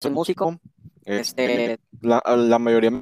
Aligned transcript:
soy 0.00 0.12
músico, 0.12 0.60
este, 1.04 1.78
La, 2.00 2.22
la 2.36 2.58
mayoría 2.58 3.00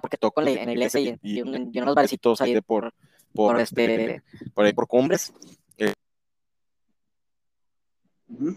porque 0.00 0.16
toco 0.16 0.40
en 0.40 0.46
la, 0.46 0.50
en 0.52 0.66
la 0.66 0.72
iglesia 0.72 1.00
y, 1.00 1.18
y, 1.22 1.38
y 1.38 1.80
unos 1.80 1.94
barecitos 1.94 2.40
ahí 2.40 2.54
de 2.54 2.62
por, 2.62 2.94
por, 3.34 3.52
por 3.52 3.60
este, 3.60 4.22
por 4.54 4.64
ahí 4.64 4.72
por 4.72 4.86
cumbres. 4.86 5.32
Ujú. 8.26 8.56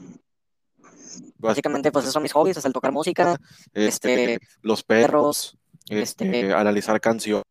básicamente 1.37 1.91
pues 1.91 2.05
esos 2.05 2.13
son 2.13 2.23
mis 2.23 2.31
hobbies, 2.31 2.57
es 2.57 2.65
el 2.65 2.73
tocar 2.73 2.91
música, 2.91 3.37
Este, 3.73 4.39
los 4.61 4.83
perros, 4.83 5.57
este, 5.89 6.39
este, 6.39 6.53
analizar 6.53 6.99
canciones. 7.01 7.43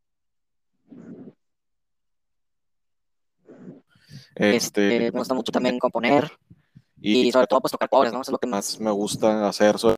este, 4.34 4.56
Este, 4.56 5.12
me 5.12 5.18
gusta 5.18 5.34
mucho 5.34 5.52
también 5.52 5.78
componer 5.78 6.32
y, 7.00 7.28
y 7.28 7.32
sobre 7.32 7.46
todo 7.46 7.60
pues 7.60 7.72
tocar 7.72 7.88
covers, 7.88 8.12
¿no? 8.12 8.20
Eso 8.22 8.30
es 8.30 8.32
lo 8.32 8.38
que 8.38 8.46
más 8.46 8.80
me 8.80 8.90
gusta 8.90 9.48
hacer. 9.48 9.78
so- 9.78 9.94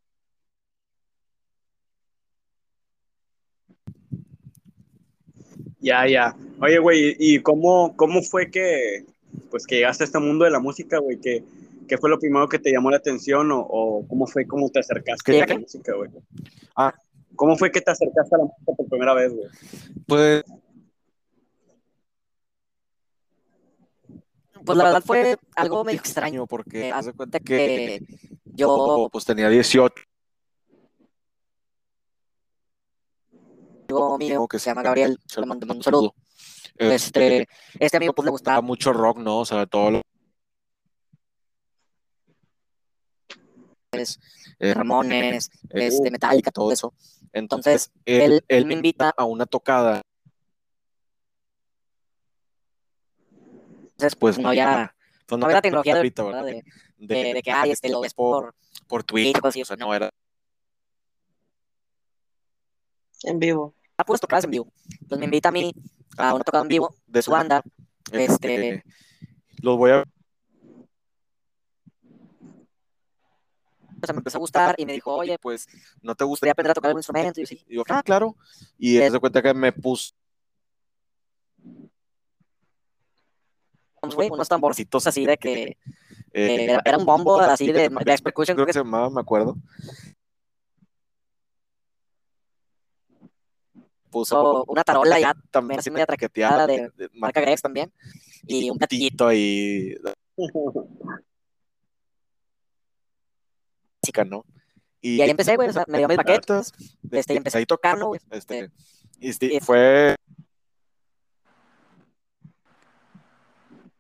Ya, 5.81 6.07
ya. 6.09 6.37
Oye, 6.61 6.79
güey, 6.79 7.17
¿y 7.19 7.41
cómo, 7.41 7.95
cómo 7.97 8.23
fue 8.23 8.51
que, 8.51 9.05
pues, 9.51 9.67
que 9.67 9.77
llegaste 9.77 10.05
a 10.05 10.07
este 10.07 10.19
mundo 10.19 10.45
de 10.45 10.51
la 10.51 10.59
música, 10.61 10.99
güey? 10.99 11.19
¿Qué, 11.21 11.45
qué 11.87 11.99
fue 11.99 12.11
lo 12.11 12.19
primero 12.19 12.49
que 12.49 12.59
te 12.59 12.73
llamó 12.73 12.91
la 12.91 12.97
atención 12.97 13.53
o, 13.53 13.61
o 13.61 14.07
cómo 14.09 14.27
fue 14.27 14.47
cómo 14.47 14.69
te 14.71 14.81
acercaste 14.81 15.33
¿Qué? 15.33 15.43
a 15.43 15.47
la 15.47 15.59
música, 15.59 15.95
güey? 15.95 16.11
Ah. 16.77 16.95
¿Cómo 17.37 17.57
fue 17.57 17.71
que 17.71 17.81
te 17.81 17.93
acercaste 17.93 18.35
a 18.35 18.39
la 18.39 18.45
música 18.45 18.73
por 18.77 18.89
primera 18.89 19.15
vez, 19.15 19.33
güey? 19.33 19.47
Pues 20.07 20.43
Pues 24.69 24.77
la 24.77 24.85
verdad 24.85 25.03
fue 25.03 25.39
algo 25.57 25.83
medio 25.83 25.99
extraño, 25.99 26.47
porque 26.47 26.93
haz 26.93 27.07
de 27.07 27.15
cuenta 27.15 27.41
que 27.41 28.03
yo, 28.45 29.09
pues 29.11 29.25
tenía 29.25 29.49
18 29.49 29.95
amigo 33.89 34.19
mío 34.19 34.47
que 34.47 34.59
se 34.59 34.69
llama 34.69 34.83
Gabriel, 34.83 35.19
le 35.35 35.47
mando 35.47 35.73
un 35.73 35.83
saludo, 35.83 36.15
Este, 36.77 36.95
este, 36.95 37.49
este 37.81 37.97
amigo 37.97 38.13
pues 38.13 38.27
le 38.27 38.31
gustaba 38.31 38.61
mucho 38.61 38.93
rock, 38.93 39.17
¿no? 39.17 39.39
O 39.39 39.47
sea, 39.47 39.65
todo 39.65 39.91
lo 39.91 40.03
eh, 44.59 44.75
Ramones, 44.75 45.51
este, 45.71 46.11
Metallica, 46.11 46.51
todo 46.51 46.71
eso, 46.71 46.93
Entonces, 47.33 47.91
él 48.05 48.45
él 48.49 48.67
me 48.67 48.75
invita, 48.75 49.15
a 49.17 49.25
una 49.25 49.47
tocada, 49.47 50.03
entonces 53.99 54.15
pues 54.15 54.39
no 54.39 54.49
había, 54.51 54.95
pues, 55.27 55.39
no 55.41 55.47
había 55.47 55.57
la 55.57 55.63
tecnología 55.63 55.95
de, 55.95 55.99
ahorita, 55.99 56.23
¿verdad? 56.23 56.45
de, 56.45 56.65
de, 56.99 57.35
de 57.35 57.43
que, 57.43 57.51
ay, 57.51 57.73
este, 57.73 57.89
lo 57.89 58.01
ves 58.01 58.15
por, 58.15 58.55
por 58.87 59.03
así, 59.49 59.61
o 59.61 59.65
sea, 59.65 59.77
no 59.77 59.93
era 59.93 60.09
En 63.25 63.41
vivo. 63.41 63.75
ah, 63.97 64.05
puras 64.05 64.21
tocadas 64.21 64.45
en 64.45 64.53
vivo, 64.53 64.73
pues 65.09 65.19
me 65.19 65.25
invita 65.25 65.49
a 65.49 65.53
mí 65.53 65.75
a 66.17 66.33
una 66.33 66.45
tocada 66.45 66.63
en 66.63 66.69
vivo 66.69 66.95
de 67.09 67.23
su 67.23 67.33
banda, 67.33 67.61
este, 68.13 68.55
este, 68.55 68.85
los 69.63 69.77
voy 69.77 69.91
a 69.91 70.05
o 74.01 74.07
sea, 74.07 74.13
me 74.13 74.19
empezó 74.19 74.39
a 74.39 74.41
gustar 74.41 74.77
y 74.79 74.87
me 74.87 74.93
dijo, 74.93 75.13
oye, 75.13 75.37
pues 75.41 75.67
no 76.03 76.15
te 76.15 76.19
¿podría 76.19 76.29
gustaría 76.29 76.53
aprender 76.53 76.71
a 76.71 76.75
tocar 76.75 76.91
algún 76.91 77.01
instrumento? 77.01 77.41
Y 77.41 77.43
yo, 77.43 77.47
sí, 77.49 77.65
y 77.69 77.75
yo, 77.75 77.83
ah, 77.89 78.03
claro. 78.05 78.37
Y 78.79 78.99
él 78.99 79.11
se 79.11 79.19
cuenta 79.19 79.43
que 79.43 79.53
me 79.53 79.73
puso 79.73 80.15
pues, 84.09 84.29
güey, 84.29 84.31
unos 84.31 84.49
tamborcitos 84.49 85.07
así 85.07 85.25
de 85.27 85.37
que, 85.39 85.63
eh, 85.63 85.77
eh, 86.33 86.65
era, 86.65 86.83
era 86.85 86.99
un 86.99 87.05
bombo 87.07 87.41
así 87.41 87.71
de, 87.73 87.89
de 87.89 88.19
Percussion, 88.23 88.57
creo 88.57 88.67
que 88.67 88.73
se 88.73 88.81
llamaba, 88.81 89.11
me 89.11 89.21
acuerdo. 89.21 89.57
Puso 94.11 94.65
una 94.69 94.85
tarola 94.85 95.21
ya 95.21 95.35
también 95.51 95.81
así 95.81 95.91
media 95.91 96.07
traqueteada 96.07 96.67
de 96.67 96.91
de 96.97 97.11
marca 97.13 97.41
Grex 97.43 97.61
también, 97.61 97.93
y 98.47 98.71
un 98.71 98.79
platillito 98.79 99.27
ahí 99.27 99.95
chica, 104.05 104.25
¿no? 104.25 104.45
Y 105.01 105.21
ahí 105.21 105.31
empecé, 105.31 105.57
güey, 105.57 105.69
o 105.69 105.73
sea, 105.73 105.85
me 105.87 105.99
dio 105.99 106.09
mis 106.09 106.17
baquetas, 106.25 106.73
de- 107.03 107.19
este, 107.21 107.35
y 107.35 107.37
empecé 107.37 107.59
a 107.59 107.67
tocarlo, 107.67 108.09
güey. 108.09 108.21
Este, 108.31 108.71
y 109.21 109.33
sí, 109.33 109.51
eh, 109.57 109.61
fue 109.61 110.17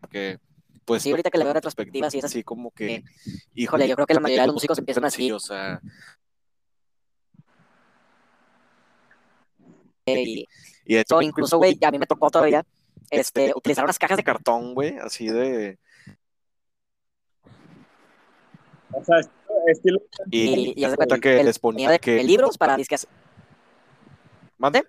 que 0.08 0.38
pues 0.84 1.02
Sí, 1.02 1.10
ahorita 1.10 1.30
que 1.30 1.38
le 1.38 1.44
veo 1.44 1.52
retrospectivas 1.52 2.14
y 2.14 2.19
es 2.19 2.24
así, 2.24 2.42
como 2.42 2.70
que 2.70 3.04
híjole, 3.54 3.86
yo 3.86 3.94
creo 3.94 4.06
que 4.06 4.14
la 4.14 4.20
mayoría 4.20 4.42
de 4.42 4.46
los 4.48 4.54
músicos 4.54 4.78
empiezan 4.78 5.04
así, 5.04 5.24
sí, 5.24 5.32
o 5.32 5.38
sea, 5.38 5.80
eh, 10.06 10.22
y 10.22 10.46
y 10.88 10.94
de 10.94 11.00
hecho, 11.00 11.16
so, 11.16 11.22
incluso, 11.22 11.58
güey, 11.58 11.78
a 11.82 11.91
mí 11.91 11.98
me 11.98 12.06
tocó 12.06 12.30
todavía, 12.30 12.64
este, 13.10 13.52
utilizar 13.54 13.84
unas 13.84 13.98
cajas 13.98 14.16
de 14.16 14.24
cartón, 14.24 14.74
güey, 14.74 14.96
así 14.96 15.28
de 15.28 15.78
O 18.90 19.04
sea, 19.04 19.20
estilo, 19.66 20.00
y, 20.30 20.75
y, 20.75 20.84
y 20.84 20.94
cuenta 20.96 21.19
que 21.19 21.44
les 21.44 21.58
ponía 21.58 21.90
de, 21.90 21.98
que 21.98 22.12
de 22.12 22.25
libros 22.25 22.56
para 22.56 22.76
disques, 22.76 23.06
mande 24.56 24.84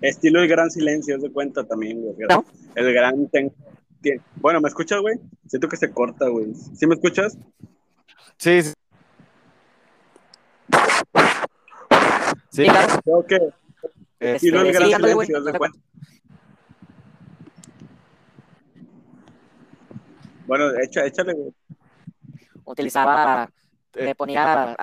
estilo 0.00 0.40
el 0.42 0.48
gran 0.48 0.70
silencio, 0.70 1.16
haz 1.16 1.22
de 1.22 1.30
cuenta 1.32 1.64
también, 1.64 2.00
güey. 2.02 2.14
No. 2.28 2.44
El 2.74 2.92
gran... 2.92 3.28
ten- 3.28 3.52
Bueno, 4.36 4.60
¿me 4.60 4.68
escuchas, 4.68 5.00
güey? 5.00 5.18
Siento 5.46 5.68
que 5.68 5.76
se 5.76 5.90
corta, 5.90 6.28
güey. 6.28 6.54
¿Sí 6.54 6.86
me 6.86 6.94
escuchas? 6.94 7.36
sí, 8.38 8.62
sí. 8.62 8.72
Sí, 12.50 12.64
Sí, 12.64 12.64
claro. 12.64 13.00
Creo 13.04 13.26
que 13.26 13.36
este, 13.36 14.36
estilo 14.36 14.60
el 14.60 14.66
sí, 14.66 14.72
gran 14.72 15.00
güey, 15.00 15.26
silencio, 15.26 15.42
de 15.52 15.58
cuenta. 15.58 15.78
Bueno, 20.46 20.64
echa, 20.82 21.04
échale, 21.04 21.34
güey. 21.34 21.52
utilizaba, 22.64 23.50
eh, 23.94 24.04
me 24.04 24.14
ponía, 24.14 24.76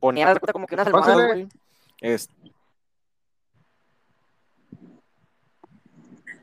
ponía 0.00 0.34
como 0.52 0.66
que 0.66 0.76
Pásale, 0.76 0.96
almohadas, 0.96 1.26
güey, 1.34 1.48
güey. 2.00 2.20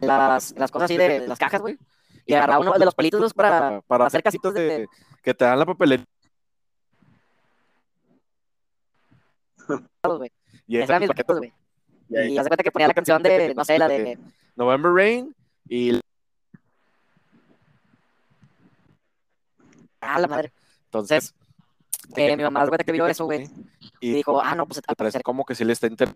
Las, 0.03 0.53
las 0.58 0.72
cosas 0.72 0.86
así 0.86 0.97
de, 0.97 1.28
las 1.28 1.40
cajas, 1.40 1.62
güey, 1.62 1.78
y 2.25 2.34
agarraba 2.34 2.59
uno 2.59 2.74
de 2.74 2.86
los 2.86 2.96
palitos 2.96 3.34
para, 3.34 3.81
para, 3.81 4.06
hacer 4.06 4.24
casitos 4.24 4.53
de- 4.53 4.88
que 5.22 5.34
te 5.34 5.46
dan 5.46 5.59
la 5.59 5.66
papelería 5.66 6.06
güey, 10.03 10.31
y 10.68 10.78
eran 10.78 11.00
mis 11.00 11.09
baquetas, 11.09 11.38
güey, 11.38 11.53
y 12.09 12.38
haz 12.38 12.44
de 12.46 12.50
cuenta 12.50 12.64
que 12.64 12.72
ponía 12.72 12.88
la 12.88 12.94
canción 12.94 13.24
de, 13.24 13.53
no 13.56 13.66
sé, 13.66 13.78
la 13.78 13.88
de, 13.88 14.18
November 14.56 14.91
Rain 14.94 15.36
y 15.68 16.00
ah, 20.02 20.20
la 20.20 20.28
madre, 20.28 20.52
entonces 20.85 21.34
eh, 22.16 22.35
mi 22.35 22.44
mamá, 22.44 22.68
cuenta 22.68 22.84
que 22.84 22.91
vio 22.91 23.08
eso, 23.08 23.25
güey, 23.25 23.50
y 24.00 24.09
y 24.09 24.14
dijo, 24.14 24.41
ah, 24.41 24.53
no, 24.53 24.66
pues 24.68 24.81
al 24.85 24.96
parecer 24.96 25.24
como 25.24 25.46
que 25.46 25.56
sí 25.56 25.64
le 25.64 25.74
está 25.74 25.88
inter- 25.88 26.14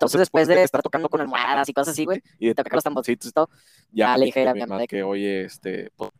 entonces 0.00 0.18
después 0.18 0.48
de 0.48 0.62
estar 0.62 0.80
tocando 0.80 1.10
con 1.10 1.20
almohadas 1.20 1.68
y 1.68 1.74
cosas 1.74 1.92
así, 1.92 2.06
güey, 2.06 2.22
y 2.38 2.46
de 2.46 2.54
tocar 2.54 2.72
los 2.72 2.82
tamborcitos 2.82 3.28
y 3.28 3.32
todo, 3.32 3.50
ya 3.92 4.06
ya 4.06 4.16
le 4.16 4.24
dije 4.24 4.48
a 4.48 4.54
mi 4.54 4.60
mamá 4.60 4.78
de 4.78 4.88
que 4.88 5.02
oye 5.02 5.44
este 5.44 5.90
pues, 5.94 6.10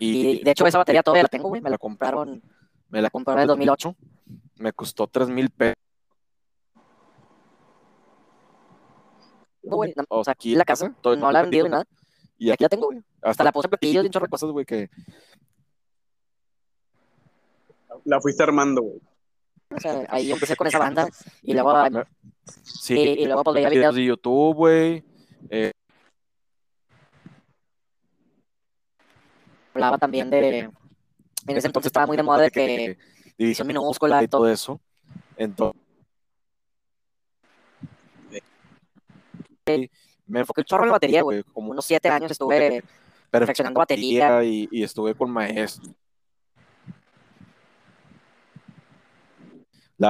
y, 0.00 0.40
y 0.40 0.42
de 0.42 0.50
hecho 0.50 0.66
esa 0.66 0.78
batería 0.78 1.04
todavía 1.04 1.22
la 1.22 1.28
tengo, 1.28 1.48
güey, 1.48 1.60
me 1.60 1.70
la 1.70 1.78
compraron 1.78 2.42
me 2.88 3.00
la 3.00 3.08
compraron 3.08 3.42
en 3.42 3.46
2008, 3.46 3.94
me 4.58 4.72
costó 4.72 5.06
tres 5.06 5.28
mil 5.28 5.48
pesos. 5.48 5.76
No, 9.62 9.76
güey, 9.76 9.94
no, 9.96 10.02
o 10.08 10.24
sea 10.24 10.32
aquí 10.32 10.52
en 10.54 10.58
la 10.58 10.64
casa, 10.64 10.92
todo- 11.00 11.14
no 11.14 11.30
la 11.30 11.38
he 11.38 11.42
vendido 11.42 11.66
ni 11.66 11.70
nada, 11.70 11.86
y 12.36 12.50
aquí 12.50 12.64
la 12.64 12.68
tengo, 12.68 12.86
güey, 12.86 13.00
hasta 13.22 13.44
la 13.44 13.52
puse 13.52 13.66
en 13.66 13.70
platillos 13.70 14.02
y 14.02 14.06
un 14.06 14.12
chorro 14.12 14.26
de 14.26 14.30
cosas 14.30 14.50
güey 14.50 14.64
que 14.66 14.90
La 18.04 18.20
fuiste 18.20 18.42
armando, 18.42 18.82
güey. 18.82 19.11
O 19.74 19.80
sea, 19.80 20.06
ahí 20.08 20.30
empecé 20.30 20.56
con 20.56 20.66
esa 20.66 20.78
banda 20.78 21.08
y 21.42 21.54
luego, 21.54 21.72
sí 22.62 22.94
y, 22.94 23.22
y 23.22 23.26
luego 23.26 23.44
pues 23.44 23.54
veía 23.54 23.68
videos 23.68 23.94
de 23.94 24.04
YouTube 24.04 24.54
güey. 24.56 25.04
Eh, 25.50 25.72
hablaba 29.74 29.98
también 29.98 30.30
de, 30.30 30.58
en 30.58 31.56
ese 31.56 31.66
entonces 31.66 31.88
estaba 31.88 32.06
muy 32.06 32.16
de 32.16 32.22
moda 32.22 32.42
de 32.42 32.50
que 32.50 32.98
división 33.38 33.66
minúscula 33.66 34.22
y 34.22 34.28
todo 34.28 34.48
eso. 34.48 34.80
Entonces 35.36 35.80
me 40.26 40.40
enfoqué 40.40 40.60
un 40.60 40.64
chorro 40.64 40.84
en 40.84 40.88
la 40.88 40.94
batería, 40.94 41.22
güey, 41.22 41.42
como 41.42 41.54
como 41.54 41.70
unos 41.72 41.84
siete 41.84 42.08
años 42.08 42.30
estuve 42.30 42.82
perfeccionando 43.30 43.78
batería, 43.78 44.44
y, 44.44 44.68
y 44.70 44.82
estuve 44.82 45.14
con 45.14 45.30
maestros 45.30 45.90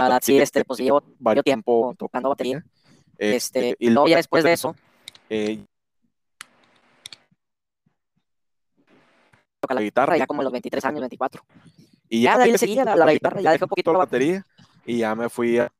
La 0.00 0.18
sí, 0.22 0.38
este, 0.38 0.64
pues 0.64 0.80
llevo 0.80 1.02
varios 1.18 1.44
tiempo 1.44 1.94
tocando 1.98 2.30
batería. 2.30 2.64
Este, 3.18 3.70
Este, 3.70 3.76
y 3.78 3.90
luego 3.90 4.08
ya 4.08 4.16
después 4.16 4.42
de 4.42 4.52
eso, 4.52 4.74
eh, 5.28 5.64
toca 9.60 9.74
la 9.74 9.82
guitarra 9.82 10.16
ya 10.16 10.26
como 10.26 10.40
a 10.40 10.44
los 10.44 10.52
23 10.52 10.84
años, 10.84 11.00
24. 11.00 11.42
y 12.08 12.22
Ya 12.22 12.32
ya 12.32 12.38
de 12.38 12.44
ahí 12.44 12.52
le 12.52 12.58
seguía 12.58 12.84
la, 12.84 12.96
la 12.96 13.12
guitarra, 13.12 13.40
ya 13.40 13.52
dejé 13.52 13.64
un 13.64 13.68
poquito 13.68 13.92
la 13.92 13.98
batería. 13.98 14.46
y 14.86 14.98
ya 14.98 15.14
me 15.14 15.28
fui 15.28 15.58
a 15.58 15.70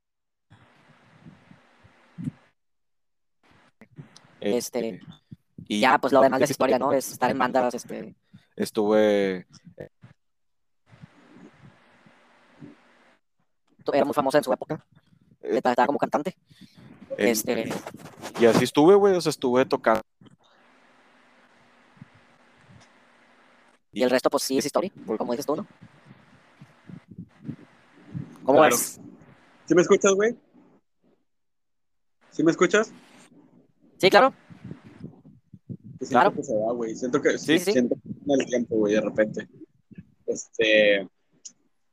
Este, 4.41 5.01
y 5.69 5.81
Ya, 5.81 5.99
pues 5.99 6.13
lo 6.13 6.21
demás 6.21 6.41
de 6.41 6.45
esa 6.45 6.53
historia, 6.53 6.79
¿no? 6.79 6.93
Es 6.93 7.13
estar 7.13 7.31
en 7.31 7.39
bandas, 7.39 7.75
este, 7.75 8.15
estuve 8.57 9.47
era 13.93 14.05
muy 14.05 14.15
famosa 14.15 14.39
en 14.39 14.45
su 14.45 14.53
época, 14.53 14.85
eh, 15.43 15.57
estaba 15.65 15.87
como 15.87 15.99
cantante. 15.99 16.37
Este, 17.19 17.69
y 18.41 18.47
así 18.47 18.65
estuve, 18.65 18.95
güey, 18.95 19.15
o 19.15 19.21
sea, 19.21 19.31
estuve 19.31 19.65
tocando 19.67 20.03
y 23.93 24.03
el 24.03 24.11
resto, 24.11 24.31
pues 24.31 24.43
sí 24.45 24.57
es 24.57 24.65
historia, 24.65 24.91
como 25.19 25.33
dices 25.33 25.45
tú, 25.47 25.55
¿no? 25.57 25.67
¿Cómo 28.45 28.59
Claro. 28.59 28.75
ves? 28.75 28.99
¿Sí 29.67 29.75
me 29.75 29.83
escuchas, 29.83 30.13
güey? 30.15 30.35
¿Sí 32.31 32.43
me 32.43 32.51
escuchas? 32.51 32.91
Sí, 33.99 34.09
claro. 34.11 34.33
Que 35.99 36.07
siento 36.07 36.09
Claro. 36.09 36.35
que 36.35 36.43
se 36.43 36.55
va, 36.57 36.73
güey. 36.73 36.97
Siento 36.97 37.21
que 37.21 37.39
Sí, 37.39 37.59
sí. 37.59 37.73
siento 37.73 37.95
que 37.97 38.01
tiene 38.25 38.43
el 38.43 38.47
tiempo, 38.47 38.77
güey, 38.77 38.95
de 38.95 39.01
repente. 39.03 39.49
Este. 40.27 41.09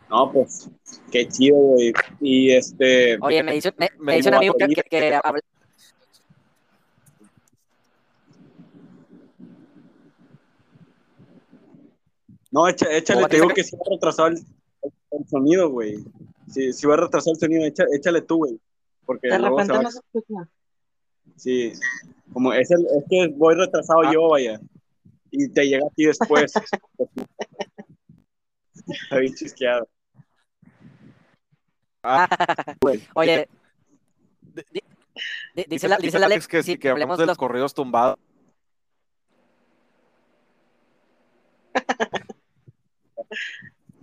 No, 0.10 0.32
pues, 0.32 0.70
qué 1.12 1.28
chido, 1.28 1.56
güey. 1.56 1.94
Y 2.20 2.52
este. 2.52 3.18
Oye, 3.22 3.44
me 3.44 3.54
dice, 3.54 3.74
me, 3.78 3.90
me 4.00 4.16
dice 4.16 4.30
un 4.30 4.36
amigo 4.36 4.56
que, 4.58 4.68
que, 4.68 4.82
que 4.84 5.14
habla- 5.24 5.42
No, 12.52 12.68
echa- 12.68 12.92
échale, 12.92 13.18
¿Cómo 13.20 13.28
te 13.30 13.36
digo 13.36 13.50
que 13.50 13.64
sí 13.64 13.76
va 13.76 13.84
a 13.86 13.92
retrasar 13.94 14.32
el, 14.32 14.40
el 15.12 15.28
sonido, 15.28 15.70
güey. 15.70 15.98
Sí, 16.52 16.74
sí 16.74 16.88
va 16.88 16.96
a 16.96 16.98
retrasar 16.98 17.34
el 17.34 17.40
sonido, 17.40 17.64
echa- 17.66 17.86
échale 17.94 18.22
tú, 18.22 18.38
güey. 18.38 18.60
Porque 19.06 19.28
De 19.30 19.38
luego 19.40 19.58
se 19.60 19.64
repente 19.68 19.78
va. 19.78 19.84
no 19.84 19.92
se 19.92 20.00
escucha. 20.00 20.50
Sí. 21.36 21.74
Como 22.34 22.54
es, 22.54 22.72
el, 22.72 22.86
es 22.86 23.04
que 23.10 23.28
voy 23.36 23.56
retrasado 23.56 24.02
Ah. 24.04 24.12
yo, 24.14 24.30
vaya. 24.30 24.60
Y 25.32 25.48
te 25.50 25.68
llega 25.68 25.86
a 25.86 25.90
ti 25.92 26.06
después. 26.06 26.52
Está 28.88 29.18
bien 29.20 29.36
chisqueado. 29.36 29.88
Oye, 33.14 33.48
di- 34.42 34.64
di- 35.56 35.66
dice 35.68 35.88
la, 35.88 35.98
dice 35.98 36.20
la 36.20 36.26
Alex 36.28 36.48
que, 36.48 36.64
sí, 36.64 36.78
que 36.78 36.90
hablemos 36.90 37.18
de 37.18 37.26
los 37.26 37.38
corridos 37.38 37.74
tumbados. 37.74 38.18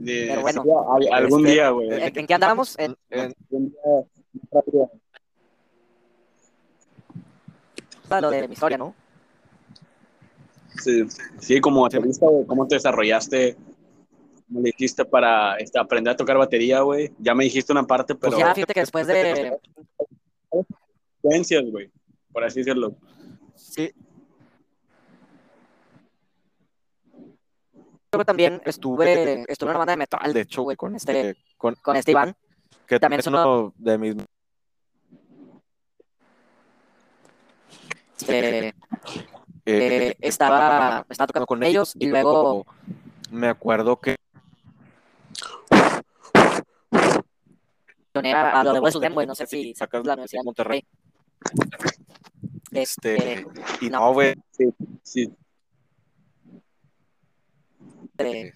Pero 0.05 0.41
bueno, 0.43 0.63
sí, 0.63 0.71
al- 1.09 1.15
algún 1.25 1.41
este, 1.41 1.53
día, 1.53 1.71
güey. 1.71 1.89
¿en, 1.91 2.19
en 2.19 2.27
qué 2.27 2.35
andábamos? 2.35 2.79
En, 2.79 2.97
En- 3.11 3.35
rápido. 4.53 4.91
lo 8.21 8.31
de 8.31 8.47
mi 8.47 8.53
historia, 8.55 8.79
¿no? 8.79 8.95
Sí, 10.83 11.05
sí, 11.41 11.61
como 11.61 11.89
güey, 11.89 12.47
¿cómo 12.47 12.69
te 12.69 12.77
desarrollaste? 12.77 13.57
¿Cómo 14.47 14.61
le 14.61 14.71
hiciste 14.71 15.05
para 15.05 15.57
este, 15.57 15.79
aprender 15.79 16.13
a 16.13 16.17
tocar 16.17 16.39
batería, 16.39 16.81
güey? 16.81 17.13
Ya 17.19 17.35
me 17.35 17.45
dijiste 17.45 17.73
una 17.73 17.85
parte, 17.85 18.15
pero 18.15 18.33
Pues 18.33 18.47
ya, 18.47 18.55
fíjate 18.55 18.75
que 18.75 18.81
después 18.81 19.07
de, 19.07 19.59
influencias, 21.23 21.65
güey, 21.71 21.91
por 22.33 22.45
así 22.45 22.61
decirlo. 22.61 22.97
Sí, 23.57 23.93
que 28.19 28.25
también 28.25 28.61
estuve, 28.65 29.45
estuve 29.49 29.69
en 29.69 29.71
una 29.71 29.79
banda 29.79 29.93
de 29.93 29.97
metal, 29.99 30.33
de 30.33 30.41
hecho, 30.41 30.63
güey, 30.63 30.77
con 30.77 30.95
este, 30.95 31.31
eh, 31.31 31.37
con, 31.57 31.75
con 31.77 31.97
este 31.97 32.13
Iván. 32.13 32.35
que 32.87 32.99
también 32.99 33.21
es 33.21 33.27
uno 33.27 33.73
de 33.77 33.99
mis 33.99 34.17
eh, 38.29 38.73
eh, 39.67 40.17
estaba, 40.21 41.05
estaba 41.09 41.27
tocando 41.27 41.47
con 41.47 41.63
ellos 41.63 41.95
y 41.99 42.07
luego 42.07 42.67
me 43.31 43.49
acuerdo 43.49 44.01
que 44.01 44.17
a, 48.25 48.61
a 48.61 48.65
lo 48.65 48.73
de 48.73 49.09
güey, 49.11 49.27
no 49.27 49.35
sé 49.35 49.47
si 49.47 49.75
sacas 49.75 50.05
la 50.07 50.15
Universidad 50.15 50.41
de 50.41 50.45
Monterrey. 50.45 50.87
este 52.73 53.15
Este, 53.43 53.47
y 53.81 53.91
no. 53.91 54.13
güey, 54.13 54.35
Sí, 55.03 55.31
de- 58.15 58.53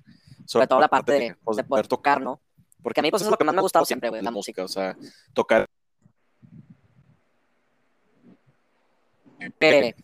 sobre 0.47 0.67
todo 0.67 0.81
la 0.81 0.89
parte 0.89 1.13
de, 1.13 1.37
pues, 1.45 1.57
de 1.57 1.65
poder 1.65 1.87
tocar, 1.87 2.21
¿no? 2.21 2.41
Porque 2.83 3.01
a 3.01 3.03
mí 3.03 3.11
pues 3.11 3.23
eso 3.23 3.29
es 3.29 3.33
lo 3.33 3.37
que 3.39 3.45
más 3.45 3.55
me 3.55 3.59
ha 3.61 3.63
gustado 3.63 3.85
siempre, 3.85 4.09
güey, 4.09 4.23
la 4.23 4.31
música. 4.31 4.65
o 4.65 4.69
sea, 4.69 4.97
tocar 5.35 5.67
Que, 9.39 9.49
que, 9.59 9.95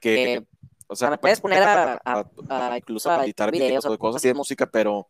que, 0.00 0.46
o 0.86 0.96
sea, 0.96 1.10
me 1.10 1.18
puedes 1.18 1.40
poner 1.40 1.62
a, 1.62 1.92
a, 2.04 2.24
a- 2.48 2.72
a- 2.72 2.76
incluso 2.78 3.10
a 3.10 3.24
editar 3.24 3.50
videos 3.50 3.68
videos 3.68 3.86
o 3.86 3.92
o 3.92 3.98
cosas 3.98 4.16
así 4.20 4.28
de 4.28 4.34
música, 4.34 4.66
pero 4.66 5.06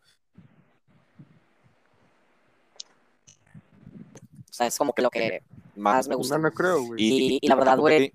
O 4.46 4.46
sea, 4.57 4.67
es 4.67 4.77
como 4.79 4.93
que 4.93 5.03
lo 5.03 5.11
que 5.11 5.43
más 5.77 6.09
me 6.09 6.15
gusta. 6.15 6.37
No, 6.37 6.45
no 6.45 6.53
creo, 6.53 6.83
güey. 6.85 7.03
Y, 7.03 7.39
y 7.41 7.47
la 7.49 7.55
verdad, 7.55 7.79
güey, 7.79 8.13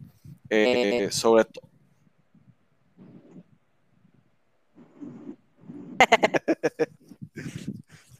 eh, 0.49 1.09
sobre 1.11 1.45
todo 1.45 1.67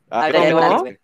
a 0.09 0.27
ver, 0.29 0.53
Ah, 0.55 0.77
güey. 0.81 0.97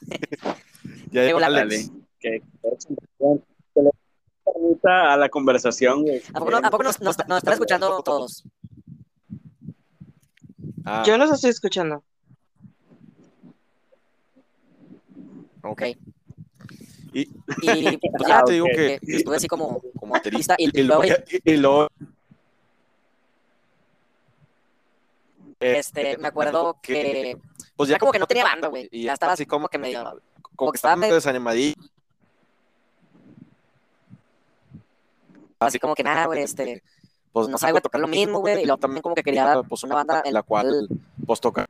ya 1.12 1.22
llegó 1.24 1.38
Alex. 1.38 1.90
que 2.20 2.40
que 2.60 3.82
le 3.82 3.90
permita 4.44 5.12
a 5.12 5.16
la 5.16 5.28
conversación, 5.28 6.02
güey. 6.02 6.22
¿A 6.34 6.38
poco, 6.38 6.50
no- 6.50 6.56
a 6.58 6.70
poco 6.70 6.82
nos, 6.84 7.00
nos- 7.00 7.16
nos 7.28 7.38
están 7.38 7.52
escuchando 7.54 8.02
todos? 8.02 8.44
Ah, 10.84 11.02
Yo 11.06 11.18
los 11.18 11.30
estoy 11.32 11.50
escuchando. 11.50 12.02
Ok. 15.62 15.82
Y- 17.12 17.20
Y 17.62 17.96
pues 17.98 18.28
ya 18.28 18.28
ya, 18.28 18.44
te 18.44 18.52
digo 18.52 18.66
que, 18.66 18.98
que 19.04 19.16
estuve 19.16 19.36
así 19.36 19.46
como, 19.48 19.80
como 19.98 20.12
baterista 20.14 20.54
y, 20.58 20.78
y, 20.78 20.82
luego 20.84 21.02
y, 21.44 21.56
luego, 21.56 21.88
este, 25.60 26.16
me 26.18 26.28
acuerdo 26.28 26.76
que 26.82 27.36
pues 27.76 27.88
ya 27.88 27.98
como 27.98 28.12
que 28.12 28.18
no 28.18 28.26
tenía 28.26 28.44
banda, 28.44 28.68
güey. 28.68 28.88
y 28.92 29.04
Ya 29.04 29.12
estaba 29.12 29.32
así 29.32 29.46
como 29.46 29.68
que 29.68 29.78
medio... 29.78 30.20
como 30.56 30.72
que 30.72 30.76
estaba 30.76 30.96
medio- 30.96 31.14
desanimadillo 31.14 31.74
Así 35.60 35.78
como 35.80 35.94
que 35.94 36.04
nada, 36.04 36.26
güey, 36.26 36.42
este... 36.42 36.82
pues 37.32 37.48
No 37.48 37.58
salgo 37.58 37.78
a 37.78 37.80
tocar 37.80 38.00
lo 38.00 38.06
mismo, 38.08 38.38
güey. 38.40 38.62
Y 38.62 38.66
luego 38.66 38.78
también 38.78 39.02
como 39.02 39.14
que 39.14 39.22
quería 39.24 39.60
pues 39.68 39.82
una 39.82 39.96
banda 39.96 40.22
en 40.24 40.34
la 40.34 40.42
cual 40.42 40.88
pues 41.26 41.40
toca 41.40 41.66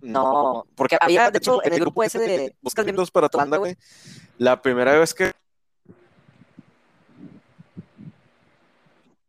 No, 0.00 0.64
porque 0.74 0.96
había, 0.98 1.30
de 1.30 1.38
hecho, 1.38 1.62
en 1.64 1.74
el 1.74 1.80
grupo 1.80 2.02
ese 2.02 2.18
de 2.18 2.54
Buscas 2.62 2.84
miembros 2.84 3.10
para 3.10 3.28
tu 3.28 3.38
banda, 3.38 3.58
güey. 3.58 3.76
La 4.38 4.60
primera 4.62 4.98
vez 4.98 5.12
que 5.14 5.32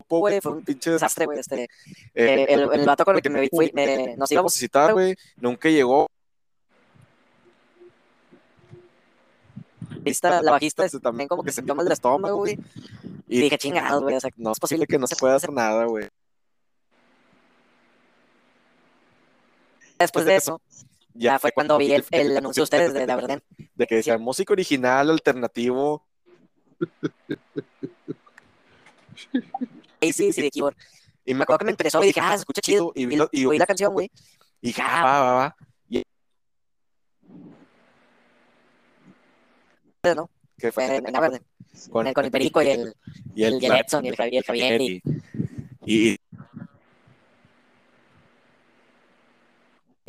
güey, 0.08 0.42
fue 0.42 0.52
un 0.54 0.64
pinche 0.64 0.92
desastre, 0.92 1.26
güey. 1.26 1.40
Este, 1.40 1.64
eh, 1.64 1.68
eh, 2.16 2.46
el, 2.50 2.70
el 2.74 2.86
vato 2.86 3.06
con 3.06 3.16
el 3.16 3.22
que 3.22 3.30
me 3.30 3.48
fui, 3.50 3.72
me- 3.74 4.16
nos 4.18 4.32
íbamos 4.32 4.56
a 4.56 4.60
citar, 4.60 4.94
güey, 4.94 5.16
nunca 5.38 5.70
llegó. 5.70 6.08
vista 10.04 10.42
la 10.42 10.52
bajista 10.52 10.84
Este 10.84 11.00
también 11.00 11.28
como 11.30 11.44
que 11.44 11.52
se 11.52 11.58
sintió 11.58 11.76
mal 11.76 11.86
del 11.86 11.94
estómago, 11.94 12.38
güey. 12.38 12.58
Y 13.28 13.42
dije, 13.42 13.58
chingados, 13.58 14.02
güey, 14.02 14.16
o 14.16 14.20
sea, 14.20 14.32
No 14.38 14.52
es 14.52 14.60
posible 14.60 14.88
que 14.88 14.98
no 14.98 15.08
se 15.08 15.16
pueda 15.16 15.36
hacer 15.36 15.52
nada, 15.54 15.86
güey. 15.86 16.08
Después 20.02 20.26
de 20.26 20.36
eso, 20.36 20.62
ya 21.14 21.40
fue 21.40 21.52
cuando 21.52 21.78
vi 21.78 21.92
el, 21.94 22.04
el 22.12 22.38
anuncio 22.38 22.62
de 22.62 22.64
ustedes 22.66 22.94
de, 22.94 23.06
de 23.06 23.12
Aberdeen. 23.12 23.44
de 23.76 23.88
que 23.88 23.96
decía 23.96 24.18
música 24.18 24.54
original, 24.54 25.10
alternativo. 25.10 26.06
Y 30.00 30.14
sí, 30.14 30.32
sí, 30.34 30.42
de 30.42 30.52
keyboard. 30.52 30.76
Y 31.26 31.34
Me 31.34 31.44
acuerdo 31.44 31.60
que 31.60 31.66
me 31.66 31.72
interesó 31.72 32.04
y 32.04 32.08
dije, 32.08 32.20
ah, 32.22 32.32
se 32.32 32.40
escucha 32.40 32.62
chido. 32.62 32.92
Y 32.96 33.04
Y, 33.14 33.20
y- 33.32 33.46
oí 33.46 33.58
la 33.58 33.68
canción, 33.68 33.94
güey. 33.94 34.10
y 34.62 34.68
dije, 34.68 34.82
ah, 34.84 35.04
va, 35.04 35.22
va, 35.22 35.34
va. 35.34 35.56
¿no? 40.16 40.30
Que 40.58 40.72
Fue 40.72 40.96
en, 40.98 41.08
en 41.08 41.16
Aberdeen. 41.16 41.44
Con 41.92 42.08
el, 42.08 42.14
con 42.14 42.26
el 42.26 42.32
Perico 42.32 42.62
y 42.62 42.68
el, 42.70 42.94
y 43.36 43.44
el, 43.44 43.62
y 43.62 43.66
el 43.66 43.72
Edson 43.74 44.04
y 44.06 44.10
el 44.10 44.16
Javier, 44.16 44.40
el 44.40 44.44
Javier 44.46 44.82
y, 44.82 45.02
y, 45.86 46.18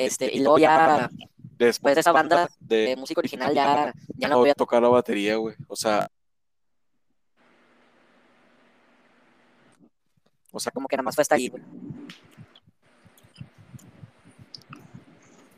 Este, 0.07 0.31
y 0.35 0.41
luego 0.41 0.59
ya, 0.59 1.09
después 1.59 1.95
de 1.95 2.01
esa 2.01 2.11
banda 2.11 2.49
de 2.59 2.87
de 2.89 2.97
música 2.97 3.21
original, 3.21 3.55
ya, 3.55 3.93
ya 4.17 4.29
no 4.29 4.35
no 4.35 4.41
podía 4.41 4.55
tocar 4.55 4.83
la 4.83 4.89
batería, 4.89 5.37
güey. 5.37 5.55
O 5.69 5.77
sea, 5.77 6.09
o 10.51 10.59
sea, 10.59 10.73
como 10.73 10.89
que 10.89 10.97
nada 10.97 11.05
más 11.05 11.15
fue 11.15 11.23
hasta 11.23 11.37
ahí, 11.37 11.49
güey. 11.49 11.63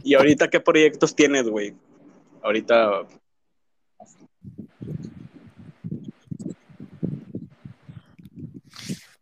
¿Y 0.02 0.14
ahorita 0.14 0.48
qué 0.50 0.60
proyectos 0.60 1.14
tienes, 1.14 1.48
güey? 1.48 1.74
Ahorita, 2.42 3.06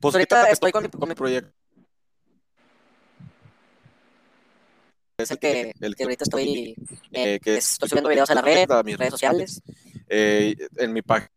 pues 0.01 0.15
ahorita 0.17 0.35
fíjate 0.35 0.49
que 0.49 0.53
estoy 0.53 0.73
con 0.73 0.83
mi, 0.83 0.89
con 0.89 1.09
mi 1.09 1.15
proyecto. 1.15 1.62
Es 5.23 5.31
el 5.31 5.39
que, 5.39 5.73
el 5.81 5.95
que 5.97 6.03
ahorita 6.05 6.25
estoy, 6.25 6.75
eh, 7.13 7.35
eh, 7.35 7.41
que 7.41 7.57
estoy 7.57 7.89
subiendo 7.89 8.09
videos 8.11 8.31
a 8.31 8.35
la 8.35 8.43
red, 8.43 8.71
a 8.71 8.83
mis 8.83 8.97
redes 8.99 9.13
sociales. 9.13 9.63
eh, 10.09 10.55
en 10.79 10.93
mi 10.93 11.03
página. 11.03 11.31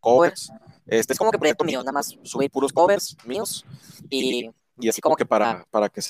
Covers. 0.00 0.52
Este 0.86 1.14
Es 1.14 1.18
como 1.18 1.30
que 1.30 1.38
proyecto 1.38 1.64
mío, 1.64 1.80
nada 1.80 1.92
más 1.92 2.14
subir 2.24 2.50
puros 2.50 2.72
covers 2.72 3.16
míos 3.24 3.64
y, 4.10 4.50
y 4.78 4.88
así 4.88 5.00
como 5.00 5.16
que 5.16 5.24
para, 5.24 5.64
para 5.70 5.88
que 5.88 6.02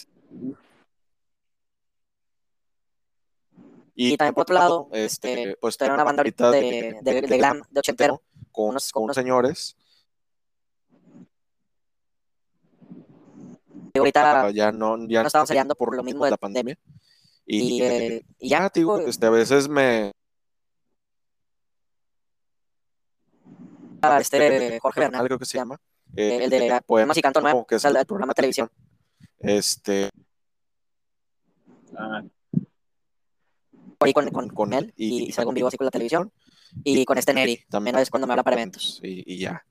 y 3.96 4.16
también 4.16 4.34
por 4.34 4.42
otro 4.42 4.54
lado, 4.54 4.88
este, 4.92 5.56
pues 5.60 5.76
tener 5.76 5.92
una 5.94 6.02
banda 6.02 6.22
ahorita 6.22 6.50
de, 6.50 6.96
de, 7.00 7.22
de 7.22 7.38
glam, 7.38 7.62
de 7.70 7.78
ochentero, 7.78 8.20
con 8.50 8.70
unos- 8.70 8.90
con 8.90 9.04
unos 9.04 9.14
señores 9.14 9.76
ahorita 13.98 14.50
ya 14.50 14.72
no 14.72 15.06
ya 15.08 15.22
no 15.22 15.26
estamos 15.26 15.48
ensayando 15.48 15.74
por 15.74 15.94
lo 15.94 16.02
mismo 16.02 16.24
de 16.24 16.30
la 16.30 16.36
pandemia. 16.36 16.76
Y, 17.46 17.58
y, 17.58 17.82
eh, 17.82 18.24
y 18.38 18.48
ya, 18.48 18.70
te 18.70 18.80
digo 18.80 18.98
este, 18.98 19.26
a 19.26 19.30
veces 19.30 19.68
me 19.68 20.12
para 24.00 24.20
este 24.20 24.78
Jorge 24.80 25.00
Bernal, 25.00 25.26
creo 25.26 25.38
que 25.38 25.44
se 25.44 25.58
llama 25.58 25.78
eh, 26.16 26.44
el 26.44 26.50
de 26.50 26.80
Poemas 26.86 27.16
y 27.16 27.22
Canto 27.22 27.40
Nuevo, 27.40 27.66
que 27.66 27.76
es 27.76 27.84
el, 27.84 27.96
el 27.96 28.06
programa 28.06 28.32
de 28.32 28.34
televisión, 28.34 28.70
este 29.38 30.10
ah, 31.96 32.22
con, 33.98 34.30
con, 34.30 34.48
con 34.48 34.72
él 34.72 34.92
y, 34.96 35.24
y 35.24 35.32
salgo 35.32 35.50
en 35.50 35.54
vivo 35.54 35.68
así 35.68 35.76
con 35.76 35.86
la 35.86 35.90
televisión 35.90 36.32
y 36.82 37.04
con 37.04 37.18
este 37.18 37.32
Neri, 37.32 37.64
también 37.68 37.96
es 37.98 38.10
cuando 38.10 38.26
me 38.26 38.32
habla 38.32 38.42
para 38.42 38.56
eventos. 38.56 39.00
y 39.02 39.38
ya 39.38 39.64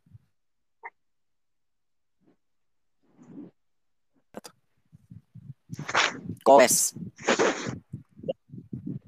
¿Cómo 6.43 6.57
ves? 6.59 6.93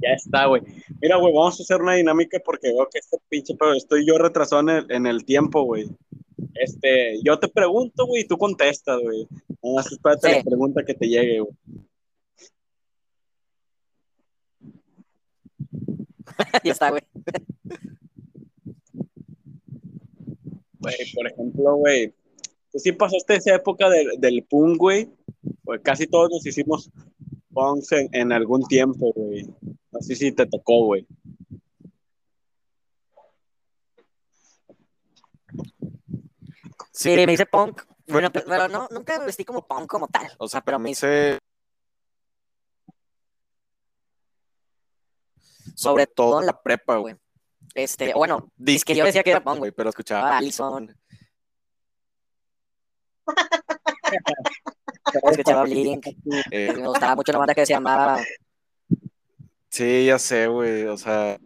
ya 0.01 0.09
está, 0.13 0.45
güey. 0.45 0.61
Mira, 1.01 1.17
güey, 1.17 1.33
vamos 1.33 1.59
a 1.59 1.63
hacer 1.63 1.81
una 1.81 1.93
dinámica 1.95 2.39
porque 2.43 2.67
veo 2.69 2.87
que 2.91 2.99
este 2.99 3.17
pinche 3.29 3.55
pero 3.57 3.73
estoy 3.73 4.05
yo 4.05 4.17
retrasado 4.17 4.61
en 4.61 4.69
el, 4.69 4.91
en 4.91 5.07
el 5.07 5.25
tiempo, 5.25 5.63
güey. 5.63 5.89
Este, 6.53 7.19
yo 7.23 7.39
te 7.39 7.47
pregunto, 7.47 8.05
güey, 8.05 8.21
y 8.23 8.27
tú 8.27 8.37
contestas, 8.37 8.99
güey. 9.01 9.27
Nada 9.63 9.75
más 9.75 9.91
espérate 9.91 10.29
Sí. 10.29 10.35
la 10.37 10.43
pregunta 10.43 10.83
que 10.85 10.93
te 10.93 11.07
llegue, 11.07 11.39
güey. 11.39 11.53
ya 16.63 16.71
está, 16.71 16.89
güey. 16.91 17.01
Güey, 20.79 20.95
por 21.15 21.27
ejemplo, 21.27 21.75
güey, 21.77 22.13
tú 22.71 22.79
sí 22.79 22.91
pasaste 22.91 23.35
esa 23.35 23.55
época 23.55 23.89
del, 23.89 24.09
del 24.19 24.43
punk, 24.43 24.77
güey. 24.77 25.09
Pues 25.65 25.81
casi 25.83 26.07
todos 26.07 26.29
nos 26.29 26.45
hicimos 26.45 26.89
punks 27.51 27.91
en, 27.93 28.09
en 28.13 28.31
algún 28.31 28.63
tiempo, 28.67 29.11
güey. 29.13 29.45
No 29.91 29.99
sé 29.99 30.15
si 30.15 30.31
te 30.31 30.45
tocó, 30.45 30.85
güey. 30.85 31.07
Sí, 36.91 37.15
me 37.25 37.33
hice 37.33 37.45
punk. 37.45 37.81
Bueno, 38.07 38.31
pero, 38.31 38.45
pero 38.47 38.67
no, 38.67 38.87
nunca 38.91 39.19
me 39.19 39.25
vestí 39.25 39.43
como 39.43 39.67
punk 39.67 39.87
como 39.87 40.07
tal. 40.07 40.31
o 40.37 40.47
sea 40.47 40.61
pero 40.61 40.77
me 40.77 40.91
hice 40.91 41.39
sobre 45.75 46.07
todo 46.07 46.39
en 46.39 46.45
la 46.45 46.61
prepa 46.61 46.97
güey. 46.97 47.15
Este, 47.73 48.13
bueno, 48.13 48.51
Dice 48.55 48.77
es 48.77 48.85
que 48.85 48.95
yo 48.95 49.03
decía 49.03 49.23
que 49.23 49.31
era 49.31 49.43
punk, 49.43 49.57
güey. 49.57 49.71
pero 49.71 49.89
escuchaba 49.89 50.37
Ah, 50.37 50.41
Escuchaba 55.13 55.63
Blink. 55.63 56.07
eh, 56.51 56.73
Me 56.75 56.87
gustaba 56.87 57.15
mucho 57.15 57.31
una 57.31 57.39
banda 57.39 57.53
que 57.55 57.65
se 57.65 57.73
llamaba 57.73 58.19
sí 59.69 60.05
ya 60.05 60.17
sé 60.17 60.47
güey 60.47 60.85
o 60.85 60.97
sea 60.97 61.37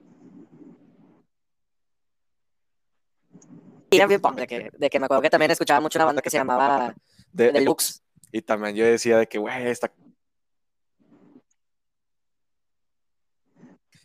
Era 3.92 4.06
bien 4.06 4.22
punk, 4.22 4.38
de 4.38 4.46
que, 4.46 4.70
de 4.78 4.90
que 4.90 5.00
me 5.00 5.06
acuerdo 5.06 5.24
que 5.24 5.32
también 5.32 5.50
escuchaba 5.50 5.82
mucho 5.82 5.98
una 5.98 6.06
banda 6.06 6.22
que 6.22 6.30
se 6.30 6.38
llamaba 6.38 6.94
de, 7.34 7.52
Deluxe. 7.52 8.04
y 8.32 8.44
también 8.44 8.76
yo 8.76 8.86
decía 8.86 9.18
de 9.18 9.28
que 9.28 9.40
güey 9.40 9.68
esta 9.68 9.92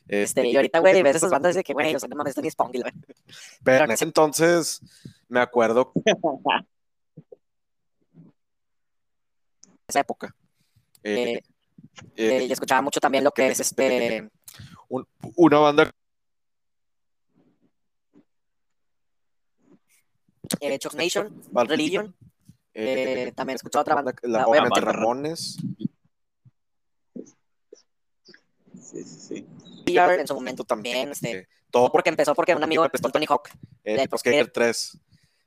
Este, 0.07 0.47
y 0.47 0.55
ahorita, 0.55 0.81
güey, 0.81 1.03
ves 1.03 1.17
esas 1.17 1.31
bandas 1.31 1.55
de 1.55 1.65
que, 1.65 1.73
güey, 1.73 1.95
o 1.95 1.99
sea, 1.99 2.09
no 2.09 2.17
mames, 2.17 2.33
esto 2.33 2.43
ni 2.43 2.49
es 2.49 2.55
punk, 2.55 2.77
güey. 2.79 2.93
Pero 3.63 3.85
en 3.85 3.91
ese 3.91 4.05
entonces 4.05 4.81
me 5.29 5.41
acuerdo 5.41 5.93
esa 9.89 10.01
época. 10.01 10.35
Eh, 11.03 11.41
eh, 12.17 12.45
y 12.49 12.53
escuchaba 12.53 12.81
mucho 12.83 13.01
también 13.01 13.25
lo 13.25 13.31
que 13.31 13.49
es 13.49 13.61
este 13.61 14.29
un- 14.89 15.07
una 15.37 15.59
banda 15.59 15.91
eh, 20.61 20.79
Chuck 20.79 20.95
Nation, 20.95 21.43
Bad 21.51 21.69
Religion. 21.69 22.15
eh, 22.77 23.27
Eh, 23.29 23.33
también 23.33 23.55
escuchaba 23.57 23.83
otra 23.83 23.95
banda, 23.95 24.15
la- 24.23 24.43
ah, 24.43 24.47
obviamente 24.49 24.81
Ramones 24.81 25.57
Sí, 28.81 29.03
sí, 29.03 29.05
sí. 29.05 29.47
PR 29.85 30.21
en 30.21 30.27
su 30.27 30.35
momento 30.35 30.65
también, 30.65 31.11
este, 31.11 31.49
todo 31.71 31.91
porque 31.93 32.11
empezó 32.11 32.35
porque 32.35 32.55
un 32.55 32.63
amigo 32.65 32.83
me 32.83 32.89
prestó 32.91 33.09
el 33.09 33.13
Tony 33.13 33.27
Hawk. 33.29 33.49
eh, 33.85 33.97
de- 33.99 34.09
pues 34.09 34.23
que 34.23 34.45
3 34.47 34.99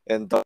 entonces 0.05 0.45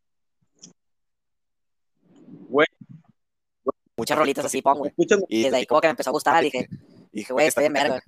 Muchas 4.01 4.17
rolitas 4.17 4.45
así, 4.45 4.63
güey. 4.63 4.89
Escúchame, 4.89 5.21
Y 5.29 5.43
desde 5.43 5.57
ahí 5.57 5.67
como 5.67 5.79
que 5.79 5.85
me 5.85 5.91
empezó 5.91 6.09
a 6.09 6.13
gustar, 6.13 6.43
dije, 6.43 6.67
dije 7.11 7.33
güey, 7.33 7.45
estoy 7.45 7.65
en 7.65 7.73
verga. 7.73 8.03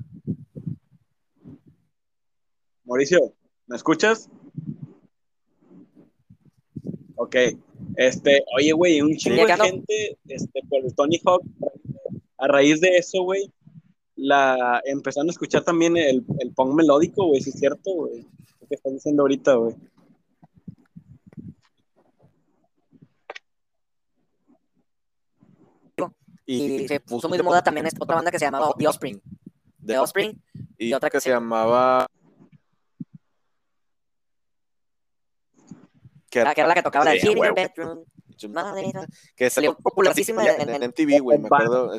Mauricio, 2.83 3.35
¿me 3.67 3.75
escuchas? 3.75 4.27
Ok. 7.15 7.35
Este, 7.95 8.43
oye, 8.57 8.71
güey, 8.71 9.01
un 9.01 9.15
chingo 9.17 9.45
de 9.45 9.55
no. 9.55 9.63
gente, 9.63 10.17
este, 10.29 10.61
por 10.67 10.83
el 10.83 10.95
Tony 10.95 11.21
Hawk, 11.23 11.43
a 12.39 12.47
raíz 12.47 12.81
de 12.81 12.97
eso, 12.97 13.21
güey, 13.21 13.53
la 14.15 14.81
empezaron 14.85 15.29
a 15.29 15.31
escuchar 15.31 15.63
también 15.63 15.95
el, 15.95 16.25
el 16.39 16.53
punk 16.55 16.73
melódico, 16.73 17.27
güey, 17.27 17.39
sí 17.39 17.51
es 17.51 17.59
cierto, 17.59 17.93
güey. 17.93 18.25
Lo 18.61 18.67
que 18.67 18.73
estás 18.73 18.93
diciendo 18.93 19.21
ahorita, 19.21 19.53
güey. 19.53 19.75
Y 26.55 26.87
se 26.87 26.99
puso 26.99 27.27
muy 27.29 27.37
de 27.37 27.43
moda 27.43 27.63
también 27.63 27.85
esta 27.87 28.03
otra 28.03 28.15
banda 28.15 28.31
que 28.31 28.39
se 28.39 28.45
llamaba 28.45 28.73
The 28.77 28.87
Offspring. 28.87 29.21
The 29.85 29.97
Offspring. 29.97 30.41
y, 30.77 30.87
y 30.87 30.93
otra 30.93 31.09
que 31.09 31.17
que 31.17 31.21
se 31.21 31.29
llamaba 31.29 32.07
que 36.29 36.41
Ah, 36.41 36.53
que 36.55 36.61
era 36.61 36.67
la 36.67 36.73
que 36.75 36.83
tocaba 36.83 37.05
la 37.05 37.11
de 37.11 37.29
huevo. 37.29 37.55
Bedroom. 37.55 38.03
Que 39.35 39.49
salió 39.49 39.75
popularísima 39.77 40.43
en- 40.45 40.61
en, 40.69 40.69
en- 40.83 40.83
MTV, 40.89 41.19
güey, 41.21 41.37
me 41.37 41.45
acuerdo. 41.47 41.91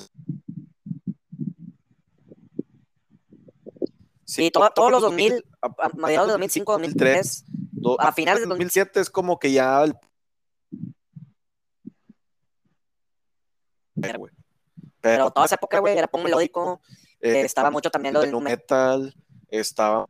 Sí, 4.25 4.51
todo- 4.51 4.71
todos 4.75 4.91
los 4.91 5.03
2000, 5.03 5.45
a- 5.63 5.89
mediados 5.97 6.27
de 6.29 6.33
2005, 6.33 6.73
2003, 6.73 7.45
do- 7.73 8.01
a 8.01 8.13
finales 8.13 8.43
de 8.43 8.49
2007 8.49 9.01
es 9.01 9.09
como 9.11 9.39
que 9.39 9.53
ya 9.53 9.85
el... 9.85 9.95
güey. 14.19 14.33
Pero 15.05 15.31
toda 15.31 15.45
esa 15.45 15.57
época, 15.57 15.81
güey, 15.81 15.99
era 15.99 16.09
punk 16.09 16.25
melódico, 16.25 16.81
eh, 17.21 17.33
eh, 17.33 17.41
estaba 17.43 17.71
mucho 17.71 17.91
también 17.91 18.15
lo 18.15 18.23
del 18.23 18.33
nu 18.33 18.41
metal. 18.41 19.15
estaba 19.49 20.07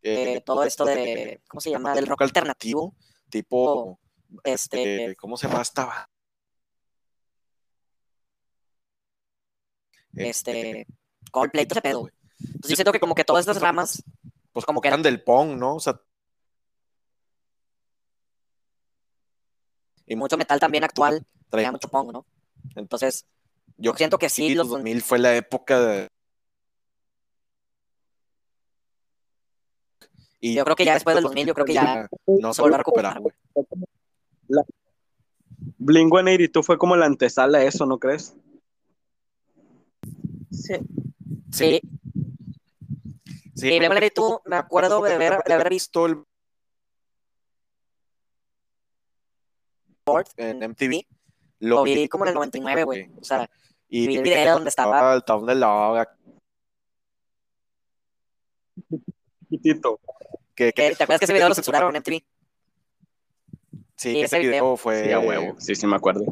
eh, 0.00 0.40
todo 0.40 0.64
esto 0.64 0.86
de, 0.86 1.42
¿cómo 1.48 1.60
se 1.60 1.68
llama? 1.68 1.94
Del 1.94 2.06
rock 2.06 2.22
alternativo, 2.22 2.96
tipo, 3.28 4.00
este, 4.42 5.10
eh, 5.10 5.16
¿cómo 5.16 5.36
se 5.36 5.48
llama 5.48 5.60
esta? 5.60 5.84
banda? 5.84 6.08
este, 10.14 10.86
Coldplay, 11.30 11.66
todo 11.66 11.74
ese 11.74 11.82
pedo, 11.82 12.00
güey. 12.00 12.14
Entonces 12.38 12.70
yo 12.70 12.76
siento 12.76 12.92
que 12.92 13.00
como 13.00 13.14
que 13.14 13.24
todas 13.24 13.46
estas 13.46 13.60
ramas, 13.60 14.02
pues 14.50 14.64
como 14.64 14.80
que 14.80 14.88
eran 14.88 15.02
del 15.02 15.22
punk, 15.22 15.58
¿no? 15.58 15.74
O 15.74 15.80
sea, 15.80 16.00
Y 20.06 20.16
mucho 20.16 20.36
metal 20.36 20.60
también 20.60 20.84
actual 20.84 21.24
traía 21.50 21.72
mucho 21.72 21.88
punk, 21.88 22.12
¿no? 22.12 22.26
Entonces, 22.76 23.26
yo 23.76 23.94
siento 23.94 24.18
que 24.18 24.28
sí, 24.28 24.54
los 24.54 24.68
2000 24.68 25.02
fue 25.02 25.18
la 25.18 25.34
época 25.36 25.80
de... 25.80 26.08
Y 30.40 30.54
Yo 30.54 30.64
creo 30.64 30.76
que 30.76 30.84
ya 30.84 30.94
después 30.94 31.16
del 31.16 31.24
2000, 31.24 31.46
yo 31.46 31.54
creo 31.54 31.66
que 31.66 31.74
ya 31.74 32.08
no 32.26 32.54
se 32.54 32.62
vuelve 32.62 32.76
a 32.76 32.78
recuperar, 32.78 33.20
güey. 33.20 33.34
Blink 35.78 36.12
182 36.12 36.64
fue 36.64 36.78
como 36.78 36.94
la 36.96 37.06
antesala 37.06 37.58
a 37.58 37.64
eso, 37.64 37.86
¿no 37.86 37.98
crees? 37.98 38.36
Sí. 40.52 40.74
Sí, 41.50 41.80
Sí, 43.56 43.68
y 43.68 43.78
Blink 43.78 44.12
tú 44.14 44.40
me 44.44 44.56
acuerdo 44.56 45.00
de 45.00 45.14
haber, 45.14 45.42
de 45.42 45.54
haber 45.54 45.70
visto 45.70 46.04
el 46.04 46.22
En 50.36 50.62
MTV. 50.62 51.04
lo 51.60 51.82
vi 51.82 52.08
como 52.08 52.24
en 52.24 52.28
el 52.28 52.34
99, 52.34 52.84
güey. 52.84 53.10
O 53.20 53.24
sea, 53.24 53.50
Y 53.88 54.06
vi 54.06 54.16
el 54.16 54.22
video 54.22 54.54
donde 54.54 54.68
estaba. 54.68 55.14
el 55.14 55.24
Town 55.24 55.44
de 55.46 55.54
Love, 55.56 56.06
Chiquitito. 59.50 60.00
que, 60.54 60.72
que- 60.72 60.90
que- 60.90 60.96
¿Te 60.96 61.04
acuerdas 61.04 61.18
que 61.20 61.24
ese 61.24 61.32
video 61.34 61.48
lo 61.48 61.54
censuraron 61.54 61.90
en 61.90 62.02
MTV? 62.02 62.24
sí, 63.96 64.12
que 64.14 64.22
ese 64.22 64.38
video 64.38 64.76
fue 64.76 65.04
Sí, 65.04 65.12
a 65.12 65.18
huevo. 65.18 65.56
Sí, 65.58 65.74
sí, 65.74 65.86
me 65.86 65.96
acuerdo. 65.96 66.24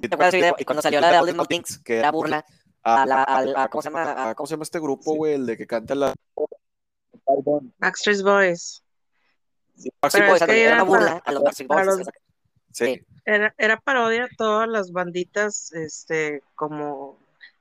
¿Te 0.00 0.06
acuerdas 0.06 0.32
de 0.32 0.38
ese 0.38 0.46
video? 0.46 0.56
Y 0.58 0.64
cuando 0.64 0.80
salió 0.82 1.00
la 1.00 1.10
de 1.12 1.18
All 1.18 1.26
the 1.36 1.44
Things, 1.46 1.78
que 1.80 1.98
era 1.98 2.10
burla 2.10 2.44
a, 2.82 3.02
a 3.02 3.06
la, 3.06 3.22
a 3.22 3.42
la- 3.42 3.68
¿cómo 3.68 3.82
se 3.82 3.90
llama? 3.90 4.34
¿cómo 4.34 4.46
se 4.46 4.52
llama 4.54 4.62
este 4.62 4.80
grupo, 4.80 5.14
güey? 5.14 5.34
El 5.34 5.44
de 5.46 5.56
que 5.58 5.66
canta 5.66 5.94
la 5.94 6.14
Backstreet 7.78 8.22
Boys. 8.22 8.82
Backstreet 10.00 10.12
Pero 10.12 10.26
Boys, 10.30 10.42
es 10.42 10.46
que 10.48 10.62
era 10.62 10.72
era 10.74 10.74
una 10.74 10.82
burla 10.84 11.06
para- 11.06 11.22
a 11.24 11.32
los 11.32 11.42
Backstreet 11.44 11.68
para 11.68 11.84
Boys. 11.84 11.98
los- 11.98 12.08
Sí, 12.72 13.00
Era, 13.24 13.54
era 13.58 13.80
parodia 13.80 14.24
a 14.24 14.28
todas 14.36 14.68
las 14.68 14.92
banditas, 14.92 15.72
este, 15.72 16.42
como 16.54 17.18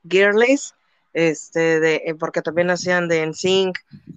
Girlies, 0.08 0.74
este, 1.14 1.80
de, 1.80 1.96
eh, 2.06 2.16
porque 2.16 2.42
también 2.44 2.70
hacían 2.70 3.08
de 3.08 3.24
NSYNC, 3.24 3.76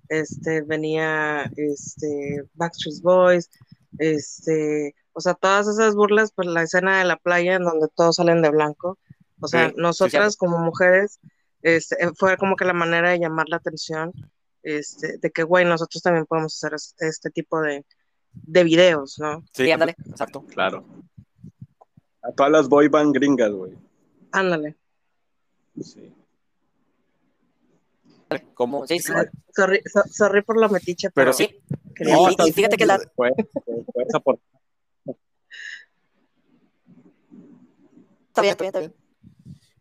este, 0.09 0.61
venía, 0.63 1.51
este, 1.57 2.45
Backstreet 2.55 3.01
Boys, 3.03 3.51
este, 3.99 4.95
o 5.15 5.21
sea, 5.21 5.35
todas 5.35 5.67
esas 5.69 5.95
burlas, 5.95 6.33
pues 6.35 6.49
la 6.49 6.63
escena 6.63 6.99
de 6.99 7.05
la 7.05 7.17
playa 7.17 7.55
en 7.55 7.65
donde 7.65 7.89
todos 7.95 8.17
salen 8.17 8.43
de 8.43 8.51
blanco, 8.51 8.99
o 9.41 9.49
sea, 9.49 9.69
Sí, 9.69 9.75
sí, 9.75 9.81
nosotras 9.81 10.37
como 10.37 10.59
mujeres, 10.59 11.19
este, 11.63 11.97
eh, 12.05 12.11
fue 12.17 12.37
como 12.37 12.57
que 12.57 12.65
la 12.65 12.73
manera 12.75 13.11
de 13.11 13.19
llamar 13.19 13.49
la 13.49 13.57
atención, 13.57 14.13
este, 14.63 15.19
de 15.19 15.31
que, 15.31 15.43
güey, 15.43 15.65
nosotros 15.65 16.03
también 16.03 16.27
podemos 16.27 16.55
hacer 16.57 16.75
es- 16.75 16.95
este 16.99 17.31
tipo 17.31 17.61
de, 17.61 17.85
de 18.33 18.65
videos, 18.65 19.19
¿no? 19.19 19.45
sí, 19.53 19.71
ándale, 19.71 19.95
exacto. 20.09 20.45
Claro. 20.47 20.85
A 22.23 22.31
todas 22.33 22.53
las 22.53 22.69
boy 22.69 22.89
band 22.89 23.15
gringas, 23.15 23.51
güey. 23.53 23.73
Ándale. 24.31 24.77
Sí. 25.83 26.13
como 28.55 28.87
Sí, 28.87 28.99
sí. 28.99 29.13
Sorry, 29.55 29.83
so- 29.93 30.05
sorry 30.11 30.41
por 30.43 30.59
la 30.59 30.69
metiche, 30.69 31.11
pero, 31.11 31.33
Pero 31.37 31.49
Sí, 31.51 31.61
No, 32.11 32.31
y, 32.31 32.49
y 32.49 32.53
fíjate 32.53 32.77
que 32.79 32.87
la, 32.87 32.99
Fue, 33.15 33.31
fue- 33.65 33.85
fue 33.93 34.05
esa 34.09 34.21
por- 34.21 34.39
está 38.29 38.41
bien, 38.43 38.53
está 38.53 38.65
bien, 38.65 38.69
está 38.69 38.79
bien. 38.81 38.95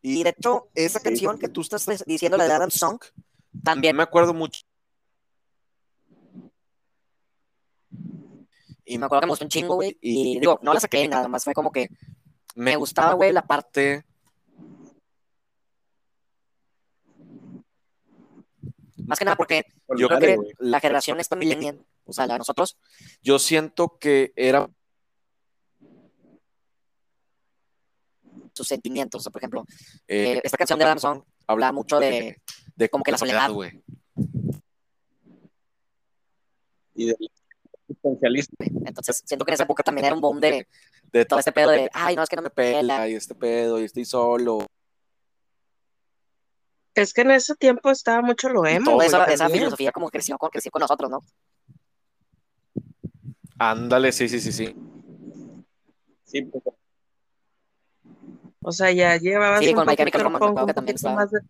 y 0.02 0.20
Y 0.20 0.24
de 0.24 0.30
hecho, 0.32 0.68
esa 0.76 1.00
Sí. 1.00 1.04
canción 1.06 1.38
que 1.38 1.48
tú 1.48 1.62
estás 1.62 1.86
diciendo, 2.06 2.38
la 2.38 2.46
de 2.48 2.54
Adam 2.54 2.72
Song, 2.72 3.00
también 3.64 3.96
me 3.96 4.04
acuerdo 4.04 4.34
mucho 4.34 4.62
Y 8.86 8.98
me 8.98 9.06
acuerdo 9.06 9.22
que 9.22 9.28
me 9.28 9.32
gustó 9.32 9.46
un 9.46 9.50
chingo, 9.50 9.76
güey. 9.76 9.98
Y 10.02 10.40
digo, 10.40 10.60
no 10.62 10.74
la 10.74 10.80
saqué 10.80 11.08
nada 11.08 11.28
más, 11.28 11.44
fue 11.44 11.54
como 11.54 11.72
que 11.72 11.90
me 12.56 12.76
gustaba, 12.76 13.14
güey, 13.14 13.32
la 13.32 13.46
parte. 13.46 14.04
Más 19.06 19.20
que 19.20 19.26
nada 19.26 19.36
porque 19.36 19.66
yo 19.98 20.08
creo 20.08 20.20
que 20.20 20.38
la 20.60 20.80
generación 20.80 21.20
esta 21.20 21.36
millennial, 21.36 21.84
o 22.06 22.14
sea, 22.14 22.28
la 22.28 22.36
de 22.36 22.40
nosotros, 22.40 22.78
yo 23.22 23.40
siento 23.40 23.98
que 24.00 24.32
era 24.36 24.70
sus 28.54 28.68
sentimientos. 28.68 29.20
O 29.20 29.24
sea, 29.24 29.32
por 29.32 29.42
ejemplo, 29.42 29.66
eh, 30.08 30.34
eh, 30.34 30.42
esta 30.44 30.58
canción 30.58 30.80
de 30.80 30.86
Adam 30.86 31.00
Song 31.00 31.24
habla 31.48 31.72
mucho 31.72 32.00
de, 32.00 32.42
de 32.76 32.90
como 32.90 33.04
que 33.04 33.12
la 33.12 33.18
soledad. 33.18 33.52
güey 33.52 33.82
Y 36.96 37.06
del 37.08 37.32
Entonces, 38.86 39.22
siento 39.26 39.46
que 39.46 39.52
en 39.52 39.54
esa 39.54 39.64
época 39.64 39.84
también 39.84 40.06
era 40.06 40.16
un 40.16 40.22
boom 40.22 40.40
de 40.40 40.68
de 41.12 41.26
todo 41.26 41.40
este 41.40 41.52
pedo 41.52 41.72
de, 41.72 41.90
ay, 41.94 42.16
no, 42.16 42.24
es 42.24 42.30
que 42.30 42.36
no 42.38 42.42
me 42.42 42.50
pela. 42.50 43.08
y 43.10 43.16
este 43.16 43.36
pedo 43.36 43.80
y 43.82 43.84
estoy 43.84 44.06
solo 44.06 44.66
Es 46.96 47.14
que 47.14 47.22
en 47.22 47.32
ese 47.32 47.56
tiempo 47.56 47.90
estaba 47.92 48.22
mucho 48.22 48.50
lo 48.50 48.66
emo. 48.66 48.94
Güey, 48.96 49.08
esa, 49.08 49.50
filosofía 49.50 49.92
como 49.92 50.10
creció 50.10 50.38
con, 50.38 50.50
creció 50.50 50.72
con 50.72 50.80
nosotros, 50.82 51.10
¿no? 51.12 51.20
ándale 53.60 54.12
sí 54.12 54.28
sí 54.30 54.40
sí 54.40 54.52
sí 54.52 54.76
Sí, 56.24 56.44
pues, 56.44 56.64
O 58.62 58.72
sea, 58.72 58.90
ya 58.92 59.18
llevabas 59.18 59.60
Sí, 59.60 59.70
un 59.70 59.76
con 59.76 59.86
poquito 59.86 59.98
Chemical 60.04 60.22
el 60.22 60.26
Romance, 60.26 60.46
me 60.46 60.48
punk, 60.48 60.58
acuerdo 60.58 60.64
un 60.64 60.68
que 60.68 60.74
también 60.74 60.96
poquito 60.96 61.08
estaba. 61.10 61.16
más 61.16 61.32
de- 61.32 61.42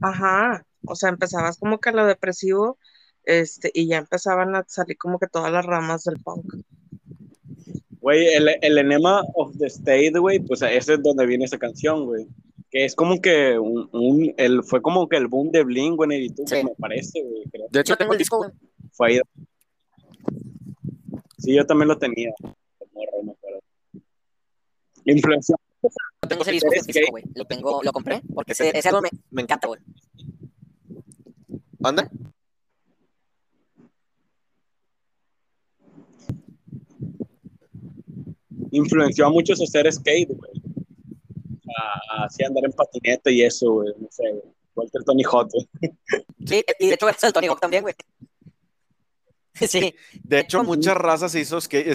Ajá. 0.00 0.66
O 0.86 0.94
sea, 0.96 1.08
empezabas 1.10 1.58
como 1.58 1.78
que 1.78 1.88
a 1.90 1.92
lo 1.92 2.04
depresivo, 2.06 2.78
este, 3.26 3.70
y 3.74 3.86
ya 3.88 3.98
empezaban 3.98 4.54
a 4.56 4.64
salir 4.66 4.96
como 4.96 5.18
que 5.18 5.26
todas 5.26 5.52
las 5.52 5.66
ramas 5.66 6.04
del 6.04 6.18
punk. 6.20 6.54
Güey, 8.00 8.26
el, 8.34 8.48
el 8.62 8.78
Enema 8.78 9.22
of 9.34 9.56
the 9.58 9.66
State, 9.66 10.18
güey, 10.18 10.38
pues 10.38 10.62
ese 10.62 10.94
es 10.94 11.02
donde 11.02 11.26
viene 11.26 11.44
esa 11.44 11.58
canción, 11.58 12.06
güey. 12.06 12.26
Que 12.70 12.84
es 12.84 12.94
como 12.94 13.20
que 13.20 13.58
un, 13.58 13.88
un- 13.92 14.34
el, 14.36 14.62
fue 14.62 14.80
como 14.80 15.08
que 15.08 15.16
el 15.16 15.26
boom 15.26 15.50
de 15.50 15.64
Blink, 15.64 15.96
güey, 15.96 16.26
y 16.26 16.28
tú, 16.30 16.44
Sí. 16.46 16.62
me 16.64 16.70
parece, 16.78 17.22
güey. 17.22 17.44
creo. 17.50 17.66
de 17.70 17.80
hecho 17.80 17.92
Yo 17.94 17.96
tengo 17.96 18.12
el 18.12 18.18
disco, 18.18 18.38
güey. 18.38 18.50
Fue 18.92 19.08
ahí. 19.08 19.20
Sí, 21.38 21.54
yo 21.54 21.66
también 21.66 21.88
lo 21.88 21.98
tenía. 21.98 22.30
Morro, 22.40 23.22
me 23.24 23.32
acuerdo. 23.32 23.60
Influencia. 25.04 25.56
Yo 25.82 26.28
tengo 26.28 26.42
ese 26.42 26.52
disco, 26.52 26.68
¿Eres 26.72 26.86
disco, 26.86 27.10
güey. 27.10 27.24
Lo 27.34 27.44
tengo, 27.44 27.82
lo 27.82 27.92
compré, 27.92 28.20
porque 28.34 28.52
ese, 28.52 28.76
ese 28.76 28.88
álbum 28.88 29.02
me, 29.02 29.10
me 29.30 29.42
encanta, 29.42 29.68
güey. 29.68 29.80
anda 31.82 32.10
Influenció 38.76 39.26
a 39.26 39.30
muchos 39.30 39.60
a 39.60 39.64
hacer 39.64 39.90
skate, 39.92 40.28
güey. 40.28 40.52
A, 41.78 42.20
a 42.22 42.24
así 42.24 42.44
andar 42.44 42.64
en 42.64 42.72
patineta 42.72 43.30
y 43.30 43.42
eso, 43.42 43.72
güey. 43.72 43.92
No 43.98 44.08
sé, 44.10 44.30
güey. 44.30 44.54
Walter 44.74 45.02
Tony 45.04 45.22
Hot, 45.24 45.50
güey. 45.50 45.68
Sí, 46.46 46.64
y 46.78 46.88
de 46.88 46.94
hecho 46.94 47.08
es 47.08 47.24
el 47.24 47.32
Tony 47.32 47.46
Hawk 47.46 47.60
también, 47.60 47.82
güey. 47.82 47.94
Sí, 49.54 49.94
de 50.22 50.40
hecho 50.40 50.62
muchas 50.62 50.94
razas 50.98 51.34
hizo 51.34 51.58
skate, 51.58 51.88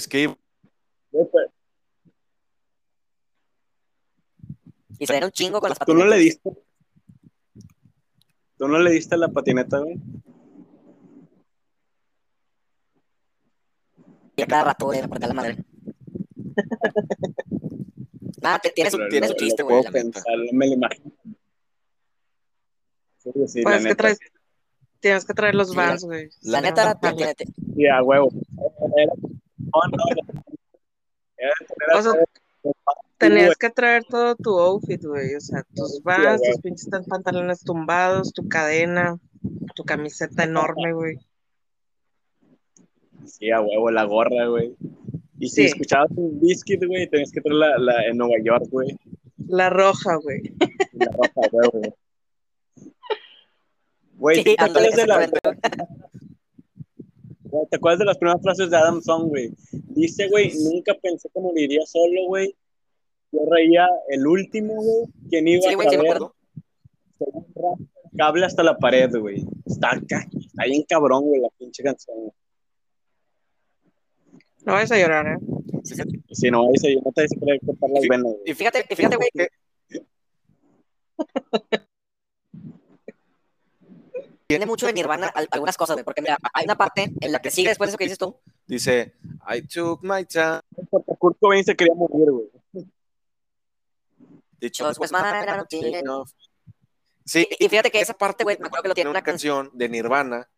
y 5.01 5.07
se 5.07 5.13
ven 5.13 5.23
un 5.23 5.31
chingo 5.31 5.59
con 5.59 5.69
las 5.69 5.79
¿Tú 5.79 5.93
no 5.93 6.05
le 6.05 6.11
patinetas. 6.11 6.43
diste? 6.43 6.63
¿Tú 8.57 8.67
no 8.67 8.79
le 8.79 8.91
diste 8.91 9.17
la 9.17 9.29
patineta, 9.29 9.79
güey? 9.79 9.95
Y 14.35 14.41
a 14.43 14.45
cada 14.45 14.63
rato, 14.63 14.85
güey, 14.85 15.01
la 15.01 15.33
madre. 15.33 15.57
Nada, 18.41 18.59
te- 18.59 18.71
tiene 18.71 18.89
su, 18.91 18.97
Lo- 18.97 19.07
tiene 19.09 19.27
su 19.27 19.33
lo- 19.33 19.39
chiste, 19.39 19.63
güey. 19.63 19.83
la 19.83 19.91
no 19.91 20.51
me 20.53 20.67
lo 20.67 20.73
imagino. 20.73 21.11
Sí, 23.17 23.31
sí, 23.47 23.61
Pues 23.61 23.75
la 23.75 23.77
es 23.77 23.85
que 23.85 23.95
traes, 23.95 24.19
tienes 24.99 25.25
que 25.25 25.33
traer 25.33 25.53
los 25.55 25.69
Sí, 25.71 25.75
vans, 25.77 26.03
güey. 26.03 26.29
La 26.41 26.57
Sí, 26.59 26.63
neta, 26.65 26.99
tiene- 26.99 27.35
tiene- 27.35 27.53
Sí, 27.75 27.87
a 27.87 28.01
huevo. 28.03 28.29
No, 29.57 29.79
O 31.97 32.01
sea, 32.01 32.13
Tenías 33.17 33.55
que 33.55 33.69
traer 33.69 34.03
todo 34.05 34.35
tu 34.35 34.57
outfit, 34.59 35.03
güey. 35.05 35.35
O 35.35 35.39
sea, 35.41 35.63
tus 35.75 36.01
vans, 36.01 36.41
tus 36.41 36.59
pinches 36.61 36.89
pantalones 37.07 37.63
tumbados, 37.63 38.33
tu 38.33 38.47
cadena, 38.49 39.19
tu 39.75 39.83
camiseta 39.83 40.43
enorme, 40.43 40.91
güey. 40.93 41.19
Sí, 43.25 43.51
a 43.51 43.61
huevo, 43.61 43.91
la 43.91 44.05
gorra, 44.05 44.47
güey. 44.47 44.75
Y 45.41 45.49
si 45.49 45.55
Sí. 45.63 45.67
escuchabas 45.69 46.11
un 46.15 46.39
biscuit, 46.39 46.83
güey, 46.85 47.07
tenías 47.09 47.31
que 47.31 47.41
traer 47.41 47.55
la, 47.57 47.77
la 47.79 48.05
en 48.05 48.15
Nueva 48.17 48.35
York, 48.43 48.65
güey. 48.69 48.95
La 49.47 49.69
roja, 49.71 50.15
güey. 50.17 50.41
La 50.93 51.07
roja, 51.07 51.49
güey. 51.71 51.93
Güey, 54.17 54.43
¿te, 54.43 54.51
acuerdas 54.57 54.95
de 54.95 55.07
la- 55.07 55.23
exactamente. 55.23 55.85
güey, 57.43 57.65
¿te 57.69 57.75
acuerdas 57.75 57.99
de 57.99 58.05
las 58.05 58.17
primeras 58.19 58.41
frases 58.43 58.69
de 58.69 58.77
Adam 58.77 59.01
Song, 59.01 59.29
güey? 59.29 59.51
Dice, 59.71 60.29
güey, 60.29 60.51
nunca 60.71 60.93
pensé 61.01 61.27
que 61.33 61.39
moriría 61.39 61.81
solo, 61.87 62.27
güey. 62.27 62.55
Yo 63.31 63.39
reía 63.49 63.87
el 64.09 64.27
último, 64.27 64.75
güey. 64.75 65.05
¿Quién 65.29 65.47
iba 65.47 65.61
Sí, 65.63 65.73
a 65.73 66.03
rap, 66.03 66.31
Cable 68.15 68.45
hasta 68.45 68.61
la 68.61 68.77
pared, 68.77 69.09
güey. 69.17 69.43
Está 69.65 69.95
acá. 69.95 70.27
Está 70.39 70.65
bien 70.65 70.83
cabrón, 70.87 71.23
güey, 71.25 71.41
la 71.41 71.49
pinche 71.57 71.81
canción. 71.81 72.15
No 74.65 74.73
vayas 74.73 74.91
a 74.91 74.97
llorar, 74.97 75.27
¿eh? 75.27 75.37
Sí. 75.83 75.95
Si 76.31 76.51
no, 76.51 76.67
dice, 76.71 76.93
yo 76.93 77.01
no 77.03 77.11
te 77.11 77.23
dice 77.23 77.35
que 77.35 77.65
cortar 77.65 77.89
las 77.89 78.03
venas, 78.07 78.23
güey. 78.33 78.43
Y 78.45 78.53
fíjate, 78.53 78.85
y 78.89 78.95
fíjate, 78.95 79.15
güey, 79.15 79.29
que 79.35 79.49
tiene 84.47 84.65
mucho 84.65 84.85
de 84.85 84.93
Nirvana 84.93 85.27
al- 85.27 85.47
algunas 85.51 85.77
cosas, 85.77 85.95
güey, 85.95 86.03
porque 86.03 86.21
mira, 86.21 86.37
hay 86.53 86.65
una 86.65 86.75
parte 86.75 87.11
en 87.21 87.31
la 87.31 87.39
que 87.39 87.49
sigue 87.51 87.69
después 87.69 87.87
de 87.87 87.91
eso 87.91 87.97
que 87.97 88.03
dices 88.05 88.17
tú, 88.17 88.37
Dice, 88.67 89.13
I 89.49 89.61
took 89.63 90.01
my 90.03 90.23
time. 90.25 90.61
Porque 90.89 91.11
Kurt 91.17 91.37
Cobain 91.39 91.63
se 91.63 91.75
quería 91.75 91.93
morir, 91.93 92.31
güey. 92.31 92.47
My 94.61 95.57
routine. 95.57 96.01
Sí, 97.25 97.47
y, 97.59 97.69
fíjate 97.69 97.91
que 97.91 97.99
esa 98.01 98.13
parte, 98.13 98.43
güey, 98.43 98.57
me 98.59 98.67
acuerdo 98.67 98.83
que 98.83 98.87
lo 98.89 98.93
tiene 98.95 99.09
una 99.09 99.19
una 99.19 99.23
canción, 99.25 99.69
de 99.73 99.89
Nirvana. 99.89 100.49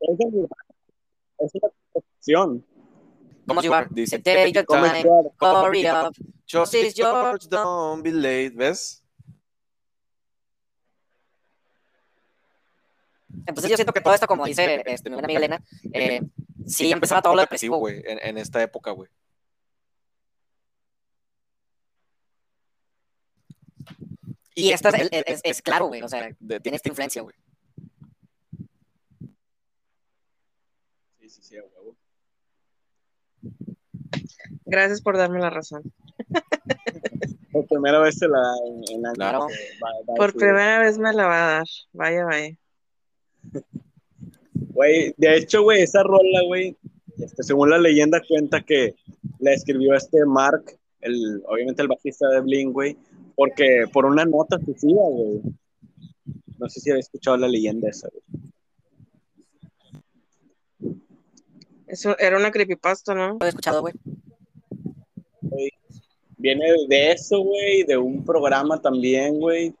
Esa 0.00 0.12
es 0.26 0.32
mi- 0.32 0.44
esa 1.38 1.58
es 1.58 1.62
la 1.62 1.70
canción. 1.92 2.64
Como 3.50 3.62
you 3.62 3.74
are, 3.74 3.88
Dice, 3.90 4.18
take 4.20 4.52
your 4.52 4.64
¿Cómo 4.64 4.84
time, 4.84 5.02
hurry 5.40 5.84
up, 5.90 6.14
Justice 6.48 6.92
George, 6.94 7.02
George, 7.02 7.48
don't 7.48 8.00
be 8.02 8.12
late, 8.12 8.50
¿ves? 8.54 9.02
entonces 13.46 13.70
yo 13.70 13.76
siento 13.76 13.92
que 13.92 14.00
todo 14.00 14.14
esto, 14.14 14.26
como 14.28 14.44
dice 14.46 14.82
este, 14.86 15.08
mi 15.10 15.14
buena 15.14 15.26
amiga 15.26 15.38
Elena, 15.38 15.64
eh, 15.92 16.20
sí 16.66 16.92
empezaba 16.92 17.22
todo 17.22 17.34
lo 17.34 17.40
depresivo, 17.40 17.76
güey, 17.78 18.00
güey, 18.00 18.12
en, 18.12 18.18
en 18.22 18.38
esta 18.38 18.62
época, 18.62 18.92
güey. 18.92 19.08
y 24.54 24.70
esta 24.72 24.90
es, 24.90 25.08
es- 25.10 25.40
es- 25.42 25.62
claro, 25.62 25.86
güey, 25.86 26.02
o 26.02 26.08
sea, 26.08 26.30
tiene 26.62 26.76
esta 26.76 26.88
influencia, 26.88 27.22
güey, 27.22 27.34
Sí, 31.20 31.28
sí, 31.28 31.42
sí, 31.42 31.54
huevo. 31.56 31.79
Gracias 34.64 35.00
por 35.02 35.16
darme 35.16 35.40
la 35.40 35.50
razón. 35.50 35.82
Por 37.52 37.66
primera 37.66 37.98
vez 38.00 38.16
se 38.18 38.28
la 38.28 38.38
en, 38.66 38.96
en 38.96 39.02
la 39.02 39.12
Claro. 39.12 39.40
va- 39.40 39.46
va 39.46 40.14
a 40.14 40.16
Por 40.16 40.32
primera 40.34 40.78
vez 40.80 40.98
me 40.98 41.12
la 41.12 41.26
va 41.26 41.42
a 41.44 41.52
dar. 41.56 41.66
Vaya, 41.92 42.24
vaya. 42.24 42.56
Güey, 44.54 45.14
de 45.16 45.36
hecho, 45.36 45.62
güey, 45.62 45.82
esa 45.82 46.02
rola, 46.02 46.42
güey, 46.46 46.76
este, 47.18 47.42
según 47.42 47.70
la 47.70 47.78
leyenda 47.78 48.20
cuenta 48.26 48.62
que 48.62 48.94
la 49.40 49.52
escribió 49.52 49.94
este 49.94 50.24
Mark, 50.26 50.64
el, 51.00 51.42
obviamente 51.46 51.82
el 51.82 51.88
bajista 51.88 52.28
de 52.28 52.40
Blink, 52.40 52.72
güey, 52.72 52.96
porque 53.34 53.84
por 53.92 54.04
una 54.06 54.24
nota 54.24 54.58
suicida, 54.58 55.00
güey. 55.02 55.40
No 56.58 56.68
sé 56.68 56.80
si 56.80 56.90
habéis 56.90 57.06
escuchado 57.06 57.36
la 57.38 57.48
leyenda 57.48 57.88
esa, 57.88 58.08
güey. 58.08 58.22
Eso 61.86 62.16
era 62.18 62.36
una 62.38 62.50
creepypasta, 62.52 63.14
¿no? 63.14 63.36
lo 63.40 63.46
he 63.46 63.48
escuchado, 63.48 63.80
güey, 63.80 63.94
Viene 66.36 66.66
de 66.88 67.12
eso, 67.12 67.40
güey, 67.40 67.82
de 67.84 67.96
un 67.96 68.24
programa 68.24 68.80
también, 68.80 69.38
güey. 69.38 69.74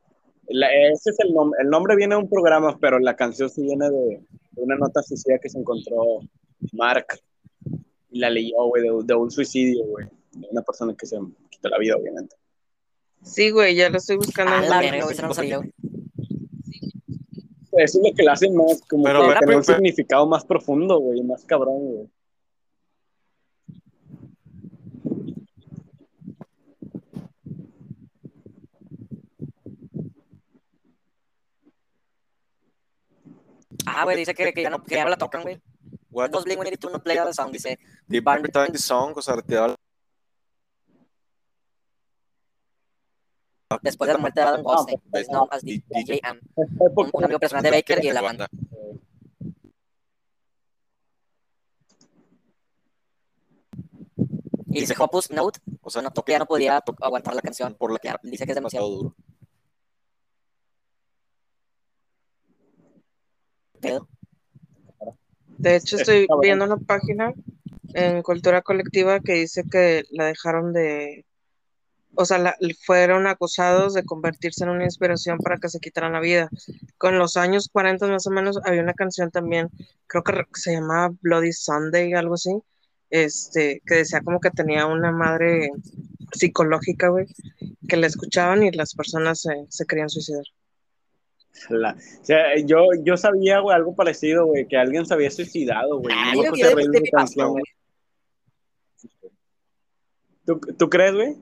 Ese 0.46 1.10
es 1.10 1.20
el 1.20 1.32
nombre. 1.32 1.58
El 1.62 1.70
nombre 1.70 1.96
viene 1.96 2.14
de 2.14 2.20
un 2.20 2.28
programa, 2.28 2.76
pero 2.78 2.98
la 2.98 3.16
canción 3.16 3.48
sí 3.48 3.62
viene 3.62 3.88
de, 3.88 4.20
de 4.50 4.62
una 4.62 4.76
nota 4.76 5.02
suicida 5.02 5.38
que 5.38 5.48
se 5.48 5.58
encontró 5.58 6.20
Mark. 6.72 7.06
Y 8.10 8.18
la 8.18 8.28
leyó, 8.28 8.64
güey, 8.66 8.82
de, 8.82 8.90
de 9.04 9.14
un 9.14 9.30
suicidio, 9.30 9.84
güey. 9.86 10.06
De 10.32 10.48
una 10.50 10.62
persona 10.62 10.94
que 10.94 11.06
se 11.06 11.16
quitó 11.50 11.68
la 11.68 11.78
vida, 11.78 11.96
obviamente. 11.96 12.36
Sí, 13.22 13.50
güey, 13.50 13.74
ya 13.74 13.88
lo 13.88 13.98
estoy 13.98 14.16
buscando. 14.16 14.52
a 14.52 14.64
en 14.64 14.68
la 14.68 14.80
verga, 14.80 15.04
güey, 15.04 15.14
eso 15.14 15.26
lo 15.26 15.62
es 17.78 17.94
lo 17.94 18.14
que 18.14 18.22
le 18.22 18.30
hace 18.30 18.50
más, 18.50 18.82
como 18.88 19.04
Pero, 19.04 19.28
que 19.28 19.36
pero, 19.40 19.58
un 19.58 19.64
significado 19.64 20.26
más 20.26 20.44
profundo, 20.44 20.98
güey, 20.98 21.22
más 21.22 21.44
cabrón, 21.44 21.78
güey. 21.78 22.08
Ah, 33.96 34.04
güey, 34.04 34.16
dice 34.16 34.34
que, 34.34 34.52
que 34.52 34.62
ya 34.62 34.70
no, 34.70 34.82
que 34.82 34.94
ya 34.94 35.04
no 35.04 35.10
la 35.10 35.16
tocan, 35.16 35.42
güey, 35.42 35.60
What 36.10 36.30
los 36.32 36.44
Blink-182 36.44 36.90
no 36.90 37.02
play 37.02 37.16
the 37.16 37.32
song, 37.32 37.52
dice, 37.52 37.78
the 38.08 38.18
advertising 38.18 38.76
song, 38.76 39.12
o 39.16 39.22
sea, 39.22 39.36
te 39.42 39.54
da 39.54 39.74
después 43.82 44.08
de 44.08 44.14
la 44.14 44.18
muerte 44.18 44.40
de 44.40 44.46
Adam 44.46 44.62
Goldstein, 44.62 45.00
pues, 45.10 45.28
as 45.50 45.62
the 45.62 45.82
DJ 45.88 46.20
Am, 46.24 46.40
un, 46.56 47.24
amigo 47.24 47.38
personal 47.38 47.62
de 47.62 47.70
Baker 47.70 48.04
y 48.04 48.08
de 48.08 48.14
la 48.14 48.20
banda, 48.20 48.48
y 54.72 54.80
dice 54.80 54.94
Hopus 54.98 55.30
Note, 55.30 55.60
o 55.82 55.90
sea, 55.90 56.02
no 56.02 56.10
toque, 56.10 56.32
ya 56.32 56.40
no 56.40 56.46
podía 56.46 56.82
aguantar 57.00 57.34
la 57.34 57.42
canción, 57.42 57.74
por 57.74 57.92
la 57.92 57.98
que 57.98 58.12
dice 58.24 58.44
que 58.44 58.52
es 58.52 58.56
demasiado 58.56 58.88
demasiado 58.88 58.88
duro. 58.88 59.29
Pedo, 63.80 64.08
De 65.58 65.76
hecho, 65.76 65.96
Es 65.96 66.02
estoy 66.02 66.26
viendo 66.40 66.64
una 66.64 66.76
página 66.78 67.32
en 67.94 68.22
Cultura 68.22 68.62
Colectiva 68.62 69.20
que 69.20 69.34
dice 69.34 69.64
que 69.70 70.04
la 70.10 70.26
dejaron 70.26 70.72
de. 70.72 71.24
O 72.14 72.24
sea, 72.24 72.38
la- 72.38 72.56
fueron 72.84 73.26
acusados 73.26 73.94
de 73.94 74.04
convertirse 74.04 74.64
en 74.64 74.70
una 74.70 74.84
inspiración 74.84 75.38
para 75.38 75.58
que 75.58 75.68
se 75.68 75.80
quitaran 75.80 76.12
la 76.12 76.20
vida. 76.20 76.48
Con 76.98 77.18
los 77.18 77.36
años 77.36 77.68
40 77.72 78.06
más 78.08 78.26
o 78.26 78.30
menos 78.30 78.58
había 78.64 78.82
una 78.82 78.94
canción 78.94 79.30
también, 79.30 79.68
creo 80.06 80.24
que 80.24 80.44
se 80.54 80.72
llamaba 80.72 81.14
Bloody 81.20 81.52
Sunday, 81.52 82.12
algo 82.14 82.34
así, 82.34 82.50
este, 83.10 83.80
que 83.86 83.94
decía 83.96 84.22
como 84.22 84.40
que 84.40 84.50
tenía 84.50 84.86
una 84.86 85.12
madre 85.12 85.70
psicológica, 86.32 87.08
güey, 87.08 87.26
que 87.88 87.96
la 87.96 88.06
escuchaban 88.08 88.62
y 88.62 88.70
las 88.72 88.94
personas 88.94 89.40
se, 89.42 89.66
se 89.68 89.86
querían 89.86 90.08
suicidar. 90.08 90.44
La- 91.68 91.96
o 92.20 92.24
sea, 92.24 92.56
yo, 92.64 92.86
yo 93.02 93.16
sabía, 93.16 93.60
güey, 93.60 93.74
algo 93.76 93.94
parecido, 93.94 94.46
güey, 94.46 94.66
que 94.66 94.76
alguien 94.76 95.04
se 95.06 95.14
había 95.14 95.30
suicidado, 95.30 95.98
güey. 95.98 96.14
Ah, 96.16 96.32
yo 96.34 96.42
de- 96.52 97.00
mi 97.00 97.10
canción, 97.10 97.50
güey. 97.50 97.64
¿Tú, 100.46 100.58
¿Tú 100.58 100.88
crees, 100.88 101.14
güey? 101.14 101.36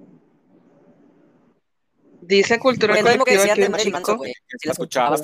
Dice 2.20 2.58
Cultura 2.58 2.94
lo 2.94 2.98
que 2.98 3.04
Colectiva 3.04 3.40
decía 3.40 3.54
que 3.54 3.60
de 3.62 3.66
un 3.66 3.72
Marilyn 3.72 3.92
Manson, 3.92 4.14
chico, 4.14 4.18
güey, 4.18 4.32
si 4.34 4.58
Sí, 4.58 4.66
la 4.66 4.72
escuchaba. 4.72 5.16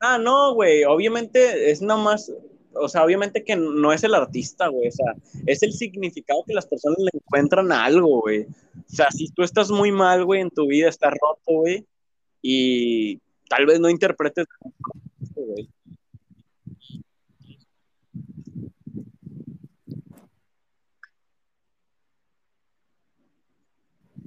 Ah, 0.00 0.18
no, 0.18 0.54
güey, 0.54 0.84
obviamente 0.84 1.70
es 1.70 1.80
nada 1.82 2.02
más, 2.02 2.32
o 2.80 2.88
sea, 2.88 3.04
obviamente 3.04 3.44
que 3.44 3.56
no 3.56 3.92
es 3.92 4.04
el 4.04 4.14
artista, 4.14 4.68
güey, 4.68 4.88
o 4.88 4.92
sea, 4.92 5.14
es 5.46 5.62
el 5.62 5.72
significado 5.72 6.44
que 6.46 6.54
las 6.54 6.66
personas 6.66 6.98
le 6.98 7.10
encuentran 7.12 7.72
a 7.72 7.84
algo, 7.84 8.20
güey. 8.22 8.42
O 8.42 8.94
sea, 8.94 9.10
si 9.10 9.28
tú 9.28 9.42
estás 9.42 9.70
muy 9.70 9.92
mal, 9.92 10.24
güey, 10.24 10.40
en 10.40 10.50
tu 10.50 10.66
vida, 10.66 10.88
estás 10.88 11.12
roto, 11.12 11.60
güey, 11.60 11.86
y 12.42 13.20
tal 13.48 13.66
vez 13.66 13.80
no 13.80 13.88
interpretes, 13.90 14.46
güey. 15.34 15.68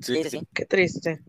Sí, 0.02 0.24
sí, 0.24 0.30
sí. 0.30 0.42
qué 0.54 0.66
triste. 0.66 1.22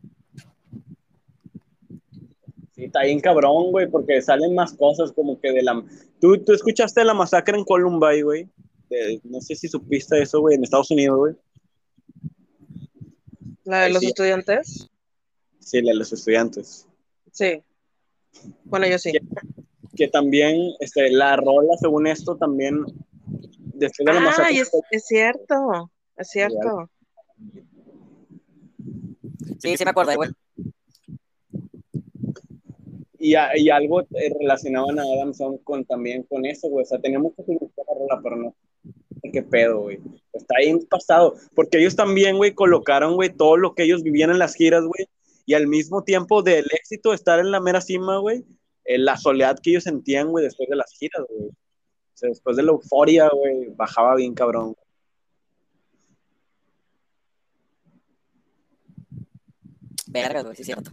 Sí, 2.80 2.86
está 2.86 3.02
bien 3.02 3.20
cabrón, 3.20 3.70
güey, 3.72 3.86
porque 3.90 4.22
salen 4.22 4.54
más 4.54 4.72
cosas 4.72 5.12
como 5.12 5.38
que 5.38 5.52
de 5.52 5.62
la... 5.62 5.84
¿Tú, 6.18 6.38
tú 6.42 6.54
escuchaste 6.54 7.04
la 7.04 7.12
masacre 7.12 7.58
en 7.58 7.64
Columbine, 7.64 8.22
güey? 8.22 8.48
De- 8.88 9.20
No 9.24 9.38
sé 9.42 9.54
si 9.54 9.68
supiste 9.68 10.22
eso, 10.22 10.40
güey, 10.40 10.54
en 10.56 10.64
Estados 10.64 10.90
Unidos, 10.90 11.18
güey. 11.18 11.34
¿La 13.64 13.80
de 13.80 13.84
Ay, 13.84 13.92
los 13.92 14.00
sí. 14.00 14.06
estudiantes? 14.06 14.88
Sí, 15.58 15.82
la 15.82 15.92
de 15.92 15.98
los 15.98 16.10
estudiantes. 16.10 16.88
Sí. 17.32 17.62
Bueno, 18.64 18.86
yo 18.86 18.98
sí. 18.98 19.12
Que 19.94 20.08
también, 20.08 20.56
este, 20.80 21.10
la 21.10 21.36
rola, 21.36 21.76
según 21.78 22.06
esto, 22.06 22.36
también, 22.36 22.82
después 23.74 24.06
de 24.06 24.12
la 24.14 24.20
Ah, 24.20 24.24
masacre... 24.24 24.58
es, 24.58 24.70
es 24.90 25.06
cierto, 25.06 25.90
es 26.16 26.28
cierto. 26.28 26.90
Sí, 29.58 29.76
sí 29.76 29.84
me 29.84 29.90
acordé, 29.90 30.16
güey. 30.16 30.30
Y, 33.22 33.34
a- 33.34 33.56
y 33.56 33.68
algo 33.68 34.00
eh, 34.00 34.32
relacionaban 34.40 34.98
a 34.98 35.02
Adamson 35.02 35.58
con, 35.58 35.84
también 35.84 36.22
con 36.24 36.44
eso, 36.46 36.68
güey. 36.68 36.84
O 36.84 36.86
sea, 36.86 36.98
tenía 36.98 37.18
mucho 37.18 37.42
significado 37.44 37.86
la 37.88 38.14
rola, 38.16 38.20
pero 38.22 38.36
no 38.36 38.54
qué 39.32 39.42
pedo, 39.42 39.82
güey. 39.82 40.00
Está 40.32 40.56
ahí 40.58 40.74
pasado. 40.86 41.34
Porque 41.54 41.78
ellos 41.78 41.94
también, 41.94 42.36
güey, 42.38 42.54
colocaron, 42.54 43.14
güey, 43.14 43.28
todo 43.30 43.56
lo 43.56 43.74
que 43.74 43.84
ellos 43.84 44.02
vivían 44.02 44.30
en 44.30 44.38
las 44.38 44.54
giras, 44.54 44.84
güey. 44.84 45.06
Y 45.46 45.54
al 45.54 45.66
mismo 45.68 46.02
tiempo 46.02 46.42
del 46.42 46.64
éxito 46.72 47.10
de 47.10 47.16
estar 47.16 47.38
en 47.38 47.50
la 47.50 47.60
mera 47.60 47.80
cima, 47.80 48.18
güey, 48.18 48.44
eh, 48.84 48.98
la 48.98 49.16
soledad 49.16 49.58
que 49.62 49.70
ellos 49.70 49.84
sentían, 49.84 50.28
güey, 50.30 50.44
después 50.44 50.68
de 50.68 50.76
las 50.76 50.90
giras, 50.98 51.24
güey. 51.28 51.48
O 51.50 51.54
sea, 52.14 52.28
después 52.30 52.56
de 52.56 52.62
la 52.62 52.72
euforia, 52.72 53.28
güey, 53.28 53.68
bajaba 53.76 54.14
bien 54.16 54.34
cabrón. 54.34 54.74
Verga, 60.06 60.42
güey, 60.42 60.56
sí 60.56 60.62
es 60.62 60.66
cierto. 60.66 60.90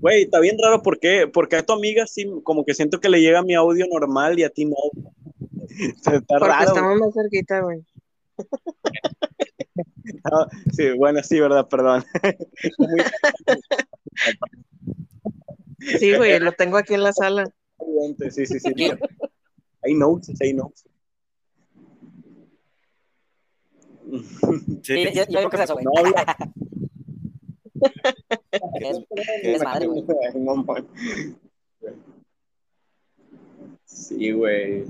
Güey, 0.00 0.22
está 0.22 0.40
bien 0.40 0.56
raro, 0.62 0.82
¿por 0.82 0.98
qué? 0.98 1.26
Porque 1.32 1.56
a 1.56 1.62
tu 1.66 1.72
amiga 1.72 2.06
sí, 2.06 2.30
como 2.44 2.64
que 2.64 2.74
siento 2.74 3.00
que 3.00 3.08
le 3.08 3.20
llega 3.20 3.42
mi 3.42 3.54
audio 3.54 3.86
normal 3.90 4.38
y 4.38 4.44
a 4.44 4.50
ti 4.50 4.64
no. 4.64 4.76
está 5.70 6.20
Porque 6.20 6.46
raro. 6.46 6.68
estamos 6.68 6.98
más 6.98 7.14
cerquita, 7.14 7.60
güey. 7.60 7.84
Ah, 10.24 10.46
sí, 10.72 10.90
bueno, 10.96 11.22
sí, 11.22 11.38
verdad, 11.38 11.68
perdón. 11.68 12.02
Muy 12.78 13.00
Sí, 15.98 16.16
güey, 16.16 16.40
lo 16.40 16.52
tengo 16.52 16.76
aquí 16.76 16.94
en 16.94 17.04
la 17.04 17.12
sala. 17.12 17.44
sí, 18.30 18.46
sí, 18.46 18.58
sí. 18.58 18.72
Hay 19.82 19.94
notes, 19.94 20.40
hay 20.40 20.54
notes. 20.54 20.84
Sí, 24.82 25.04
yo, 25.14 25.24
yo 25.28 25.38
digo 25.38 25.50
que 25.50 25.56
es 25.56 25.62
eso, 25.62 25.74
güey. 25.74 25.84
No. 25.84 25.92
Es, 28.80 28.98
es 29.42 29.62
madre, 29.62 29.86
güey. 29.86 30.04
No, 30.34 30.56
man. 30.56 30.86
Sí, 33.84 34.32
güey. 34.32 34.84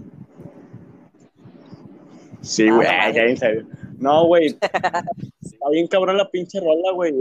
Sí, 2.41 2.69
güey, 2.71 2.87
ya 2.87 3.23
en 3.23 3.37
serio. 3.37 3.67
No, 3.99 4.27
güey. 4.27 4.47
Está 5.43 5.71
bien 5.71 5.87
cabrón 5.87 6.17
la 6.17 6.31
pinche 6.31 6.61
rola, 6.61 6.93
güey. 6.93 7.13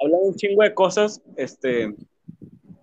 Habla 0.00 0.18
de 0.18 0.24
un 0.24 0.34
chingo 0.34 0.62
de 0.62 0.74
cosas, 0.74 1.22
este. 1.36 1.94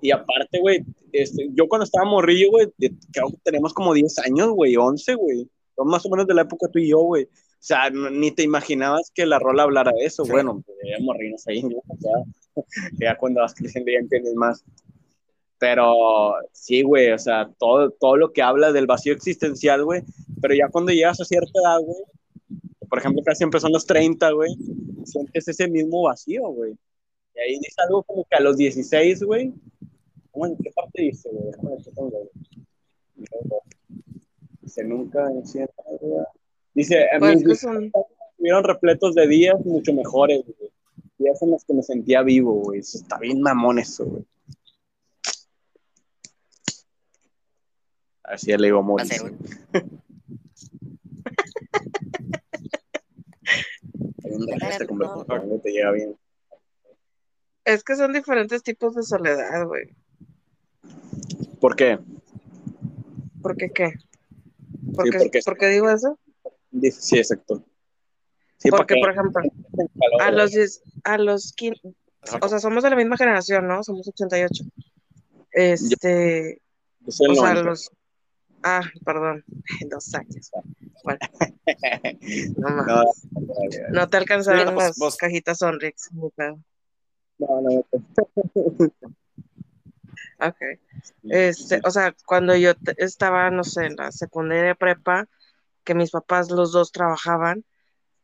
Y 0.02 0.12
aparte, 0.12 0.60
güey, 0.60 0.84
este, 1.12 1.50
yo 1.54 1.68
cuando 1.68 1.84
estaba 1.84 2.10
morrillo, 2.10 2.50
güey, 2.52 2.68
creo 3.12 3.30
que 3.30 3.38
tenemos 3.44 3.74
como 3.74 3.94
10 3.94 4.20
años, 4.20 4.50
güey, 4.50 4.76
11, 4.76 5.16
güey. 5.16 5.48
Son 5.76 5.88
más 5.88 6.06
o 6.06 6.10
menos 6.10 6.26
de 6.26 6.34
la 6.34 6.42
época 6.42 6.68
tú 6.72 6.80
y 6.80 6.90
yo, 6.90 7.00
güey. 7.00 7.28
O 7.62 7.64
sea, 7.64 7.92
ni 7.92 8.32
te 8.32 8.42
imaginabas 8.42 9.12
que 9.14 9.24
la 9.28 9.38
rola 9.38 9.62
hablara 9.62 9.92
de 9.92 10.04
eso. 10.04 10.26
Sí. 10.26 10.32
Bueno, 10.32 10.64
pues, 10.66 10.80
ya 10.84 10.98
morrimos 11.00 11.48
ahí, 11.48 11.62
ya 13.00 13.16
cuando 13.18 13.42
vas 13.42 13.54
creciendo 13.54 13.92
ya 13.92 14.00
entiendes 14.00 14.34
más. 14.34 14.66
Pero 15.60 16.34
sí, 16.54 16.82
güey, 16.82 17.12
o 17.12 17.20
sea, 17.20 17.52
todo, 17.60 17.92
todo 17.92 18.18
lo 18.18 18.34
que 18.34 18.42
habla 18.42 18.72
del 18.72 18.88
vacío 18.88 19.14
existencial, 19.14 19.86
güey, 19.86 20.02
pero 20.42 20.56
ya 20.56 20.70
cuando 20.70 20.92
llegas 20.92 21.22
a 21.22 21.26
cierta 21.26 21.52
edad, 21.64 21.82
güey, 21.82 22.02
por 22.90 22.98
ejemplo, 22.98 23.22
casi 23.24 23.38
siempre 23.38 23.60
son 23.60 23.72
los 23.72 23.86
30, 23.86 24.32
güey, 24.32 24.56
sientes 25.06 25.48
ese 25.48 25.68
mismo 25.68 26.02
vacío, 26.02 26.48
güey. 26.48 26.76
Y 27.36 27.40
ahí 27.40 27.60
dice 27.60 27.76
algo 27.88 28.02
como 28.02 28.26
que 28.28 28.38
a 28.38 28.42
los 28.42 28.58
16, 28.58 29.22
güey, 29.22 29.54
¿cómo 30.32 30.48
en 30.48 30.58
qué 30.58 30.72
parte 30.72 31.04
dice, 31.04 31.30
güey? 31.32 31.52
Déjame 31.52 31.70
ver 31.76 31.94
güey. 31.94 32.30
Dice, 34.62 34.84
nunca 34.84 35.30
en 35.30 35.46
cierta 35.46 35.84
edad. 36.02 36.26
Dice, 36.74 37.06
a 37.14 37.20
Pues 37.20 37.38
mis 37.38 37.48
que 37.48 37.56
son, 37.56 37.92
estuvieron 38.32 38.64
repletos 38.64 39.16
de 39.16 39.28
días 39.28 39.56
mucho 39.66 39.94
mejores, 39.94 40.44
güey. 40.46 40.72
Días 41.18 41.42
en 41.42 41.52
los 41.52 41.64
que 41.66 41.74
me 41.74 41.84
sentía 41.84 42.24
vivo, 42.24 42.54
güey. 42.54 42.80
Eso 42.80 42.98
está 42.98 43.18
bien 43.20 43.42
mamón 43.42 43.80
eso, 43.80 44.06
güey. 44.06 44.26
Así 48.24 48.56
le 48.56 48.68
digo 48.68 48.82
Moris. 48.82 49.10
te 55.62 55.72
llega 55.72 55.92
bien. 55.92 56.18
es 57.66 57.84
que 57.84 57.96
son 57.96 58.14
diferentes 58.14 58.64
tipos 58.64 58.96
de 58.96 59.04
soledad, 59.04 59.68
güey. 59.68 59.90
¿Por 61.60 61.76
qué? 61.76 62.00
¿Por 63.42 63.58
qué 63.58 63.72
qué? 63.72 63.94
¿Por, 64.96 65.10
qué, 65.10 65.18
porque- 65.20 65.42
por 65.46 65.58
qué 65.58 65.68
digo 65.68 65.90
eso? 65.90 66.18
Sí, 66.92 67.18
exacto. 67.18 67.64
Sí, 68.58 68.70
Porque, 68.70 68.96
por 69.02 69.12
ejemplo, 69.12 69.42
a 70.20 70.32
los, 70.32 70.82
a 71.04 71.18
los 71.18 71.54
15, 71.54 71.82
o 72.42 72.48
sea, 72.48 72.60
somos 72.60 72.84
de 72.84 72.92
la 72.92 72.96
misma 72.96 73.18
generación, 73.18 73.68
¿no? 73.68 73.84
Somos 73.84 74.08
88. 74.08 74.64
Este, 75.52 76.62
Yo 77.00 77.12
soy 77.12 77.26
el 77.26 77.32
o 77.32 77.36
sea, 77.36 77.44
90. 77.56 77.64
los, 77.64 77.92
ah, 78.64 78.82
perdón, 79.04 79.44
dos 79.90 80.14
años. 80.14 80.52
Bueno, 81.04 81.20
no, 82.58 82.70
mames. 82.70 83.28
No, 83.32 83.42
no, 83.42 83.90
no 83.92 84.10
te 84.10 84.18
alcanzaron 84.18 84.68
Sí, 84.68 84.74
pues, 84.76 84.88
las 84.88 84.98
vos- 84.98 85.18
cajitas 85.18 85.58
Sonrix, 85.58 86.10
no, 86.14 86.32
no, 87.40 87.84
Ok. 90.40 90.58
Este, 91.24 91.82
o 91.84 91.90
sea, 91.92 92.16
cuando 92.26 92.56
yo 92.56 92.74
estaba, 92.98 93.50
no 93.50 93.64
sé, 93.64 93.86
en 93.88 93.96
la 93.96 94.12
secundaria 94.12 94.76
prepa, 94.76 95.28
que 95.84 95.96
mis 95.96 96.12
papás 96.12 96.52
los 96.52 96.72
dos 96.72 96.92
trabajaban, 96.92 97.64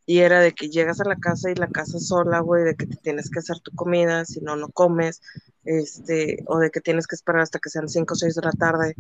y 0.10 0.20
era 0.20 0.40
de 0.40 0.54
que 0.54 0.70
llegas 0.70 1.02
a 1.02 1.04
la 1.08 1.18
casa 1.18 1.52
y 1.52 1.56
la 1.56 1.68
casa 1.68 2.00
sola, 2.00 2.40
güey, 2.40 2.64
de 2.64 2.76
que 2.76 2.88
te 2.88 2.96
tienes 2.96 3.30
que 3.30 3.40
hacer 3.40 3.60
tu 3.60 3.72
comida, 3.76 4.24
si 4.24 4.40
no, 4.40 4.56
no 4.56 4.70
comes, 4.70 5.22
este, 5.66 6.46
o 6.48 6.60
de 6.60 6.72
que 6.72 6.80
tienes 6.80 7.08
que 7.08 7.16
esperar 7.16 7.42
hasta 7.42 7.60
que 7.60 7.70
sean 7.70 7.90
5 7.90 8.14
o 8.14 8.18
6 8.18 8.36
de 8.36 8.42
la 8.42 8.54
tarde 8.54 8.96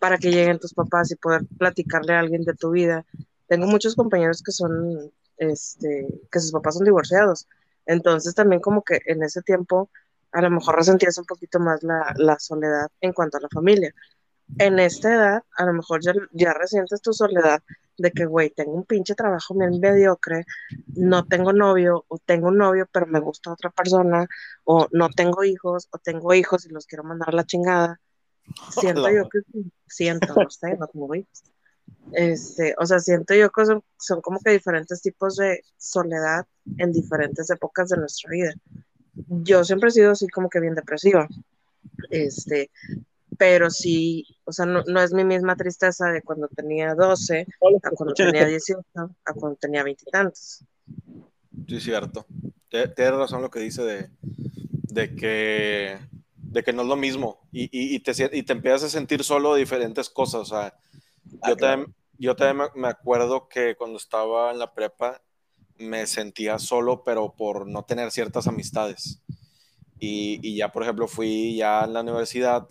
para 0.00 0.18
que 0.18 0.32
lleguen 0.32 0.58
tus 0.58 0.74
papás 0.74 1.12
y 1.12 1.14
poder 1.14 1.42
platicarle 1.58 2.12
a 2.14 2.18
alguien 2.18 2.42
de 2.42 2.54
tu 2.54 2.72
vida. 2.72 3.06
Tengo 3.46 3.68
muchos 3.68 3.94
compañeros 3.94 4.42
que 4.42 4.50
son, 4.50 5.12
este, 5.36 6.08
que 6.30 6.40
sus 6.40 6.50
papás 6.50 6.74
son 6.74 6.84
divorciados, 6.84 7.46
entonces 7.86 8.34
también 8.34 8.60
como 8.60 8.82
que 8.82 8.98
en 9.06 9.22
ese 9.22 9.42
tiempo 9.42 9.90
a 10.32 10.42
lo 10.42 10.50
mejor 10.50 10.74
resentías 10.74 11.16
un 11.18 11.24
poquito 11.24 11.60
más 11.60 11.84
la 11.84 12.36
soledad 12.40 12.88
en 13.00 13.12
cuanto 13.12 13.36
a 13.38 13.40
la 13.40 13.48
familia. 13.48 13.94
En 14.56 14.78
esta 14.78 15.14
edad, 15.14 15.42
a 15.56 15.66
lo 15.66 15.74
mejor 15.74 16.00
ya, 16.02 16.12
ya 16.32 16.54
resientes 16.54 17.02
tu 17.02 17.12
soledad 17.12 17.62
de 17.98 18.12
que, 18.12 18.24
güey, 18.24 18.50
tengo 18.50 18.72
un 18.72 18.84
pinche 18.84 19.14
trabajo 19.14 19.54
bien 19.54 19.78
mediocre, 19.80 20.46
no 20.94 21.26
tengo 21.26 21.52
novio, 21.52 22.04
o 22.08 22.18
tengo 22.18 22.48
un 22.48 22.56
novio, 22.56 22.88
pero 22.90 23.06
me 23.06 23.20
gusta 23.20 23.52
otra 23.52 23.70
persona, 23.70 24.26
o 24.64 24.86
no 24.92 25.10
tengo 25.10 25.44
hijos, 25.44 25.88
o 25.90 25.98
tengo 25.98 26.32
hijos 26.32 26.64
y 26.64 26.70
los 26.70 26.86
quiero 26.86 27.04
mandar 27.04 27.30
a 27.30 27.36
la 27.36 27.44
chingada. 27.44 28.00
Siento 28.70 29.02
Hola, 29.02 29.12
yo 29.12 29.28
que, 29.28 29.40
siento, 29.86 30.34
no 30.34 30.48
sé, 30.48 30.76
no 30.76 30.86
tengo 30.86 31.14
hijos. 31.14 31.42
Este, 32.12 32.74
o 32.78 32.86
sea, 32.86 33.00
siento 33.00 33.34
yo 33.34 33.50
que 33.50 33.66
son, 33.66 33.82
son 33.98 34.20
como 34.20 34.40
que 34.40 34.50
diferentes 34.50 35.02
tipos 35.02 35.36
de 35.36 35.62
soledad 35.76 36.46
en 36.78 36.92
diferentes 36.92 37.50
épocas 37.50 37.88
de 37.90 37.98
nuestra 37.98 38.30
vida. 38.30 38.54
Yo 39.14 39.64
siempre 39.64 39.88
he 39.88 39.92
sido 39.92 40.12
así 40.12 40.28
como 40.28 40.48
que 40.48 40.60
bien 40.60 40.74
depresiva. 40.74 41.28
Este, 42.10 42.70
pero 43.38 43.70
sí, 43.70 44.26
o 44.44 44.52
sea, 44.52 44.66
no, 44.66 44.82
no 44.86 45.02
es 45.02 45.14
mi 45.14 45.24
misma 45.24 45.56
tristeza 45.56 46.08
de 46.12 46.22
cuando 46.22 46.48
tenía 46.48 46.94
12 46.96 47.48
a 47.82 47.92
cuando 47.92 48.16
tenía 48.16 48.46
18, 48.46 49.16
a 49.26 49.34
cuando 49.34 49.58
tenía 49.58 49.84
veintitantos. 49.84 50.64
Sí, 51.68 51.80
cierto. 51.80 52.26
Tienes 52.70 53.14
razón 53.14 53.42
lo 53.42 53.50
que 53.50 53.60
dice 53.60 53.82
de, 53.82 54.10
de 54.90 55.14
que 55.16 55.98
de 56.36 56.62
que 56.64 56.72
no 56.72 56.82
es 56.82 56.88
lo 56.88 56.96
mismo 56.96 57.40
y, 57.52 57.64
y- 57.64 57.96
y 57.96 58.00
te, 58.00 58.12
y 58.32 58.42
te 58.42 58.52
empiezas 58.54 58.84
a 58.84 58.88
sentir 58.90 59.24
solo 59.24 59.54
de 59.54 59.60
diferentes 59.60 60.10
cosas. 60.10 60.42
O 60.42 60.44
sea, 60.46 60.74
Ah, 61.42 61.50
yo, 61.50 61.56
también, 61.56 61.94
yo 62.18 62.36
también 62.36 62.70
me- 62.76 62.88
acuerdo 62.88 63.48
que 63.48 63.76
cuando 63.76 63.98
estaba 63.98 64.52
en 64.52 64.58
la 64.60 64.74
prepa 64.74 65.22
me 65.78 66.06
sentía 66.06 66.58
solo, 66.58 67.04
pero 67.04 67.34
por 67.36 67.66
no 67.68 67.84
tener 67.84 68.10
ciertas 68.12 68.48
amistades. 68.48 69.20
Y, 70.00 70.40
y 70.42 70.56
ya, 70.56 70.70
por 70.72 70.82
ejemplo, 70.84 71.08
fui 71.08 71.56
ya 71.56 71.84
en 71.84 71.92
la 71.94 72.00
universidad 72.02 72.68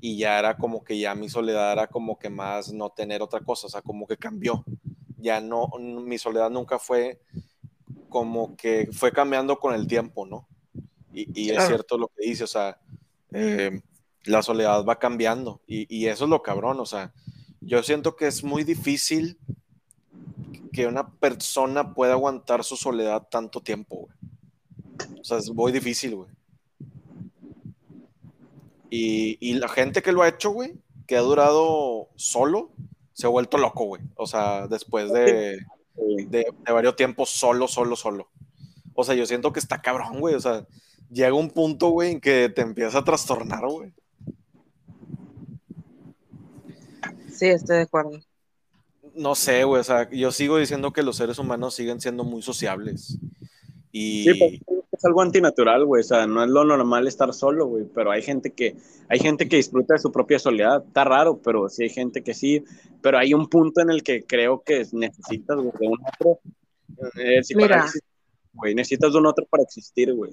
y 0.00 0.18
ya 0.18 0.38
era 0.38 0.56
como 0.56 0.82
que 0.82 0.98
ya 0.98 1.14
mi 1.14 1.28
soledad 1.28 1.72
era 1.72 1.86
como 1.86 2.18
que 2.18 2.30
más 2.30 2.72
no 2.72 2.90
tener 2.90 3.22
otra 3.22 3.40
cosa, 3.40 3.66
o 3.66 3.70
sea, 3.70 3.82
como 3.82 4.06
que 4.06 4.16
cambió. 4.16 4.64
Ya 5.18 5.40
no, 5.40 5.70
mi 5.78 6.18
soledad 6.18 6.50
nunca 6.50 6.78
fue 6.78 7.20
como 8.08 8.56
que 8.56 8.88
fue 8.92 9.12
cambiando 9.12 9.58
con 9.58 9.74
el 9.74 9.86
tiempo, 9.86 10.26
¿no? 10.26 10.48
Y, 11.12 11.28
y 11.40 11.50
es 11.50 11.66
cierto 11.66 11.98
lo 11.98 12.08
que 12.08 12.26
dice, 12.26 12.44
o 12.44 12.48
sea, 12.48 12.78
eh, 13.32 13.80
la 14.24 14.42
soledad 14.42 14.84
va 14.84 14.98
cambiando 14.98 15.60
y, 15.66 15.86
y 15.94 16.06
eso 16.06 16.24
es 16.24 16.30
lo 16.30 16.42
cabrón, 16.42 16.80
o 16.80 16.86
sea, 16.86 17.12
yo 17.60 17.82
siento 17.82 18.16
que 18.16 18.26
es 18.26 18.42
muy 18.42 18.64
difícil 18.64 19.38
que 20.72 20.86
una 20.86 21.08
persona 21.08 21.94
pueda 21.94 22.14
aguantar 22.14 22.64
su 22.64 22.76
soledad 22.76 23.28
tanto 23.30 23.60
tiempo, 23.60 24.06
güey. 24.06 24.16
O 25.20 25.24
sea, 25.24 25.38
es 25.38 25.50
muy 25.50 25.70
difícil, 25.70 26.16
güey. 26.16 26.30
Y, 28.94 29.38
y 29.40 29.54
la 29.54 29.68
gente 29.70 30.02
que 30.02 30.12
lo 30.12 30.20
ha 30.20 30.28
hecho, 30.28 30.50
güey, 30.50 30.74
que 31.06 31.16
ha 31.16 31.20
durado 31.22 32.10
solo, 32.16 32.72
se 33.14 33.26
ha 33.26 33.30
vuelto 33.30 33.56
loco, 33.56 33.84
güey. 33.86 34.02
O 34.16 34.26
sea, 34.26 34.66
después 34.68 35.10
de, 35.10 35.58
Sí. 35.96 36.24
de, 36.26 36.46
de 36.66 36.72
varios 36.72 36.94
tiempos 36.94 37.30
solo, 37.30 37.68
solo, 37.68 37.96
solo. 37.96 38.28
O 38.94 39.02
sea, 39.02 39.14
yo 39.14 39.24
siento 39.24 39.50
que 39.50 39.60
está 39.60 39.80
cabrón, 39.80 40.20
güey. 40.20 40.34
O 40.34 40.40
sea, 40.40 40.66
llega 41.10 41.32
un 41.32 41.48
punto, 41.48 41.88
güey, 41.88 42.12
en 42.12 42.20
que 42.20 42.50
te 42.54 42.60
empieza 42.60 42.98
a 42.98 43.04
trastornar, 43.04 43.66
güey. 43.66 43.92
Sí, 47.32 47.46
estoy 47.46 47.76
de 47.76 47.82
acuerdo. 47.82 48.20
No 49.14 49.34
sé, 49.34 49.64
güey. 49.64 49.80
O 49.80 49.84
sea, 49.84 50.08
yo 50.10 50.32
sigo 50.32 50.58
diciendo 50.58 50.92
que 50.92 51.02
los 51.02 51.16
seres 51.16 51.38
humanos 51.38 51.74
siguen 51.74 52.00
siendo 52.00 52.24
muy 52.24 52.42
sociables. 52.42 53.18
Y 53.90 54.24
Sí, 54.24 54.34
pues, 54.38 54.71
es 55.02 55.06
algo 55.06 55.22
antinatural, 55.22 55.84
güey. 55.84 56.00
O 56.00 56.04
sea, 56.04 56.26
no 56.26 56.44
es 56.44 56.50
lo 56.50 56.64
normal 56.64 57.06
estar 57.08 57.32
solo, 57.34 57.66
güey. 57.66 57.84
Pero 57.94 58.10
hay 58.12 58.22
gente 58.22 58.52
que, 58.52 58.76
hay 59.08 59.18
gente 59.18 59.48
que 59.48 59.56
disfruta 59.56 59.94
de 59.94 60.00
su 60.00 60.12
propia 60.12 60.38
soledad. 60.38 60.84
Está 60.86 61.04
raro, 61.04 61.40
pero 61.42 61.68
sí 61.68 61.84
hay 61.84 61.90
gente 61.90 62.22
que 62.22 62.34
sí. 62.34 62.64
Pero 63.00 63.18
hay 63.18 63.34
un 63.34 63.48
punto 63.48 63.80
en 63.80 63.90
el 63.90 64.02
que 64.02 64.24
creo 64.24 64.62
que 64.62 64.86
necesitas, 64.92 65.56
güey, 65.56 65.72
de 65.80 65.88
un 65.88 65.98
otro. 66.06 66.40
Eh, 67.18 67.40
Mira. 67.54 67.86
güey. 68.52 68.74
Necesitas 68.74 69.12
de 69.12 69.18
un 69.18 69.26
otro 69.26 69.44
para 69.46 69.62
existir, 69.64 70.12
güey. 70.14 70.32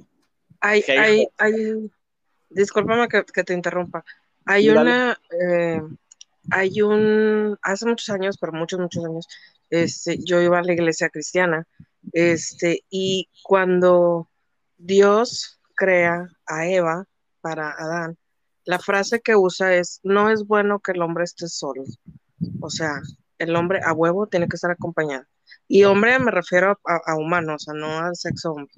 Hay, 0.62 0.84
hay- 0.88 0.98
hay, 0.98 1.28
hay, 1.38 1.92
discúlpame 2.50 3.08
que, 3.08 3.24
que 3.24 3.44
te 3.44 3.54
interrumpa. 3.54 4.04
Hay 4.46 4.68
Dale. 4.68 4.82
una, 4.82 5.20
eh, 5.42 5.82
hay 6.52 6.82
un, 6.82 7.58
hace 7.62 7.86
muchos 7.86 8.10
años, 8.10 8.38
pero 8.40 8.52
muchos, 8.54 8.80
muchos 8.80 9.06
años, 9.06 9.28
este, 9.70 10.18
yo 10.24 10.42
iba 10.42 10.58
a 10.60 10.64
la 10.64 10.74
iglesia 10.74 11.10
cristiana, 11.10 11.68
este, 12.12 12.84
y 12.90 13.30
cuando 13.44 14.29
Dios 14.80 15.60
crea 15.76 16.28
a 16.48 16.68
Eva 16.68 17.06
para 17.42 17.72
Adán, 17.72 18.18
la 18.66 18.80
frase 18.80 19.22
que 19.22 19.36
usa 19.36 19.76
es, 19.76 20.00
no 20.04 20.30
es 20.30 20.46
bueno 20.46 20.80
que 20.80 20.94
el 20.94 21.02
hombre 21.02 21.24
esté 21.24 21.48
solo. 21.48 21.84
O 22.62 22.70
sea, 22.70 23.02
el 23.38 23.56
hombre 23.56 23.82
a 23.84 23.94
huevo 23.94 24.28
tiene 24.28 24.48
que 24.48 24.56
estar 24.56 24.72
acompañado. 24.72 25.26
Y 25.68 25.84
hombre 25.84 26.18
me 26.20 26.32
refiero 26.32 26.80
a, 26.86 27.02
a 27.06 27.16
no 27.74 28.00
al 28.00 28.16
sexo 28.16 28.54
hombre. 28.54 28.74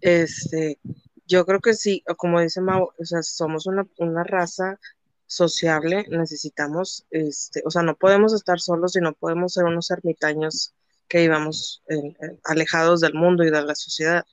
Este, 0.00 0.78
yo 1.26 1.46
creo 1.46 1.60
que 1.60 1.74
sí, 1.74 2.02
como 2.16 2.40
dice 2.40 2.60
Mau, 2.60 2.90
o 2.98 3.04
sea, 3.04 3.22
somos 3.22 3.66
una, 3.66 3.86
raza 4.24 4.78
sociable, 5.26 6.06
necesitamos, 6.10 7.06
este, 7.10 7.62
o 7.64 7.70
sea, 7.70 7.82
no 7.82 7.94
podemos 7.96 8.34
estar 8.34 8.58
solos 8.58 8.96
y 8.96 9.00
no 9.00 9.12
podemos 9.12 9.52
ser 9.52 9.64
unos 9.64 9.90
ermitaños 9.90 10.74
que 11.08 11.18
vivamos 11.18 11.82
en- 11.86 12.16
alejados 12.44 13.00
del 13.00 13.14
mundo 13.14 13.44
y 13.44 13.50
de 13.50 13.62
la 13.62 13.74
sociedad. 13.74 14.24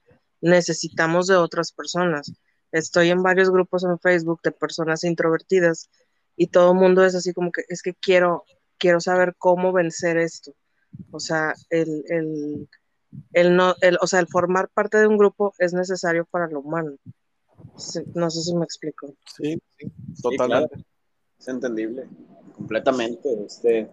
Necesitamos 0.41 1.27
de 1.27 1.35
otras 1.35 1.71
personas. 1.71 2.31
Estoy 2.71 3.09
en 3.09 3.23
varios 3.23 3.49
grupos 3.49 3.83
en 3.83 3.97
Facebook 3.99 4.41
de 4.43 4.51
personas 4.51 5.03
introvertidas 5.03 5.89
y 6.35 6.47
todo 6.47 6.71
el 6.73 6.77
mundo 6.77 7.03
es 7.05 7.15
así 7.15 7.33
como 7.33 7.51
que 7.51 7.63
es 7.69 7.81
que 7.81 7.93
quiero, 7.95 8.43
quiero 8.77 8.99
saber 8.99 9.35
cómo 9.37 9.71
vencer 9.71 10.17
esto. 10.17 10.53
O 11.11 11.19
sea, 11.19 11.53
el, 11.69 12.03
el, 12.09 12.69
el 13.33 13.55
no, 13.55 13.73
el, 13.81 13.97
o 14.01 14.07
sea, 14.07 14.19
el 14.19 14.27
formar 14.27 14.69
parte 14.69 14.97
de 14.97 15.07
un 15.07 15.17
grupo 15.17 15.53
es 15.59 15.73
necesario 15.73 16.25
para 16.29 16.47
lo 16.47 16.59
humano. 16.59 16.95
Sí, 17.77 18.01
no 18.13 18.29
sé 18.29 18.41
si 18.41 18.55
me 18.55 18.63
explico. 18.65 19.07
Sí, 19.35 19.59
sí, 19.79 19.87
Sí, 20.15 20.21
totalmente. 20.21 20.69
claro. 20.69 20.83
Es 21.39 21.47
entendible, 21.47 22.07
completamente. 22.55 23.29
Este, 23.45 23.89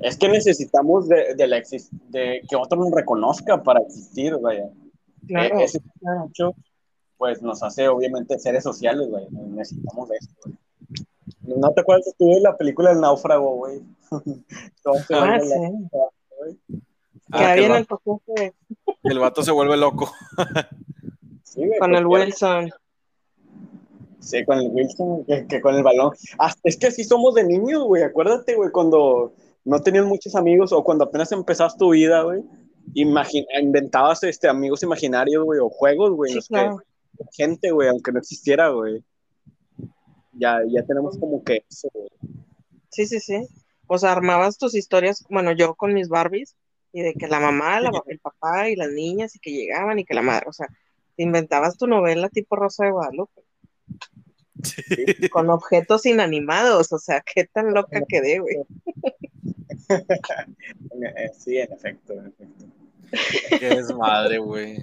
es 0.00 0.16
que 0.16 0.28
necesitamos 0.28 1.08
de, 1.08 1.34
de 1.34 1.46
la 1.46 1.58
exis- 1.58 1.90
de 2.08 2.42
que 2.48 2.56
otro 2.56 2.78
nos 2.78 2.90
reconozca 2.92 3.62
para 3.62 3.80
existir, 3.80 4.36
vaya. 4.40 4.68
Claro, 5.26 5.58
Eh, 5.60 5.64
ese 5.64 5.80
claro. 6.00 6.26
hecho, 6.28 6.54
pues 7.16 7.42
nos 7.42 7.62
hace 7.62 7.88
obviamente 7.88 8.38
seres 8.38 8.62
sociales, 8.64 9.08
güey. 9.08 9.26
Necesitamos 9.30 10.08
de 10.08 10.16
esto, 10.16 10.34
güey. 10.44 10.56
¿No 11.60 11.72
te 11.72 11.80
acuerdas 11.82 12.04
que 12.04 12.10
estuve 12.10 12.36
en 12.36 12.42
la 12.42 12.56
película 12.56 12.92
El 12.92 13.00
Náufrago, 13.00 13.56
güey? 13.56 13.80
Se 15.06 15.14
Ah, 15.14 15.38
sí. 15.40 15.50
Ah, 17.30 17.54
que 17.54 17.60
el 17.60 17.64
en 17.64 17.72
el 17.76 17.84
vato- 17.86 18.00
paquete 18.04 18.54
el 19.04 19.18
vato 19.18 19.42
se 19.42 19.50
vuelve 19.52 19.76
loco. 19.76 20.10
Sí, 21.42 21.64
güey, 21.66 21.78
con 21.78 21.94
el 21.94 22.04
Wilson. 22.06 22.68
Sí, 24.18 24.44
con 24.44 24.58
el 24.58 24.70
Wilson, 24.72 25.24
que, 25.24 25.46
que 25.46 25.60
con 25.60 25.74
el 25.76 25.82
balón. 25.84 26.10
Ah, 26.38 26.52
es 26.64 26.76
que 26.76 26.88
así 26.88 27.04
somos 27.04 27.34
de 27.34 27.44
niños, 27.44 27.84
güey. 27.84 28.02
Acuérdate, 28.02 28.56
güey, 28.56 28.70
cuando 28.72 29.34
no 29.64 29.80
tenías 29.80 30.04
muchos 30.04 30.34
amigos 30.34 30.72
o 30.72 30.82
cuando 30.82 31.04
apenas 31.04 31.30
empezabas 31.30 31.76
tu 31.76 31.90
vida, 31.90 32.22
güey. 32.22 32.42
Inventabas 32.92 34.22
este, 34.24 34.48
amigos 34.48 34.82
imaginarios, 34.82 35.44
güey, 35.44 35.60
o 35.60 35.68
juegos, 35.70 36.10
güey. 36.12 36.32
en 36.32 36.32
Sí, 36.32 36.36
los 36.36 36.48
que- 36.48 36.54
claro. 36.54 36.82
gente, 37.32 37.70
güey, 37.70 37.88
aunque 37.88 38.12
no 38.12 38.18
existiera, 38.18 38.68
güey. 38.68 39.02
Ya, 40.32 40.58
ya 40.68 40.82
tenemos 40.84 41.16
como 41.18 41.42
que 41.44 41.64
eso, 41.68 41.88
güey. 41.94 42.08
Sí, 42.90 43.06
sí, 43.06 43.20
sí. 43.20 43.46
O 43.86 43.98
sea, 43.98 44.12
armabas 44.12 44.58
tus 44.58 44.74
historias, 44.74 45.24
bueno, 45.30 45.52
yo 45.52 45.74
con 45.74 45.94
mis 45.94 46.08
Barbies, 46.08 46.56
y 46.92 47.02
de 47.02 47.14
que 47.14 47.26
la 47.28 47.40
mamá, 47.40 47.80
la- 47.80 47.90
el 48.06 48.18
papá 48.20 48.68
y 48.68 48.76
las 48.76 48.90
niñas, 48.90 49.34
y 49.36 49.38
que 49.40 49.50
llegaban, 49.52 49.98
y 49.98 50.04
que 50.04 50.14
la 50.14 50.22
madre, 50.22 50.46
o 50.48 50.52
sea, 50.52 50.68
te 51.16 51.22
inventabas 51.22 51.76
tu 51.76 51.86
novela 51.86 52.28
tipo 52.28 52.56
Rosa 52.56 52.84
de 52.84 52.90
Guadalupe, 52.92 53.42
con 55.32 55.50
objetos 55.50 56.06
inanimados, 56.06 56.92
o 56.92 56.98
sea, 56.98 57.20
qué 57.22 57.44
tan 57.44 57.74
loca 57.74 58.02
quedé, 58.08 58.38
güey. 58.38 58.56
Eh, 59.88 61.30
Sí, 61.38 61.58
en 61.58 61.72
efecto, 61.72 62.12
en 62.14 62.26
efecto. 62.28 62.64
Qué 63.60 63.68
desmadre, 63.68 64.38
güey. 64.38 64.78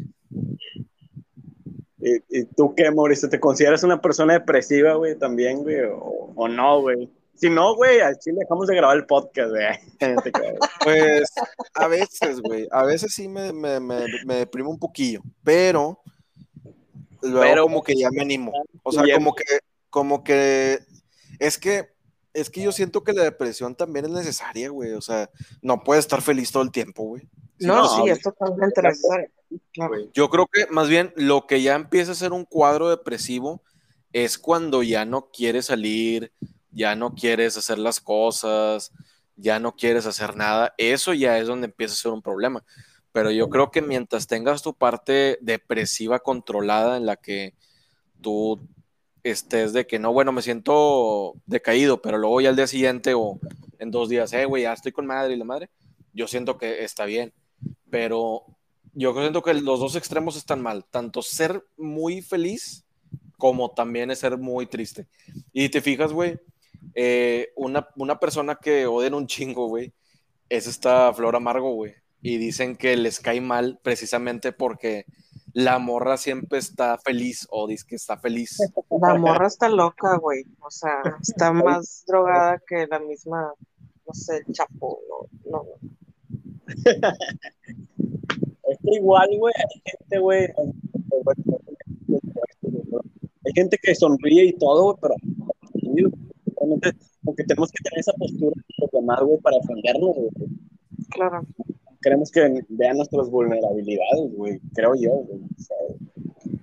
¿Y, 1.99 2.15
y 2.29 2.45
tú 2.45 2.73
qué, 2.75 2.89
Mauricio? 2.89 3.29
¿Te 3.29 3.39
consideras 3.39 3.83
una 3.83 4.01
persona 4.01 4.33
depresiva, 4.33 4.95
güey, 4.95 5.17
también, 5.17 5.59
güey? 5.61 5.81
¿O, 5.81 6.33
o 6.35 6.47
no, 6.47 6.81
güey? 6.81 7.09
Si 7.35 7.49
no, 7.49 7.75
güey, 7.75 7.99
al 8.01 8.17
chile 8.19 8.37
dejamos 8.41 8.67
de 8.67 8.75
grabar 8.75 8.97
el 8.97 9.05
podcast, 9.05 9.49
güey. 9.49 9.65
Pues 10.83 11.29
a 11.73 11.87
veces, 11.87 12.39
güey, 12.41 12.67
a 12.71 12.83
veces 12.83 13.13
sí 13.13 13.27
me, 13.27 13.51
me, 13.51 13.79
me, 13.79 14.05
me 14.25 14.35
deprimo 14.35 14.69
un 14.69 14.79
poquillo, 14.79 15.21
pero 15.43 15.99
luego 17.21 17.41
Pero- 17.41 17.63
como 17.63 17.83
que 17.83 17.95
ya 17.95 18.09
me 18.11 18.21
animo. 18.21 18.51
O 18.83 18.91
sea, 18.91 19.03
como 19.15 19.33
que, 19.35 19.43
como 19.89 20.23
que, 20.23 20.79
es 21.39 21.57
que, 21.57 21.89
es 22.33 22.49
que 22.49 22.61
yo 22.61 22.71
siento 22.71 23.03
que 23.03 23.13
la 23.13 23.23
depresión 23.23 23.75
también 23.75 24.05
es 24.05 24.11
necesaria, 24.11 24.69
güey. 24.69 24.93
O 24.93 25.01
sea, 25.01 25.29
no 25.61 25.83
puedes 25.83 26.05
estar 26.05 26.21
feliz 26.21 26.51
todo 26.51 26.63
el 26.63 26.71
tiempo, 26.71 27.03
güey. 27.03 27.27
No, 27.59 27.75
no, 27.75 28.03
sí, 28.03 28.09
es 28.09 28.21
totalmente 28.21 28.81
necesario. 28.81 29.29
Claro. 29.73 29.95
Güey. 29.95 30.09
Yo 30.13 30.29
creo 30.29 30.47
que 30.47 30.67
más 30.67 30.87
bien 30.87 31.13
lo 31.15 31.45
que 31.45 31.61
ya 31.61 31.75
empieza 31.75 32.13
a 32.13 32.15
ser 32.15 32.33
un 32.33 32.45
cuadro 32.45 32.89
depresivo 32.89 33.61
es 34.13 34.37
cuando 34.37 34.83
ya 34.83 35.05
no 35.05 35.29
quieres 35.31 35.67
salir, 35.67 36.31
ya 36.71 36.95
no 36.95 37.13
quieres 37.13 37.57
hacer 37.57 37.77
las 37.77 37.99
cosas, 37.99 38.91
ya 39.35 39.59
no 39.59 39.75
quieres 39.75 40.05
hacer 40.05 40.35
nada. 40.35 40.73
Eso 40.77 41.13
ya 41.13 41.37
es 41.37 41.47
donde 41.47 41.65
empieza 41.65 41.93
a 41.93 41.97
ser 41.97 42.11
un 42.11 42.21
problema. 42.21 42.63
Pero 43.11 43.31
yo 43.31 43.49
creo 43.49 43.71
que 43.71 43.81
mientras 43.81 44.27
tengas 44.27 44.61
tu 44.61 44.73
parte 44.73 45.37
depresiva 45.41 46.19
controlada 46.19 46.95
en 46.97 47.05
la 47.05 47.17
que 47.17 47.55
tú 48.21 48.65
estés 49.23 49.73
de 49.73 49.86
que 49.88 49.99
no, 49.99 50.13
bueno, 50.13 50.31
me 50.31 50.41
siento 50.41 51.34
decaído, 51.45 52.01
pero 52.01 52.17
luego 52.17 52.41
ya 52.41 52.49
al 52.49 52.55
día 52.55 52.67
siguiente 52.67 53.13
o 53.13 53.39
en 53.79 53.91
dos 53.91 54.10
días, 54.10 54.31
eh, 54.34 54.45
güey, 54.45 54.63
ya 54.63 54.73
estoy 54.73 54.91
con 54.91 55.05
madre 55.05 55.34
y 55.34 55.38
la 55.38 55.45
madre, 55.45 55.69
yo 56.13 56.27
siento 56.27 56.57
que 56.57 56.84
está 56.84 57.05
bien. 57.05 57.34
Pero 57.89 58.45
yo 58.93 59.13
siento 59.13 59.41
que 59.41 59.53
los 59.53 59.79
dos 59.79 59.95
extremos 59.95 60.36
están 60.36 60.62
mal, 60.62 60.86
tanto 60.86 61.21
ser 61.21 61.65
muy 61.77 62.21
feliz 62.21 62.86
como 63.38 63.71
también 63.71 64.12
es 64.12 64.19
ser 64.19 64.38
muy 64.38 64.67
triste. 64.67 65.07
Y 65.51 65.69
te 65.69 65.81
fijas, 65.81 66.13
güey, 66.13 66.39
eh, 66.93 67.51
una, 67.55 67.88
una 67.95 68.19
persona 68.19 68.55
que 68.55 68.86
odian 68.86 69.13
un 69.13 69.27
chingo, 69.27 69.67
güey, 69.67 69.93
es 70.49 70.67
esta 70.67 71.12
Flor 71.13 71.36
Amargo, 71.36 71.73
güey. 71.73 71.95
Y 72.21 72.38
dicen 72.38 72.75
que 72.75 72.95
les 72.95 73.19
cae 73.19 73.41
mal 73.41 73.79
precisamente 73.81 74.51
porque 74.51 75.05
la 75.53 75.79
morra 75.79 76.17
siempre 76.17 76.59
está 76.59 76.97
feliz 76.97 77.47
o 77.51 77.67
dice 77.67 77.85
que 77.87 77.95
está 77.95 78.17
feliz. 78.17 78.57
La 79.01 79.15
morra 79.15 79.47
está 79.47 79.69
loca, 79.69 80.17
güey. 80.17 80.43
O 80.61 80.71
sea, 80.71 81.01
está 81.21 81.51
más 81.53 82.03
drogada 82.07 82.61
que 82.65 82.87
la 82.87 82.99
misma, 82.99 83.53
no 84.07 84.13
sé, 84.13 84.43
Chapo, 84.51 84.99
no, 85.45 85.63
no. 85.63 85.63
Es 88.71 88.77
que 88.81 88.95
igual, 88.95 89.29
güey, 89.37 89.53
hay 89.57 89.81
gente, 89.83 90.19
güey. 90.19 90.47
Hay 93.43 93.53
gente 93.53 93.77
que 93.81 93.95
sonríe 93.95 94.45
y 94.45 94.53
todo, 94.53 94.83
güey, 94.83 94.97
pero 95.01 95.15
realmente 96.55 96.91
como 97.23 97.35
que 97.35 97.43
tenemos 97.43 97.71
que 97.71 97.83
tener 97.83 97.99
esa 97.99 98.13
postura 98.13 98.55
de 98.55 98.75
los 98.77 98.91
demás, 98.91 99.19
güey, 99.21 99.39
para 99.39 99.57
defendernos, 99.57 100.15
güey. 100.15 100.29
Claro. 101.09 101.45
Queremos 102.01 102.31
que 102.31 102.63
vean 102.69 102.97
nuestras 102.97 103.29
vulnerabilidades, 103.29 104.33
güey, 104.35 104.59
creo 104.73 104.95
yo, 104.95 105.11
güey. 105.11 105.41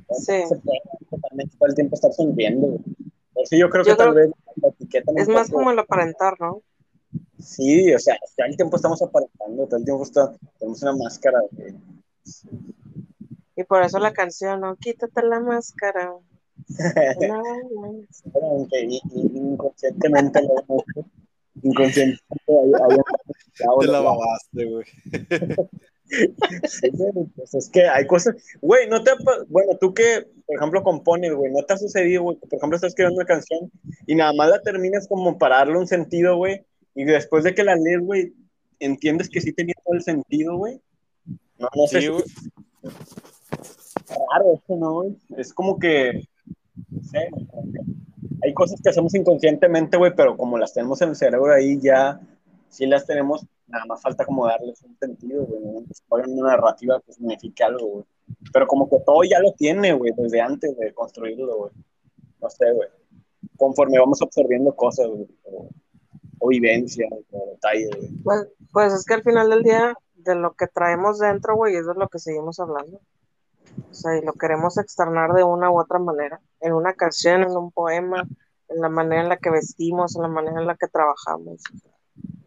O 0.09 0.15
sea, 0.15 0.43
Sí. 0.43 0.49
se 0.49 0.57
puede 0.57 0.81
totalmente 1.11 1.57
todo 1.59 1.69
el 1.69 1.75
tiempo 1.75 1.95
estar 1.95 2.13
sonriendo, 2.13 2.67
güey. 2.67 2.81
Por 3.35 3.43
eso 3.45 3.57
yo 3.57 3.71
creo 3.71 3.85
Yo 3.85 3.93
que 3.93 3.97
tal 4.03 4.15
vez 4.15 4.31
la 4.57 4.69
etiqueta 4.69 5.13
Es 5.17 5.29
más 5.29 5.51
como 5.51 5.71
el 5.71 5.79
aparentar, 5.79 6.35
¿no? 6.41 6.63
Sí, 7.39 7.93
o 7.95 7.99
sea, 7.99 8.17
todo 8.37 8.47
el 8.47 8.57
tiempo 8.57 8.77
estamos 8.77 9.01
aparentando, 9.01 9.67
todo 9.67 9.77
el 9.79 9.85
tiempo 9.85 10.03
está, 10.03 10.33
tenemos 10.59 10.83
una 10.83 10.97
máscara, 10.97 11.39
güey. 11.53 11.75
Y 13.57 13.65
por 13.65 13.83
eso 13.83 13.99
la 13.99 14.13
canción, 14.13 14.61
¿no? 14.61 14.77
Quítate 14.77 15.23
la 15.23 15.41
máscara. 15.41 16.13
No, 17.29 17.43
no. 17.71 18.03
Aunque 18.43 19.01
inconscientemente. 19.15 20.41
Inconscientemente 21.63 22.21
hay- 22.49 22.73
hay- 22.91 22.99
Te 23.59 23.87
la 23.87 24.01
babaste, 24.01 24.65
güey. 24.65 24.85
Sí, 26.09 26.91
pues 27.37 27.55
es 27.55 27.69
que 27.69 27.87
hay 27.87 28.07
cosas, 28.07 28.35
güey, 28.63 28.89
no 28.89 29.03
te, 29.03 29.11
bueno, 29.49 29.77
tú 29.79 29.93
que, 29.93 30.27
por 30.47 30.57
ejemplo, 30.57 30.83
compones, 30.83 31.35
güey, 31.35 31.53
¿no 31.53 31.63
te 31.65 31.75
ha 31.75 31.77
sucedido, 31.77 32.23
güey, 32.23 32.39
por 32.39 32.57
ejemplo, 32.57 32.77
estás 32.77 32.93
escribiendo 32.93 33.21
una 33.21 33.27
canción 33.27 33.71
y 34.07 34.15
nada 34.15 34.33
más 34.33 34.49
la 34.49 34.63
terminas 34.63 35.07
como 35.07 35.37
para 35.37 35.57
darle 35.59 35.77
un 35.77 35.87
sentido, 35.87 36.37
güey, 36.37 36.65
y 36.95 37.05
después 37.05 37.45
de 37.45 37.55
que 37.55 37.63
la 37.63 37.77
lees, 37.77 38.01
güey, 38.01 38.33
entiendes 38.81 39.29
que 39.29 39.43
sí 39.43 39.53
tenía 39.53 39.75
todo 39.85 39.97
el 39.97 40.03
sentido, 40.03 40.57
güey? 40.57 40.81
No, 41.59 41.69
no 41.75 41.87
sé 41.87 42.01
Sí, 42.01 42.07
si 42.07 42.09
güey. 42.09 42.23
es 42.25 44.17
raro 44.33 44.55
eso, 44.55 44.77
¿no, 44.77 44.95
güey? 44.95 45.17
Es 45.37 45.53
como 45.53 45.79
que, 45.79 46.27
no 46.91 47.03
sé, 47.03 47.29
hay 48.43 48.55
cosas 48.55 48.81
que 48.83 48.89
hacemos 48.89 49.15
inconscientemente, 49.15 49.99
güey, 49.99 50.15
pero 50.17 50.39
como 50.39 50.57
las 50.57 50.73
tenemos 50.73 51.03
en 51.03 51.11
el 51.11 51.17
cerebro 51.17 51.53
ahí 51.53 51.79
ya, 51.83 52.19
sí 52.69 52.87
las 52.87 53.07
tenemos, 53.07 53.47
nada 53.67 53.85
más 53.87 54.01
falta 54.01 54.25
como 54.25 54.47
darles 54.47 54.83
un 54.83 54.97
sentido, 54.99 55.45
güey. 55.45 55.63
Una 56.11 56.51
narrativa 56.51 57.01
que 57.05 57.13
signifique 57.13 57.63
algo. 57.65 58.07
Pero 58.53 58.67
como 58.67 58.89
que 58.89 58.97
todo 59.05 59.23
ya 59.25 59.41
lo 59.41 59.53
tiene, 59.53 59.93
güey, 59.93 60.13
desde 60.17 60.41
antes 60.41 60.77
de 60.77 60.93
construirlo, 60.95 61.57
güey. 61.57 61.73
no 62.41 62.51
sé, 62.51 62.73
güey, 62.73 62.89
conforme 63.57 63.99
vamos 63.99 64.21
absorbiendo 64.23 64.75
cosas, 64.75 65.07
o, 65.07 65.69
o 66.39 66.49
vivencias, 66.49 67.11
o 67.31 67.51
detalles. 67.51 67.91
Pues, 68.23 68.49
pues 68.73 68.93
es 68.93 69.05
que 69.05 69.15
al 69.15 69.23
final 69.23 69.51
del 69.51 69.63
día, 69.63 69.95
de 70.15 70.35
lo 70.35 70.55
que 70.55 70.67
traemos 70.67 71.19
dentro, 71.19 71.57
güey, 71.57 71.77
eso 71.77 71.93
es 71.93 71.97
lo 71.97 72.09
que 72.09 72.19
seguimos 72.19 72.61
hablando. 72.61 73.01
O 73.91 73.95
sea, 73.95 74.17
y 74.17 74.25
lo 74.25 74.33
queremos 74.33 74.79
externar 74.79 75.33
de 75.33 75.45
una 75.45 75.71
u 75.71 75.81
otra 75.81 75.99
manera, 75.99 76.41
en 76.61 76.73
una 76.73 76.95
canción, 76.95 77.43
en 77.43 77.57
un 77.57 77.71
poema, 77.71 78.27
en 78.69 78.81
la 78.81 78.89
manera 78.89 79.23
en 79.23 79.29
la 79.29 79.37
que 79.37 79.51
vestimos, 79.51 80.17
en 80.17 80.23
la 80.23 80.29
manera 80.29 80.61
en 80.61 80.67
la 80.67 80.77
que 80.77 80.89
trabajamos. 80.89 81.63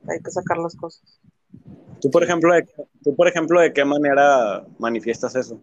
Hay 0.08 0.20
que 0.22 0.32
sacar 0.32 0.58
las 0.58 0.76
cosas. 0.76 1.20
Tú, 2.02 2.10
por 2.10 2.24
ejemplo, 2.24 2.54
de, 2.54 2.68
tú, 3.04 3.16
por 3.16 3.28
ejemplo, 3.28 3.60
¿de 3.62 3.74
qué 3.74 3.86
manera 3.86 4.66
manifiestas 4.80 5.36
eso? 5.36 5.62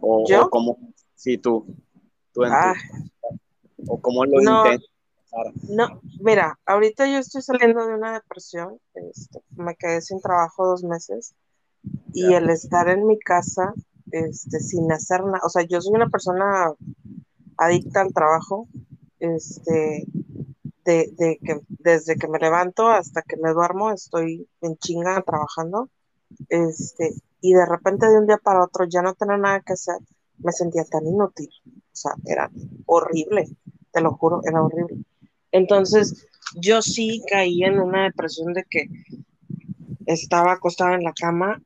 O, 0.00 0.24
¿Yo? 0.28 0.46
o 0.46 0.50
cómo, 0.50 0.78
sí, 1.14 1.36
tú, 1.36 1.66
tú 2.32 2.44
en 2.44 2.50
tu- 2.50 2.54
Ah. 2.56 2.74
o 3.86 4.00
cómo 4.00 4.24
lo 4.24 4.40
No. 4.40 4.64
intentas. 4.66 4.88
No, 5.68 6.00
mira, 6.20 6.58
ahorita 6.66 7.06
yo 7.06 7.18
estoy 7.18 7.42
saliendo 7.42 7.86
de 7.86 7.94
una 7.94 8.14
depresión, 8.14 8.78
este, 8.94 9.40
me 9.56 9.76
quedé 9.76 10.00
sin 10.00 10.20
trabajo 10.20 10.66
dos 10.66 10.82
meses 10.82 11.34
y 12.12 12.32
el 12.34 12.50
estar 12.50 12.88
en 12.88 13.06
mi 13.06 13.16
casa, 13.18 13.72
este, 14.10 14.58
sin 14.58 14.90
hacer 14.90 15.22
nada, 15.22 15.40
o 15.44 15.48
sea, 15.48 15.62
yo 15.62 15.80
soy 15.80 15.94
una 15.94 16.08
persona 16.08 16.72
adicta 17.58 18.00
al 18.00 18.12
trabajo, 18.12 18.66
este, 19.20 20.04
de, 20.84 21.38
que 21.44 21.60
desde 21.68 22.16
que 22.16 22.28
me 22.28 22.38
levanto 22.38 22.88
hasta 22.88 23.22
que 23.22 23.36
me 23.36 23.52
duermo 23.52 23.90
estoy 23.90 24.48
en 24.60 24.76
chinga 24.76 25.22
trabajando, 25.22 25.88
este, 26.48 27.14
y 27.40 27.52
de 27.52 27.66
repente 27.66 28.08
de 28.08 28.18
un 28.18 28.26
día 28.26 28.38
para 28.38 28.64
otro 28.64 28.86
ya 28.88 29.02
no 29.02 29.14
tener 29.14 29.38
nada 29.38 29.60
que 29.60 29.74
hacer, 29.74 29.96
me 30.38 30.52
sentía 30.52 30.84
tan 30.84 31.06
inútil, 31.06 31.50
o 31.66 31.96
sea, 31.96 32.12
era 32.24 32.50
horrible, 32.86 33.48
te 33.92 34.00
lo 34.00 34.12
juro, 34.12 34.40
era 34.44 34.62
horrible. 34.62 35.04
Entonces, 35.52 36.26
yo 36.54 36.82
sí 36.82 37.22
caí 37.28 37.62
en 37.64 37.78
una 37.80 38.04
depresión 38.04 38.52
de 38.52 38.64
que 38.64 38.88
estaba 40.06 40.52
acostada 40.52 40.94
en 40.94 41.04
la 41.04 41.12
cama 41.12 41.60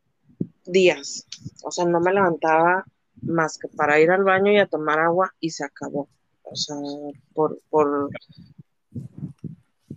días, 0.67 1.27
o 1.63 1.71
sea, 1.71 1.85
no 1.85 2.01
me 2.01 2.13
levantaba 2.13 2.85
más 3.23 3.59
que 3.59 3.69
para 3.69 4.01
ir 4.01 4.11
al 4.11 4.25
baño 4.25 4.53
y 4.53 4.59
a 4.59 4.67
tomar 4.67 4.99
agua 4.99 5.33
y 5.41 5.51
se 5.51 5.65
acabó. 5.65 6.09
O 6.43 6.57
sea, 6.57 6.77
por, 7.33 7.59
por, 7.71 8.11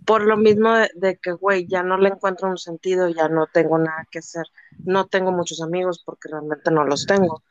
por 0.08 0.22
lo 0.26 0.38
mismo 0.38 0.72
de, 0.72 0.88
de 0.94 1.18
que, 1.18 1.32
güey, 1.32 1.66
ya 1.68 1.82
no 1.82 1.98
le 1.98 2.08
encuentro 2.08 2.48
un 2.48 2.56
sentido, 2.56 3.08
ya 3.10 3.28
no 3.28 3.46
tengo 3.52 3.76
nada 3.76 4.06
que 4.10 4.20
hacer, 4.20 4.46
no 4.86 5.06
tengo 5.06 5.32
muchos 5.32 5.60
amigos 5.60 6.02
porque 6.04 6.30
realmente 6.30 6.70
no 6.70 6.82
los 6.84 7.04
tengo. 7.04 7.42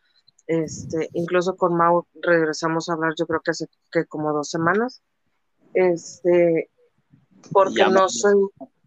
Este, 0.48 1.08
incluso 1.14 1.56
con 1.56 1.76
Mau 1.78 2.08
regresamos 2.20 2.90
a 2.90 2.94
hablar, 2.94 3.14
yo 3.16 3.28
creo 3.28 3.42
que 3.42 3.52
hace 3.52 3.68
que 3.92 4.06
como 4.06 4.34
dos 4.34 4.50
semanas. 4.50 5.04
Este, 5.76 6.72
porque 7.52 7.76
Ya, 7.78 7.90
no 7.90 8.00
Mau. 8.00 8.10
soy, 8.10 8.34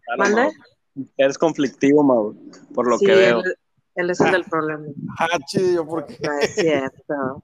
Claro, 0.03 0.17
¿Mande? 0.17 0.41
Mau. 0.43 1.05
Eres 1.15 1.37
conflictivo, 1.37 2.03
Mau, 2.03 2.35
por 2.75 2.89
lo 2.89 2.97
sí, 2.97 3.05
que 3.05 3.15
veo. 3.15 3.39
él, 3.39 3.55
él 3.95 4.09
es 4.09 4.19
el 4.19 4.31
del 4.33 4.43
problema. 4.43 4.85
Ah, 5.17 5.39
chido, 5.47 5.87
¿por 5.87 6.05
qué? 6.07 6.17
No 6.21 6.33
es 6.39 6.55
cierto. 6.55 7.43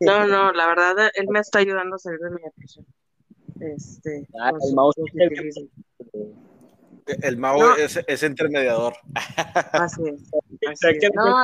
No, 0.00 0.26
no, 0.28 0.52
la 0.52 0.66
verdad, 0.68 1.10
él 1.14 1.26
me 1.30 1.40
está 1.40 1.58
ayudando 1.58 1.96
a 1.96 1.98
salir 1.98 2.20
de 2.20 2.30
mi 2.30 2.42
depresión. 2.42 2.86
Este, 3.60 4.26
Ah, 4.40 4.52
con 4.52 4.92
el 5.14 5.48
es 7.08 7.22
el 7.22 7.40
No. 7.40 7.76
es, 7.76 7.98
es 8.06 8.22
intermediador. 8.22 8.94
Así 9.72 10.02
es. 10.08 10.30
así. 10.68 10.98
No, 11.14 11.42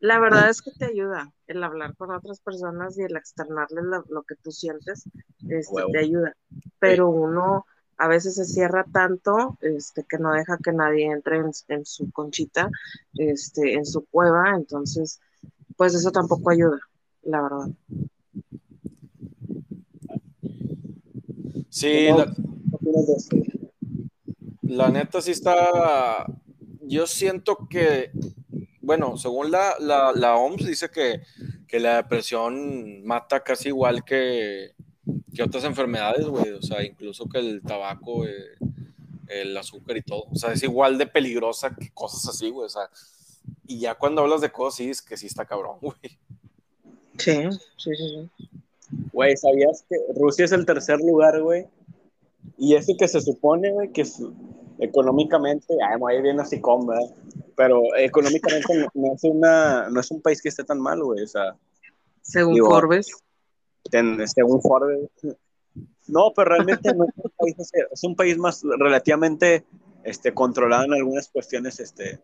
la 0.00 0.18
verdad 0.18 0.50
es 0.50 0.60
que 0.60 0.70
te 0.72 0.84
ayuda 0.86 1.32
el 1.46 1.64
hablar 1.64 1.96
con 1.96 2.10
otras 2.10 2.40
personas 2.40 2.98
y 2.98 3.02
el 3.02 3.16
externarles 3.16 3.84
lo, 3.84 4.04
lo 4.08 4.22
que 4.22 4.34
tú 4.36 4.50
sientes, 4.50 5.04
este, 5.48 5.82
te 5.92 5.98
ayuda. 5.98 6.36
Pero 6.78 7.08
uno 7.08 7.64
a 7.98 8.08
veces 8.08 8.34
se 8.34 8.44
cierra 8.44 8.84
tanto 8.92 9.56
este, 9.62 10.04
que 10.04 10.18
no 10.18 10.32
deja 10.32 10.58
que 10.62 10.72
nadie 10.72 11.06
entre 11.06 11.38
en, 11.38 11.50
en 11.68 11.86
su 11.86 12.10
conchita, 12.10 12.68
este, 13.14 13.72
en 13.74 13.86
su 13.86 14.04
cueva, 14.06 14.54
entonces, 14.54 15.18
pues 15.76 15.94
eso 15.94 16.10
tampoco 16.10 16.50
ayuda, 16.50 16.78
la 17.22 17.42
verdad. 17.42 17.68
Sí, 21.68 22.08
la, 22.08 22.32
la 24.62 24.88
neta 24.88 25.20
sí 25.20 25.30
está. 25.30 26.26
Yo 26.82 27.06
siento 27.06 27.66
que, 27.68 28.10
bueno, 28.80 29.16
según 29.16 29.50
la, 29.50 29.74
la, 29.80 30.12
la 30.12 30.36
OMS 30.36 30.64
dice 30.66 30.90
que, 30.90 31.22
que 31.66 31.80
la 31.80 31.96
depresión 31.96 33.04
mata 33.04 33.42
casi 33.42 33.68
igual 33.68 34.04
que, 34.04 34.72
que 35.34 35.42
otras 35.42 35.64
enfermedades, 35.64 36.26
güey. 36.26 36.50
O 36.52 36.62
sea, 36.62 36.84
incluso 36.84 37.28
que 37.28 37.38
el 37.38 37.62
tabaco, 37.62 38.24
eh, 38.26 38.56
el 39.28 39.56
azúcar 39.56 39.96
y 39.96 40.02
todo. 40.02 40.26
O 40.30 40.36
sea, 40.36 40.52
es 40.52 40.62
igual 40.62 40.98
de 40.98 41.06
peligrosa 41.06 41.74
que 41.74 41.90
cosas 41.90 42.28
así, 42.28 42.50
güey. 42.50 42.66
O 42.66 42.70
sea, 42.70 42.88
y 43.66 43.80
ya 43.80 43.94
cuando 43.94 44.22
hablas 44.22 44.40
de 44.40 44.50
cosas, 44.52 44.78
sí, 44.78 44.90
es 44.90 45.02
que 45.02 45.16
sí 45.16 45.26
está 45.26 45.44
cabrón, 45.44 45.78
güey. 45.80 45.96
Sí, 47.18 47.32
sí, 47.76 47.90
sí. 47.96 48.28
sí. 48.38 48.55
Güey, 49.16 49.34
¿sabías 49.38 49.82
que 49.88 49.96
Rusia 50.14 50.44
es 50.44 50.52
el 50.52 50.66
tercer 50.66 50.98
lugar, 51.00 51.40
güey? 51.40 51.66
Y 52.58 52.74
eso 52.74 52.92
que 52.98 53.08
se 53.08 53.22
supone, 53.22 53.72
güey, 53.72 53.90
que 53.90 54.02
es- 54.02 54.20
económicamente, 54.78 55.74
voy 55.98 56.20
bien 56.20 56.38
así 56.38 56.60
con, 56.60 56.86
¿verdad? 56.86 57.14
Pero 57.56 57.80
económicamente 57.96 58.74
no, 58.74 58.88
no 58.92 59.14
es 59.14 59.24
una, 59.24 59.88
no 59.88 60.00
es 60.00 60.10
un 60.10 60.20
país 60.20 60.42
que 60.42 60.50
esté 60.50 60.64
tan 60.64 60.78
mal, 60.78 61.02
güey. 61.02 61.22
O 61.24 61.26
sea, 61.26 61.56
Según 62.20 62.54
Digo, 62.56 62.68
Forbes. 62.68 63.06
ten- 63.90 64.28
según 64.28 64.60
Forbes. 64.60 65.08
No, 66.08 66.32
pero 66.36 66.50
realmente 66.50 66.94
no 66.94 67.04
es 67.04 67.14
un 67.16 67.30
país, 67.38 67.56
es 67.90 68.04
un 68.04 68.14
país 68.16 68.36
más 68.36 68.62
relativamente 68.78 69.64
este, 70.04 70.34
controlado 70.34 70.84
en 70.84 70.92
algunas 70.92 71.28
cuestiones, 71.28 71.80
este, 71.80 72.20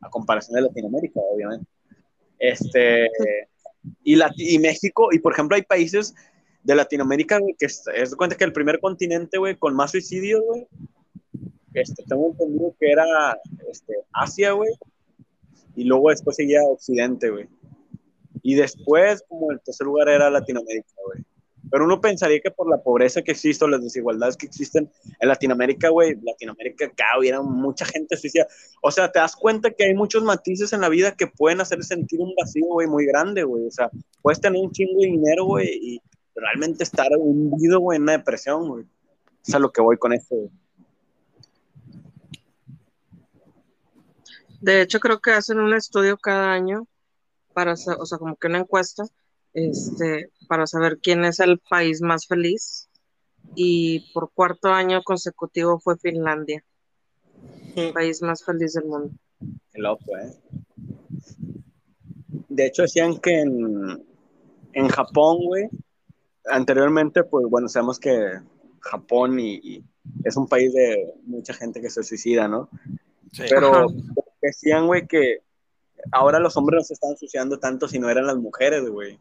a 0.00 0.08
comparación 0.08 0.54
de 0.54 0.62
Latinoamérica, 0.68 1.18
obviamente. 1.34 1.66
Este, 2.38 3.08
y, 4.02 4.18
y 4.36 4.58
México, 4.58 5.08
y 5.12 5.18
por 5.18 5.32
ejemplo, 5.32 5.56
hay 5.56 5.62
países 5.62 6.14
de 6.62 6.74
Latinoamérica, 6.74 7.40
que 7.58 7.66
es, 7.66 7.84
es 7.94 8.14
cuenta 8.14 8.36
que 8.36 8.44
el 8.44 8.52
primer 8.52 8.80
continente, 8.80 9.38
güey, 9.38 9.56
con 9.56 9.74
más 9.74 9.92
suicidios, 9.92 10.42
güey, 10.44 10.66
este, 11.74 12.02
tengo 12.04 12.30
entendido 12.30 12.74
que 12.78 12.90
era 12.90 13.04
este, 13.70 13.94
Asia, 14.12 14.52
güey, 14.52 14.70
y 15.76 15.84
luego 15.84 16.10
después 16.10 16.36
seguía 16.36 16.62
Occidente, 16.62 17.30
güey. 17.30 17.48
Y 18.42 18.54
después, 18.54 19.22
como 19.28 19.52
el 19.52 19.60
tercer 19.60 19.86
lugar 19.86 20.08
era 20.08 20.30
Latinoamérica, 20.30 20.92
güey. 21.06 21.24
Pero 21.70 21.84
uno 21.84 22.00
pensaría 22.00 22.40
que 22.40 22.50
por 22.50 22.68
la 22.70 22.82
pobreza 22.82 23.22
que 23.22 23.32
existe 23.32 23.64
o 23.64 23.68
las 23.68 23.82
desigualdades 23.82 24.36
que 24.36 24.46
existen 24.46 24.90
en 25.20 25.28
Latinoamérica, 25.28 25.90
güey, 25.90 26.16
Latinoamérica 26.22 26.86
acá 26.86 27.18
hubiera 27.18 27.42
mucha 27.42 27.84
gente 27.84 28.16
suicida. 28.16 28.46
O 28.82 28.90
sea, 28.90 29.10
te 29.10 29.18
das 29.18 29.36
cuenta 29.36 29.70
que 29.70 29.84
hay 29.84 29.94
muchos 29.94 30.22
matices 30.22 30.72
en 30.72 30.80
la 30.80 30.88
vida 30.88 31.14
que 31.14 31.26
pueden 31.26 31.60
hacer 31.60 31.82
sentir 31.84 32.20
un 32.20 32.34
vacío, 32.34 32.66
güey, 32.66 32.86
muy 32.86 33.06
grande, 33.06 33.42
güey. 33.42 33.66
O 33.66 33.70
sea, 33.70 33.90
puedes 34.22 34.40
tener 34.40 34.60
un 34.60 34.72
chingo 34.72 35.00
de 35.00 35.08
dinero, 35.08 35.44
güey, 35.44 35.68
y 35.68 36.02
realmente 36.34 36.84
estar 36.84 37.08
hundido, 37.18 37.80
güey, 37.80 37.96
en 37.96 38.02
una 38.02 38.12
depresión, 38.12 38.68
güey. 38.68 38.84
Es 39.46 39.54
a 39.54 39.58
lo 39.58 39.70
que 39.70 39.80
voy 39.80 39.98
con 39.98 40.12
esto, 40.12 40.36
güey. 40.36 40.50
De 44.60 44.82
hecho, 44.82 44.98
creo 44.98 45.20
que 45.20 45.30
hacen 45.30 45.60
un 45.60 45.72
estudio 45.74 46.16
cada 46.18 46.52
año 46.52 46.86
para, 47.54 47.72
o 47.72 47.76
sea, 48.06 48.18
como 48.18 48.36
que 48.36 48.48
una 48.48 48.58
encuesta, 48.58 49.04
este, 49.58 50.30
para 50.48 50.66
saber 50.66 50.98
quién 51.02 51.24
es 51.24 51.40
el 51.40 51.58
país 51.58 52.00
más 52.00 52.26
feliz. 52.26 52.88
Y 53.54 54.12
por 54.12 54.30
cuarto 54.32 54.68
año 54.68 55.02
consecutivo 55.02 55.78
fue 55.80 55.96
Finlandia, 55.98 56.62
el 57.76 57.92
país 57.92 58.22
más 58.22 58.44
feliz 58.44 58.74
del 58.74 58.84
mundo. 58.84 59.10
Qué 59.72 59.80
loco, 59.80 60.16
¿eh? 60.16 60.34
De 62.48 62.66
hecho, 62.66 62.82
decían 62.82 63.18
que 63.18 63.40
en, 63.40 64.04
en 64.72 64.88
Japón, 64.88 65.38
güey, 65.46 65.68
anteriormente, 66.46 67.24
pues 67.24 67.46
bueno, 67.48 67.68
sabemos 67.68 67.98
que 67.98 68.40
Japón 68.80 69.38
y, 69.38 69.54
y 69.56 69.84
es 70.24 70.36
un 70.36 70.48
país 70.48 70.72
de 70.72 71.14
mucha 71.24 71.54
gente 71.54 71.80
que 71.80 71.90
se 71.90 72.02
suicida, 72.02 72.48
¿no? 72.48 72.68
Sí. 73.32 73.44
Pero 73.48 73.74
Ajá. 73.74 73.86
decían, 74.42 74.86
güey, 74.86 75.06
que 75.06 75.38
ahora 76.12 76.38
los 76.38 76.56
hombres 76.56 76.78
no 76.78 76.84
se 76.84 76.94
están 76.94 77.16
suicidando 77.16 77.58
tanto 77.58 77.88
si 77.88 77.98
no 77.98 78.10
eran 78.10 78.26
las 78.26 78.36
mujeres, 78.36 78.88
güey. 78.88 79.18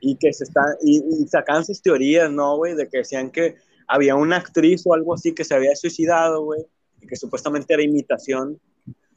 Y 0.00 0.16
que 0.16 0.32
se 0.32 0.44
están, 0.44 0.66
y, 0.82 0.98
y 0.98 1.26
sacaban 1.28 1.64
sus 1.64 1.82
teorías, 1.82 2.30
¿no, 2.30 2.56
güey? 2.56 2.74
De 2.74 2.88
que 2.88 2.98
decían 2.98 3.30
que 3.30 3.56
había 3.86 4.14
una 4.14 4.36
actriz 4.36 4.82
o 4.86 4.94
algo 4.94 5.14
así 5.14 5.32
que 5.32 5.44
se 5.44 5.54
había 5.54 5.74
suicidado, 5.74 6.44
güey, 6.44 6.64
y 7.00 7.06
que 7.06 7.16
supuestamente 7.16 7.74
era 7.74 7.82
imitación. 7.82 8.60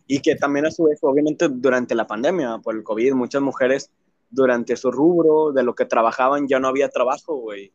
Y 0.07 0.19
que 0.19 0.35
también 0.35 0.65
a 0.65 0.71
su 0.71 0.83
vez, 0.83 0.99
obviamente 1.01 1.47
durante 1.49 1.95
la 1.95 2.07
pandemia, 2.07 2.57
por 2.57 2.75
el 2.75 2.83
COVID, 2.83 3.13
muchas 3.13 3.41
mujeres 3.41 3.89
durante 4.29 4.75
su 4.75 4.91
rubro, 4.91 5.51
de 5.51 5.63
lo 5.63 5.75
que 5.75 5.85
trabajaban, 5.85 6.47
ya 6.47 6.59
no 6.59 6.67
había 6.67 6.89
trabajo, 6.89 7.35
güey. 7.35 7.71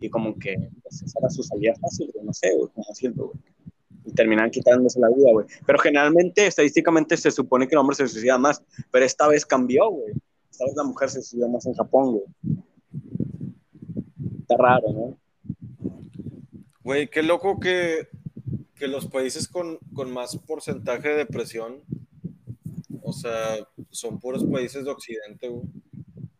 Y 0.00 0.08
como 0.08 0.38
que 0.38 0.54
pues, 0.82 1.02
esa 1.02 1.18
era 1.18 1.30
su 1.30 1.42
salida 1.42 1.74
fácil, 1.80 2.10
no 2.22 2.32
sé, 2.32 2.54
güey, 2.56 2.70
cómo 2.74 2.86
decirlo, 2.88 3.26
güey 3.26 3.54
y 4.04 4.12
terminan 4.12 4.50
quitándose 4.50 5.00
la 5.00 5.08
vida, 5.08 5.32
güey. 5.32 5.46
Pero 5.66 5.78
generalmente, 5.78 6.46
estadísticamente, 6.46 7.16
se 7.16 7.30
supone 7.30 7.66
que 7.66 7.74
el 7.74 7.78
hombre 7.78 7.96
se 7.96 8.06
suicida 8.06 8.38
más, 8.38 8.62
pero 8.90 9.04
esta 9.04 9.26
vez 9.28 9.46
cambió, 9.46 9.88
güey. 9.88 10.12
Vez 10.58 10.76
la 10.76 10.84
mujer 10.84 11.10
se 11.10 11.22
suicida 11.22 11.48
más 11.48 11.66
en 11.66 11.74
Japón, 11.74 12.12
güey. 12.12 12.24
Está 14.40 14.56
raro, 14.56 14.92
¿no? 14.92 15.18
Güey, 16.82 17.08
qué 17.08 17.22
loco 17.22 17.58
que, 17.58 18.08
que 18.74 18.88
los 18.88 19.06
países 19.06 19.48
con, 19.48 19.78
con 19.94 20.12
más 20.12 20.36
porcentaje 20.36 21.08
de 21.08 21.16
depresión, 21.16 21.82
o 23.02 23.12
sea, 23.12 23.66
son 23.90 24.20
puros 24.20 24.44
países 24.44 24.84
de 24.84 24.90
Occidente, 24.90 25.48
güey. 25.48 25.64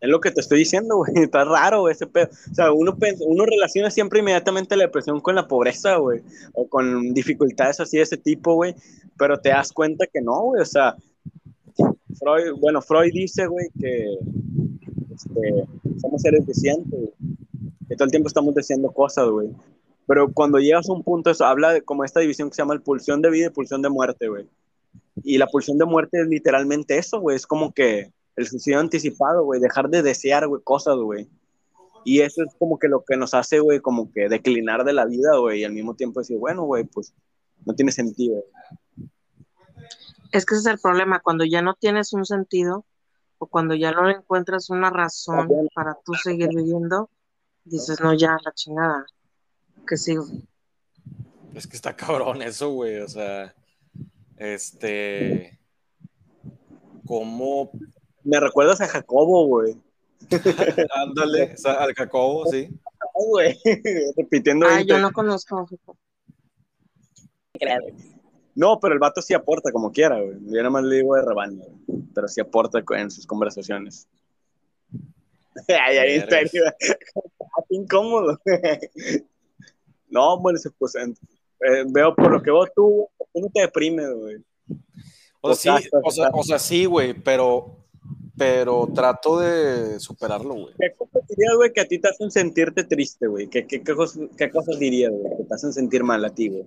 Es 0.05 0.11
lo 0.11 0.21
que 0.21 0.31
te 0.31 0.43
estoy 0.43 0.59
diciendo, 0.59 0.97
güey. 0.99 1.13
Está 1.25 1.45
raro 1.45 1.81
güey, 1.81 1.93
ese 1.93 2.07
pedo. 2.07 2.29
O 2.51 2.55
sea, 2.55 2.73
uno, 2.73 2.95
uno 3.21 3.47
relaciona 3.47 3.91
siempre 3.91 4.21
inmediatamente 4.21 4.77
la 4.77 4.85
depresión 4.85 5.19
con 5.23 5.35
la 5.35 5.49
pobreza, 5.49 5.97
güey. 5.97 6.21
O 6.53 6.69
con 6.69 7.15
dificultades 7.15 7.81
así 7.81 7.97
de 7.97 8.03
ese 8.03 8.19
tipo, 8.19 8.55
güey. 8.55 8.75
Pero 9.17 9.41
te 9.41 9.49
das 9.49 9.73
cuenta 9.73 10.07
que 10.07 10.21
no, 10.21 10.43
güey. 10.43 10.61
O 10.61 10.67
sea, 10.67 10.95
Freud, 12.19 12.59
bueno, 12.61 12.81
Freud 12.81 13.13
dice, 13.13 13.47
güey, 13.47 13.69
que 13.79 14.19
este, 15.15 15.67
somos 16.01 16.23
seres 16.23 16.47
deseantes. 16.47 17.11
Que 17.89 17.97
todo 17.97 18.05
el 18.05 18.11
tiempo 18.11 18.29
estamos 18.29 18.55
deseando 18.55 18.91
cosas, 18.91 19.29
güey. 19.29 19.51
Pero 20.07 20.33
cuando 20.33 20.59
llegas 20.59 20.89
a 20.89 20.93
un 20.93 21.03
punto, 21.03 21.31
eso 21.31 21.45
habla 21.45 21.73
de 21.73 21.83
como 21.83 22.05
esta 22.05 22.21
división 22.21 22.49
que 22.49 22.57
se 22.57 22.63
llama 22.63 22.75
el 22.75 22.83
pulsión 22.83 23.23
de 23.23 23.31
vida 23.31 23.47
y 23.47 23.51
pulsión 23.51 23.83
de 23.83 23.89
muerte, 23.89 24.29
güey. 24.29 24.47
Y 25.23 25.39
la 25.39 25.47
pulsión 25.47 25.79
de 25.79 25.85
muerte 25.85 26.21
es 26.21 26.29
literalmente 26.29 26.99
eso, 26.99 27.21
güey. 27.21 27.37
Es 27.37 27.47
como 27.47 27.73
que 27.73 28.13
el 28.37 28.47
suicidio 28.47 28.81
anticipado, 28.81 29.45
güey, 29.45 29.61
dejar 29.61 29.89
de 29.89 30.03
desear, 30.03 30.47
güey, 30.47 30.63
cosas, 30.63 30.97
güey. 30.97 31.29
Y 32.05 32.21
eso 32.21 32.43
es 32.43 32.55
como 32.59 32.79
que 32.79 32.89
lo 32.89 33.03
que 33.05 33.17
nos 33.17 33.33
hace, 33.33 33.61
güey, 33.61 33.81
como 33.81 34.13
que 34.13 34.29
declinar 34.29 34.85
de 34.85 34.93
la 34.93 35.07
vida, 35.07 35.39
güey, 35.39 35.61
y 35.61 35.65
al 35.65 35.73
mismo 35.73 35.95
tiempo 35.95 36.21
decir, 36.21 36.39
bueno, 36.39 36.65
güey, 36.65 36.85
pues 36.85 37.15
no 37.65 37.75
tiene 37.75 37.93
sentido. 37.93 38.45
Es 40.35 40.45
que 40.45 40.57
ese 40.57 40.69
es 40.69 40.75
el 40.75 40.81
problema, 40.81 41.21
cuando 41.21 41.45
ya 41.45 41.63
no 41.63 41.75
tienes 41.75 42.13
un 42.13 42.25
sentido 42.25 42.85
o 43.39 43.47
cuando 43.47 43.77
ya 43.77 43.93
no 43.93 44.03
le 44.03 44.15
encuentras 44.15 44.69
una 44.69 44.91
razón 44.91 45.49
para 45.73 45.97
tú 46.05 46.13
seguir 46.15 46.49
viviendo, 46.49 47.09
dices, 47.63 48.01
no, 48.01 48.13
ya, 48.15 48.37
la 48.45 48.53
chingada, 48.53 49.07
que 49.87 49.97
sigo. 49.97 50.27
Es 51.55 51.69
que 51.69 51.77
está 51.77 51.95
cabrón 51.95 52.43
eso, 52.43 52.71
güey. 52.71 52.99
O 52.99 53.07
sea, 53.07 53.55
este. 54.37 55.61
¿Cómo? 57.07 57.71
Me 58.25 58.41
recuerdas 58.41 58.81
a 58.81 58.89
Jacobo, 58.89 59.47
güey. 59.47 59.81
Ándale, 60.97 61.53
o 61.55 61.57
sea, 61.57 61.75
al 61.75 61.95
Jacobo, 61.95 62.47
sí. 62.47 62.69
Ay, 62.69 63.25
güey, 63.31 63.61
repitiendo. 64.17 64.67
Ah, 64.67 64.81
yo 64.81 64.99
no 64.99 65.13
conozco. 65.13 65.65
No, 68.55 68.79
pero 68.79 68.95
el 68.95 69.01
vato 69.01 69.21
sí 69.21 69.35
aporta 69.35 69.73
como 69.73 69.91
quiera, 69.91 70.21
güey. 70.21 70.37
Yo 70.47 70.59
nada 70.59 70.71
más 70.71 70.85
le 70.85 70.97
digo 70.97 71.17
de 71.17 71.23
rebaño, 71.23 71.63
güey. 71.87 72.03
pero 72.15 72.29
sí 72.29 72.41
aporta 72.41 72.83
en 72.97 73.11
sus 73.11 73.27
conversaciones. 73.27 74.07
Ay, 75.69 76.19
Vergas. 76.21 76.51
serio. 76.51 76.65
Ah, 77.57 77.63
incómodo. 77.69 78.37
no, 80.11 80.41
bueno, 80.41 80.59
pues 80.77 80.97
eh, 80.97 81.85
veo 81.87 82.13
por 82.13 82.33
lo 82.33 82.43
que 82.43 82.51
vos 82.51 82.69
tú, 82.75 83.09
¿por 83.17 83.29
qué 83.33 83.41
no 83.41 83.49
te 83.49 83.61
deprimes, 83.61 84.11
güey? 84.13 84.37
O 85.41 85.55
sea, 85.55 85.79
sí, 85.79 85.89
o 86.03 86.11
sea, 86.11 86.31
o 86.33 86.43
sea, 86.43 86.59
sí, 86.59 86.85
güey, 86.85 87.15
pero, 87.15 87.77
pero 88.37 88.89
trato 88.93 89.39
de 89.39 90.01
superarlo, 90.01 90.55
güey. 90.55 90.75
¿Qué 90.81 90.93
cosas 90.97 91.23
dirías, 91.29 91.55
güey, 91.55 91.73
que 91.73 91.81
a 91.83 91.87
ti 91.87 92.01
te 92.01 92.09
hacen 92.09 92.33
sentirte 92.33 92.83
triste, 92.83 93.29
güey? 93.29 93.47
¿Qué, 93.47 93.69
qué, 93.69 93.85
qué 93.85 93.95
cosas, 93.95 94.29
qué 94.37 94.51
cosas 94.51 94.77
dirías, 94.81 95.13
güey, 95.13 95.37
que 95.37 95.45
te 95.45 95.55
hacen 95.55 95.73
sentir 95.73 96.03
mal 96.03 96.25
a 96.25 96.35
ti, 96.35 96.49
güey? 96.49 96.67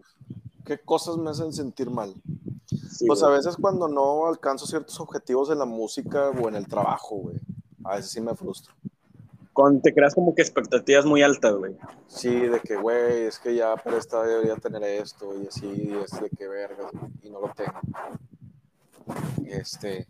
¿Qué 0.67 0.77
cosas 0.77 1.15
me 1.15 1.29
hacen 1.29 1.53
sentir 1.53 1.89
mal? 1.89 2.13
Sí, 2.91 3.07
Pues 3.07 3.23
a 3.23 3.29
veces 3.29 3.55
cuando 3.55 3.87
no 3.87 4.27
alcanzo 4.27 4.67
ciertos 4.67 4.99
objetivos 4.99 5.49
en 5.49 5.59
la 5.59 5.65
música 5.65 6.29
o 6.31 6.49
en 6.49 6.55
el 6.55 6.67
trabajo, 6.67 7.15
güey. 7.15 7.37
A 7.85 7.95
veces 7.95 8.11
sí 8.11 8.19
me 8.19 8.35
frustro. 8.35 8.73
Cuando 9.53 9.79
te 9.79 9.93
creas 9.93 10.13
como 10.13 10.35
que 10.35 10.41
expectativas 10.41 11.05
muy 11.05 11.23
altas, 11.23 11.55
güey. 11.55 11.77
Sí, 12.07 12.35
de 12.35 12.59
que, 12.59 12.75
güey, 12.75 13.27
es 13.27 13.39
que 13.39 13.55
ya 13.55 13.77
por 13.77 13.93
esta 13.93 14.21
debería 14.23 14.57
tener 14.57 14.83
esto 14.83 15.33
y 15.41 15.47
así, 15.47 15.67
y 15.67 15.93
es 16.03 16.19
de 16.19 16.29
que 16.29 16.49
vergas, 16.49 16.91
y 17.23 17.29
no 17.29 17.39
lo 17.39 17.49
tengo. 17.53 17.79
Este, 19.45 20.05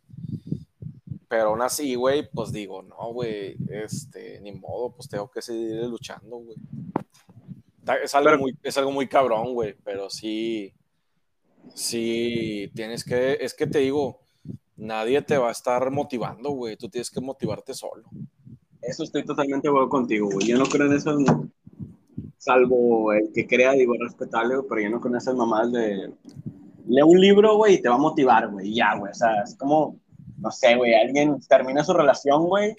pero 1.28 1.49
aún 1.49 1.62
así, 1.62 1.93
güey, 1.93 2.28
pues 2.32 2.51
digo, 2.51 2.82
no, 2.82 3.14
güey, 3.14 3.55
este, 3.70 4.41
ni 4.41 4.53
modo, 4.53 4.89
pues 4.89 5.08
tengo 5.08 5.30
que 5.30 5.43
seguir 5.43 5.84
luchando, 5.86 6.38
güey. 6.38 6.58
Es 8.03 8.15
algo, 8.15 8.29
Pero- 8.29 8.39
muy, 8.39 8.57
es 8.63 8.77
algo 8.77 8.91
muy 8.91 9.07
cabrón, 9.07 9.53
güey, 9.53 9.75
pero 9.83 10.09
sí, 10.09 10.73
sí, 11.73 12.71
tienes 12.75 13.03
que, 13.03 13.38
es 13.39 13.53
que 13.53 13.67
te 13.67 13.79
digo, 13.79 14.19
nadie 14.75 15.21
te 15.21 15.38
va 15.38 15.49
a 15.49 15.51
estar 15.51 15.89
motivando, 15.91 16.51
güey, 16.51 16.75
tú 16.77 16.89
tienes 16.89 17.09
que 17.09 17.21
motivarte 17.21 17.73
solo. 17.73 18.03
Eso 18.81 19.03
estoy 19.03 19.25
totalmente 19.25 19.67
de 19.67 19.71
acuerdo 19.71 19.89
contigo, 19.89 20.29
güey. 20.31 20.47
Yo 20.47 20.57
no 20.57 20.65
creo 20.65 20.88
en 20.88 20.93
eso, 20.93 21.17
salvo 22.38 23.11
el 23.13 23.31
que 23.33 23.47
crea, 23.47 23.71
digo, 23.71 23.93
respetable, 23.99 24.55
pero 24.69 24.81
yo 24.81 24.89
no 24.89 25.01
creo 25.01 25.13
en 25.13 25.17
esas 25.17 25.35
mamadas 25.35 25.71
de... 25.71 26.13
Lee 26.88 27.01
un 27.01 27.19
libro, 27.19 27.57
güey, 27.57 27.75
y 27.75 27.81
te 27.81 27.89
va 27.89 27.95
a 27.95 27.99
motivar, 27.99 28.49
güey, 28.49 28.73
ya, 28.73 28.95
güey. 28.95 29.11
O 29.11 29.15
sea, 29.15 29.41
es 29.43 29.55
como, 29.55 29.99
no 30.38 30.51
sé, 30.51 30.75
güey, 30.77 30.93
alguien 30.93 31.38
termina 31.49 31.83
su 31.83 31.91
relación, 31.93 32.45
güey, 32.45 32.77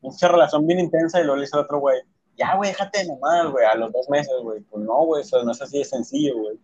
mucha 0.00 0.26
relación 0.28 0.66
bien 0.66 0.80
intensa 0.80 1.20
y 1.20 1.24
luego 1.24 1.36
le 1.36 1.42
dice 1.42 1.56
a 1.56 1.60
otro, 1.60 1.78
güey, 1.78 1.98
ya, 2.36 2.56
güey, 2.56 2.70
déjate 2.70 3.00
de 3.00 3.08
mamadas, 3.08 3.52
güey, 3.52 3.64
a 3.64 3.74
los 3.76 3.92
dos 3.92 4.08
meses, 4.08 4.34
güey. 4.42 4.60
Pues 4.62 4.84
no, 4.84 5.04
güey, 5.04 5.22
eso 5.22 5.42
no 5.44 5.52
es 5.52 5.62
así 5.62 5.78
de 5.78 5.84
sencillo, 5.84 6.36
güey. 6.38 6.58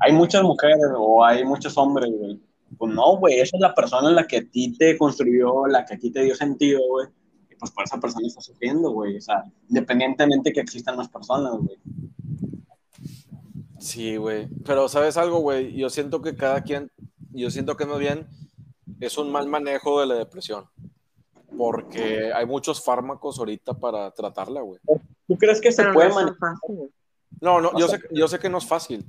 Hay 0.00 0.12
muchas 0.12 0.42
mujeres 0.42 0.78
o 0.96 1.24
hay 1.24 1.44
muchos 1.44 1.76
hombres, 1.78 2.10
güey. 2.10 2.40
Pues 2.76 2.92
no, 2.92 3.16
güey, 3.18 3.38
esa 3.38 3.56
es 3.56 3.60
la 3.60 3.74
persona 3.74 4.10
la 4.10 4.26
que 4.26 4.38
a 4.38 4.44
ti 4.44 4.76
te 4.76 4.98
construyó, 4.98 5.66
la 5.66 5.84
que 5.84 5.94
a 5.94 5.98
ti 5.98 6.10
te 6.10 6.22
dio 6.22 6.34
sentido, 6.34 6.80
güey. 6.88 7.08
Y 7.50 7.54
pues 7.54 7.70
por 7.70 7.84
esa 7.84 8.00
persona 8.00 8.26
está 8.26 8.40
sufriendo, 8.40 8.90
güey. 8.90 9.16
O 9.16 9.20
sea, 9.20 9.44
independientemente 9.68 10.52
que 10.52 10.60
existan 10.60 10.96
más 10.96 11.08
personas, 11.08 11.52
güey. 11.52 11.78
Sí, 13.78 14.16
güey. 14.16 14.48
Pero 14.64 14.88
¿sabes 14.88 15.16
algo, 15.16 15.38
güey? 15.38 15.76
Yo 15.76 15.90
siento 15.90 16.22
que 16.22 16.34
cada 16.34 16.62
quien, 16.62 16.90
yo 17.30 17.50
siento 17.50 17.76
que 17.76 17.86
más 17.86 17.98
bien 17.98 18.26
es 18.98 19.18
un 19.18 19.30
mal 19.30 19.46
manejo 19.46 20.00
de 20.00 20.06
la 20.06 20.14
depresión. 20.14 20.64
Porque 21.56 22.32
hay 22.32 22.46
muchos 22.46 22.82
fármacos 22.84 23.38
ahorita 23.38 23.74
para 23.74 24.10
tratarla, 24.10 24.60
güey. 24.60 24.80
¿Tú 25.26 25.36
crees 25.38 25.60
que 25.60 25.70
se 25.72 25.78
Pero 25.82 25.88
no 25.90 25.94
puede 25.94 26.08
tan 26.08 26.14
manejar? 26.16 26.38
fácil. 26.60 26.92
No, 27.40 27.60
no, 27.60 27.78
yo 27.78 27.88
sé, 27.88 28.00
yo 28.10 28.28
sé 28.28 28.38
que 28.38 28.48
no 28.48 28.58
es 28.58 28.66
fácil, 28.66 29.04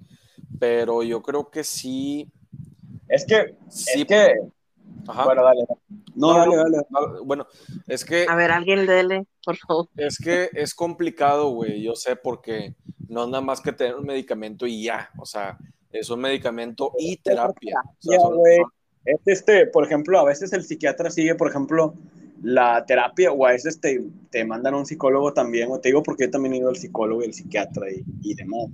pero 0.59 1.03
yo 1.03 1.21
creo 1.21 1.49
que 1.49 1.63
sí, 1.63 2.31
Es 3.07 3.25
que, 3.25 3.55
sí. 3.69 4.01
es 4.01 4.05
que, 4.05 4.33
Ajá. 5.07 5.25
bueno, 5.25 5.43
dale. 5.43 5.65
No, 6.15 6.33
No, 6.33 6.37
dale, 6.39 6.55
no. 6.55 6.63
dale. 6.63 6.77
Ah, 6.93 7.19
Bueno, 7.23 7.45
es 7.87 8.03
que 8.03 8.25
A 8.27 8.35
ver, 8.35 8.51
alguien 8.51 8.85
dele, 8.87 9.25
por 9.43 9.57
favor. 9.57 9.87
Es 9.95 10.17
que 10.17 10.49
es 10.53 10.73
complicado, 10.73 11.49
güey, 11.49 11.81
yo 11.83 11.93
sé, 11.95 12.15
porque 12.15 12.75
no 13.07 13.23
es 13.25 13.29
nada 13.29 13.41
más 13.41 13.61
que 13.61 13.71
tener 13.73 13.95
un 13.95 14.05
medicamento 14.05 14.65
y 14.65 14.83
ya, 14.83 15.09
o 15.19 15.25
sea, 15.25 15.57
es 15.91 16.09
un 16.09 16.19
medicamento 16.21 16.91
y 16.97 17.17
terapia. 17.17 17.75
O 17.85 18.01
sea, 18.01 18.17
Ya, 18.17 18.19
son- 18.21 18.35
güey. 18.37 18.57
son- 18.57 18.71
Es 19.07 19.19
este, 19.27 19.67
por 19.67 19.85
ejemplo, 19.85 20.17
a 20.19 20.23
veces 20.25 20.51
el 20.53 20.63
psiquiatra 20.63 21.11
sigue, 21.11 21.35
por 21.35 21.47
ejemplo, 21.47 21.93
la 22.41 22.85
terapia, 22.85 23.31
o 23.31 23.45
a 23.45 23.51
veces 23.51 23.79
te, 23.79 24.03
te 24.29 24.45
mandan 24.45 24.73
a 24.73 24.77
un 24.77 24.85
psicólogo 24.85 25.33
también, 25.33 25.71
o 25.71 25.79
te 25.79 25.89
digo 25.89 26.03
porque 26.03 26.25
yo 26.25 26.31
también 26.31 26.53
he 26.53 26.57
ido 26.57 26.69
al 26.69 26.75
psicólogo 26.75 27.21
y 27.21 27.25
al 27.25 27.33
psiquiatra 27.33 27.91
y, 27.91 28.03
y 28.21 28.35
demás. 28.35 28.67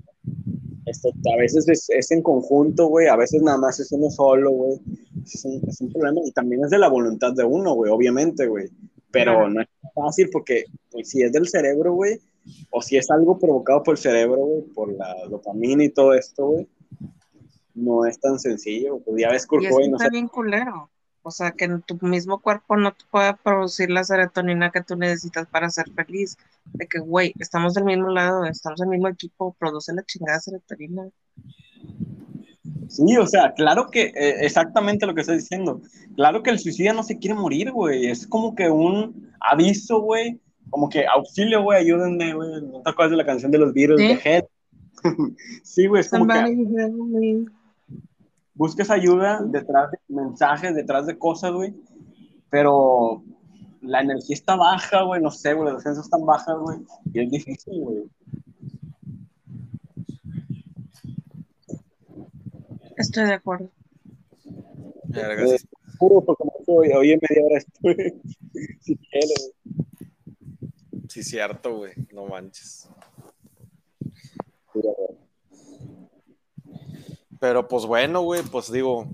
Esto, 0.86 1.09
a 1.09 1.38
veces 1.38 1.68
es, 1.70 1.89
es 1.89 2.12
en 2.12 2.22
conjunto, 2.24 2.88
güey, 2.88 3.07
a 3.07 3.16
veces 3.16 3.41
nada 3.43 3.57
más 3.57 3.80
es 3.80 3.91
uno 3.91 4.09
solo, 4.09 4.51
güey. 4.51 4.80
Es 5.24 5.45
un, 5.45 5.62
es 5.68 5.80
un 5.80 5.91
problema 5.93 6.22
y 6.26 6.32
también 6.32 6.64
es 6.64 6.72
de 6.72 6.80
la 6.80 6.89
voluntad 6.89 7.34
de 7.34 7.43
uno, 7.43 7.74
güey, 7.76 7.91
obviamente, 7.91 8.47
güey. 8.47 8.70
Pero 9.12 9.34
Claro. 9.34 9.49
no 9.49 9.62
es 9.62 9.68
fácil 9.93 10.30
porque 10.32 10.66
pues, 10.89 11.09
si 11.09 11.22
es 11.22 11.32
del 11.32 11.47
cerebro, 11.47 11.93
güey, 11.93 12.20
o 12.72 12.82
si 12.82 12.97
es 12.97 13.12
algo 13.12 13.38
provocado 13.38 13.84
por 13.84 13.93
el 13.93 13.99
cerebro, 13.99 14.38
güey, 14.38 14.62
por 14.74 14.91
la 14.93 15.16
dopamina 15.30 15.84
y 15.84 15.89
todo 15.89 16.14
esto, 16.14 16.47
güey, 16.47 16.68
no 17.76 18.05
es 18.05 18.20
tan 18.20 18.39
sencillo. 18.39 18.99
Pues 18.99 19.22
ya 19.22 19.30
ves 19.30 19.45
Kurt 19.45 19.64
Y 19.64 19.68
no 19.89 19.97
está 19.97 20.05
sé, 20.05 20.09
bien 20.12 20.28
culero. 20.28 20.89
O 21.24 21.32
sea, 21.32 21.52
que 21.52 21.66
en 21.66 21.82
tu 21.84 21.98
mismo 22.02 22.40
cuerpo 22.40 22.76
no 22.78 22.94
te 22.94 23.06
pueda 23.12 23.36
producir 23.36 23.90
la 23.92 24.04
serotonina 24.04 24.72
que 24.72 24.82
tú 24.82 24.96
necesitas 24.96 25.48
para 25.48 25.70
ser 25.70 25.92
feliz. 25.92 26.38
De 26.74 26.88
que, 26.88 27.00
güey, 27.00 27.34
estamos 27.40 27.74
del 27.74 27.84
mismo 27.84 28.10
lado, 28.10 28.46
estamos 28.46 28.80
del 28.80 28.90
mismo 28.90 29.08
equipo, 29.08 29.56
produce 29.60 29.94
la 29.94 30.04
chingada 30.04 30.40
serotonina. 30.40 31.10
Sí, 32.88 33.18
o 33.18 33.26
sea, 33.26 33.54
claro 33.54 33.88
que, 33.90 34.12
eh, 34.16 34.46
exactamente 34.46 35.06
lo 35.06 35.16
que 35.16 35.22
estás 35.22 35.38
diciendo. 35.38 35.82
Claro 36.16 36.44
que 36.44 36.50
el 36.50 36.60
suicida 36.60 36.94
no 36.94 37.04
se 37.04 37.18
quiere 37.18 37.36
morir, 37.36 37.72
güey. 37.72 38.08
Es 38.08 38.28
como 38.28 38.54
que 38.56 38.70
un 38.70 39.32
aviso, 39.40 40.02
güey. 40.02 40.40
Como 40.70 40.90
que 40.90 41.06
auxilio, 41.06 41.64
güey, 41.64 41.80
ayúdenme, 41.80 42.34
güey. 42.34 42.50
¿No 42.62 42.82
te 42.82 42.90
acuerdas 42.90 43.12
de 43.12 43.18
la 43.18 43.26
canción 43.26 43.52
de 43.52 43.58
los 43.58 43.74
virus 43.74 44.00
Sí. 44.00 44.08
de 44.08 44.20
Head? 44.24 44.44
sí, 45.64 45.88
güey, 45.88 46.02
es 46.02 46.10
como 46.10 46.28
que 46.28 46.34
Somebody 46.34 46.56
me. 46.66 47.46
Busques 48.62 48.91
ayuda 48.91 49.41
detrás 49.43 49.89
de 49.89 49.97
mensajes, 50.07 50.76
detrás 50.76 51.07
de 51.07 51.18
cosas, 51.18 51.51
güey. 51.51 51.74
Pero 52.51 53.24
la 53.82 54.01
energía 54.01 54.36
está 54.36 54.55
baja, 54.55 55.01
güey. 55.01 55.20
No 55.20 55.32
sé, 55.32 55.55
güey, 55.55 55.66
las 55.66 55.78
defensas 55.78 56.05
están 56.05 56.24
bajas, 56.28 56.55
güey. 56.59 56.78
Y 57.12 57.24
es 57.24 57.32
difícil, 57.32 57.82
güey. 57.82 58.03
Estoy 62.97 63.26
de 63.26 63.34
acuerdo. 63.34 63.72
Eh, 65.16 65.57
puro, 65.97 66.24
porque 66.24 66.43
como 66.43 66.53
hoy, 66.68 66.91
hoy 66.91 67.12
en 67.14 67.20
media 67.28 67.43
hora 67.43 67.57
estoy. 67.57 68.22
si 68.82 68.95
quieres. 68.95 69.53
Sí, 71.09 71.24
cierto, 71.24 71.78
güey. 71.78 71.93
No 72.14 72.28
manches. 72.28 72.88
Pero 77.42 77.68
pues 77.68 77.88
bueno, 77.88 78.22
güey, 78.22 78.44
pues 78.44 78.72
digo, 78.72 79.08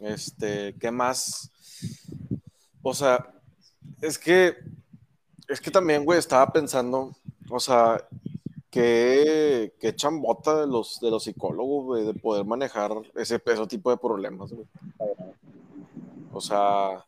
este, 0.00 0.74
¿qué 0.80 0.90
más? 0.90 1.48
O 2.82 2.92
sea, 2.92 3.32
es 4.00 4.18
que, 4.18 4.56
es 5.46 5.60
que 5.60 5.70
también, 5.70 6.04
güey, 6.04 6.18
estaba 6.18 6.52
pensando, 6.52 7.14
o 7.48 7.60
sea, 7.60 8.04
que, 8.68 9.74
que 9.78 9.94
chambota 9.94 10.62
de 10.62 10.66
los, 10.66 10.98
de 10.98 11.08
los 11.12 11.22
psicólogos, 11.22 11.84
güey, 11.84 12.04
de 12.04 12.14
poder 12.14 12.44
manejar 12.44 12.90
ese, 13.14 13.40
ese 13.46 13.66
tipo 13.68 13.90
de 13.90 13.96
problemas, 13.96 14.52
güey. 14.52 14.66
O 16.32 16.40
sea, 16.40 17.06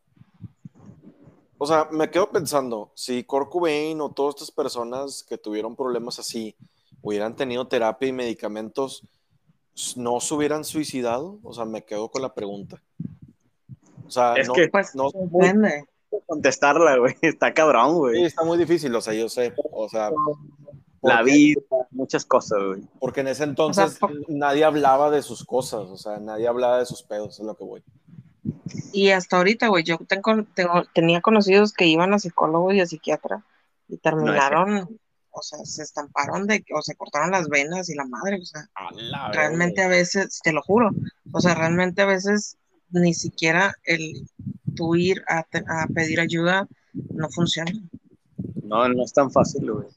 o 1.58 1.66
sea, 1.66 1.88
me 1.90 2.12
quedo 2.12 2.30
pensando, 2.30 2.92
si 2.94 3.24
Kurt 3.24 3.50
Cobain 3.50 4.00
o 4.00 4.12
todas 4.12 4.36
estas 4.36 4.52
personas 4.52 5.24
que 5.24 5.36
tuvieron 5.36 5.74
problemas 5.74 6.20
así 6.20 6.54
hubieran 7.02 7.34
tenido 7.34 7.66
terapia 7.66 8.06
y 8.08 8.12
medicamentos, 8.12 9.02
¿no 9.96 10.20
se 10.20 10.34
hubieran 10.34 10.64
suicidado? 10.64 11.38
O 11.42 11.52
sea, 11.52 11.64
me 11.64 11.84
quedo 11.84 12.08
con 12.10 12.22
la 12.22 12.34
pregunta. 12.34 12.80
O 14.06 14.10
sea, 14.10 14.34
Es 14.34 14.48
no, 14.48 14.54
que, 14.54 14.68
Pues 14.68 14.94
no- 14.94 15.10
depende. 15.12 15.84
Contestarla, 16.26 16.96
güey. 16.98 17.16
Está 17.22 17.52
cabrón, 17.52 17.88
sí, 17.90 17.96
güey. 17.98 18.24
está 18.24 18.44
muy 18.44 18.56
difícil, 18.56 18.94
o 18.94 19.00
sea, 19.00 19.14
yo 19.14 19.28
sé, 19.28 19.52
o 19.72 19.88
sea, 19.88 20.10
La 21.02 21.22
vida, 21.22 21.60
muchas 21.90 22.24
cosas, 22.24 22.58
güey. 22.64 22.82
Porque 23.00 23.20
en 23.20 23.28
ese 23.28 23.42
entonces 23.44 23.98
por- 23.98 24.12
nadie 24.30 24.64
hablaba 24.64 25.10
de 25.10 25.22
sus 25.22 25.44
cosas, 25.44 25.80
o 25.88 25.96
sea, 25.96 26.18
nadie 26.18 26.46
hablaba 26.46 26.78
de 26.78 26.86
sus 26.86 27.02
pedos, 27.02 27.40
es 27.40 27.44
lo 27.44 27.56
que 27.56 27.64
voy. 27.64 27.82
Y 28.92 29.10
hasta 29.10 29.36
ahorita, 29.38 29.68
güey, 29.68 29.82
yo 29.84 29.98
tengo, 30.06 30.44
tengo- 30.54 30.84
tenía 30.94 31.20
conocidos 31.20 31.72
que 31.72 31.86
iban 31.86 32.14
a 32.14 32.18
psicólogo 32.20 32.72
y 32.72 32.80
a 32.80 32.86
psiquiatra 32.86 33.44
y 33.88 33.96
terminaron, 33.96 34.98
o 35.34 35.42
sea, 35.42 35.58
se 35.64 35.82
estamparon 35.82 36.46
de, 36.46 36.64
o 36.74 36.80
se 36.82 36.94
cortaron 36.94 37.30
las 37.30 37.48
venas 37.48 37.88
y 37.90 37.94
la 37.94 38.04
madre, 38.04 38.38
o 38.40 38.44
sea, 38.44 38.68
A 38.74 39.32
realmente 39.32 39.82
a 39.82 39.88
veces, 39.88 40.40
te 40.42 40.52
lo 40.52 40.62
juro, 40.62 40.90
o 41.32 41.40
sea, 41.40 41.54
realmente 41.54 42.02
a 42.02 42.06
veces 42.06 42.56
ni 42.90 43.14
siquiera 43.14 43.74
el 43.84 44.26
tú 44.76 44.94
ir 44.94 45.22
a, 45.28 45.40
a 45.40 45.86
pedir 45.92 46.20
ayuda 46.20 46.68
no 46.92 47.28
funciona. 47.30 47.72
No, 48.62 48.88
no 48.88 49.04
es 49.04 49.12
tan 49.12 49.30
fácil, 49.30 49.70
güey. 49.70 49.88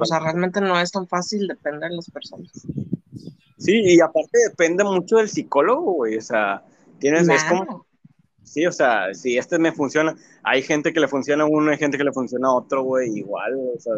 O 0.00 0.04
sea, 0.04 0.18
realmente 0.18 0.60
no 0.60 0.78
es 0.78 0.90
tan 0.90 1.06
fácil, 1.06 1.46
depende 1.46 1.88
de 1.88 1.96
las 1.96 2.10
personas. 2.10 2.50
Sí, 3.58 3.80
y 3.84 4.00
aparte 4.00 4.38
depende 4.48 4.84
mucho 4.84 5.16
del 5.16 5.28
psicólogo, 5.28 5.92
güey. 5.92 6.16
O 6.16 6.22
sea, 6.22 6.64
tienes, 6.98 7.28
es 7.28 7.44
como, 7.44 7.86
sí, 8.42 8.66
o 8.66 8.72
sea, 8.72 9.12
si 9.14 9.36
este 9.36 9.58
me 9.58 9.72
funciona, 9.72 10.16
hay 10.42 10.62
gente 10.62 10.92
que 10.92 11.00
le 11.00 11.08
funciona 11.08 11.44
a 11.44 11.46
uno, 11.46 11.70
hay 11.70 11.78
gente 11.78 11.98
que 11.98 12.04
le 12.04 12.12
funciona 12.12 12.48
a 12.48 12.54
otro, 12.54 12.82
güey, 12.82 13.18
igual, 13.18 13.54
o 13.76 13.80
sea, 13.80 13.94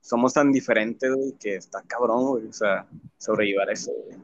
somos 0.00 0.32
tan 0.32 0.52
diferentes, 0.52 1.12
güey, 1.14 1.32
que 1.38 1.56
está 1.56 1.82
cabrón, 1.86 2.26
güey, 2.26 2.46
o 2.46 2.52
sea, 2.52 2.86
sobrellevar 3.18 3.70
eso, 3.70 3.92
güey. 3.92 4.18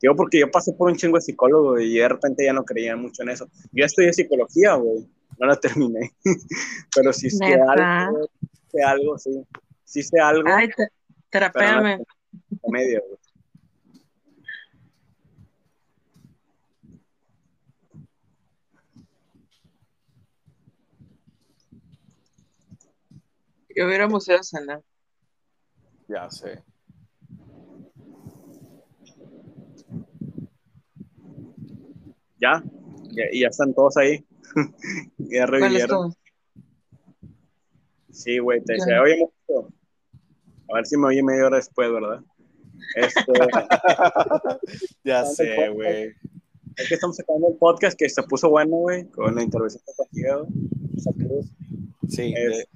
Digo, 0.00 0.16
porque 0.16 0.40
yo 0.40 0.50
pasé 0.50 0.72
por 0.72 0.90
un 0.90 0.96
chingo 0.96 1.16
de 1.16 1.22
psicólogo 1.22 1.78
y 1.78 1.94
de 1.98 2.08
repente 2.08 2.44
ya 2.44 2.52
no 2.52 2.64
creía 2.64 2.94
mucho 2.96 3.22
en 3.22 3.30
eso. 3.30 3.48
Yo 3.72 3.84
estudié 3.84 4.12
psicología, 4.12 4.74
güey, 4.74 5.08
no 5.38 5.46
la 5.46 5.56
terminé, 5.56 6.12
pero 6.94 7.12
sí 7.12 7.30
sé 7.30 7.44
¿Neta? 7.44 8.06
algo, 8.06 8.28
sé 8.70 8.82
algo, 8.82 9.18
sí, 9.18 9.30
sí 9.84 10.02
sé 10.02 10.20
algo, 10.20 10.48
Ay, 10.52 10.68
te, 10.68 10.88
terapéame. 11.30 11.98
de 12.32 12.70
medio, 12.70 13.02
güey. 13.06 13.18
Yo 23.76 23.86
hubiéramos 23.86 24.28
ido 24.28 24.38
a 24.38 24.42
cenar. 24.44 24.82
Ya 26.08 26.30
sé. 26.30 26.62
Ya, 32.40 32.62
ya, 33.12 33.24
y 33.32 33.40
ya 33.40 33.48
están 33.48 33.74
todos 33.74 33.96
ahí. 33.96 34.24
ya 35.18 35.46
¿Cuál 35.46 35.54
es 35.54 35.62
revivieron. 35.62 36.14
Sí, 38.10 38.38
güey, 38.38 38.62
te 38.62 38.78
se 38.78 38.98
oye 38.98 39.18
mucho. 39.18 39.68
A 40.70 40.76
ver 40.76 40.86
si 40.86 40.96
me 40.96 41.06
oye 41.08 41.22
media 41.22 41.46
hora 41.46 41.56
después, 41.56 41.90
¿verdad? 41.90 42.20
Este, 42.96 43.22
Ya 45.04 45.24
sé, 45.24 45.68
güey. 45.70 46.12
es 46.76 46.88
que 46.88 46.94
estamos 46.94 47.16
sacando 47.16 47.48
el 47.48 47.56
podcast 47.56 47.98
que 47.98 48.08
se 48.08 48.22
puso 48.22 48.50
bueno, 48.50 48.76
güey, 48.76 49.04
con 49.08 49.34
la 49.34 49.42
intervención 49.42 49.82
de. 50.12 51.00
Saludos. 51.00 51.46
Sí. 52.08 52.32
Es- 52.36 52.50
de- 52.58 52.68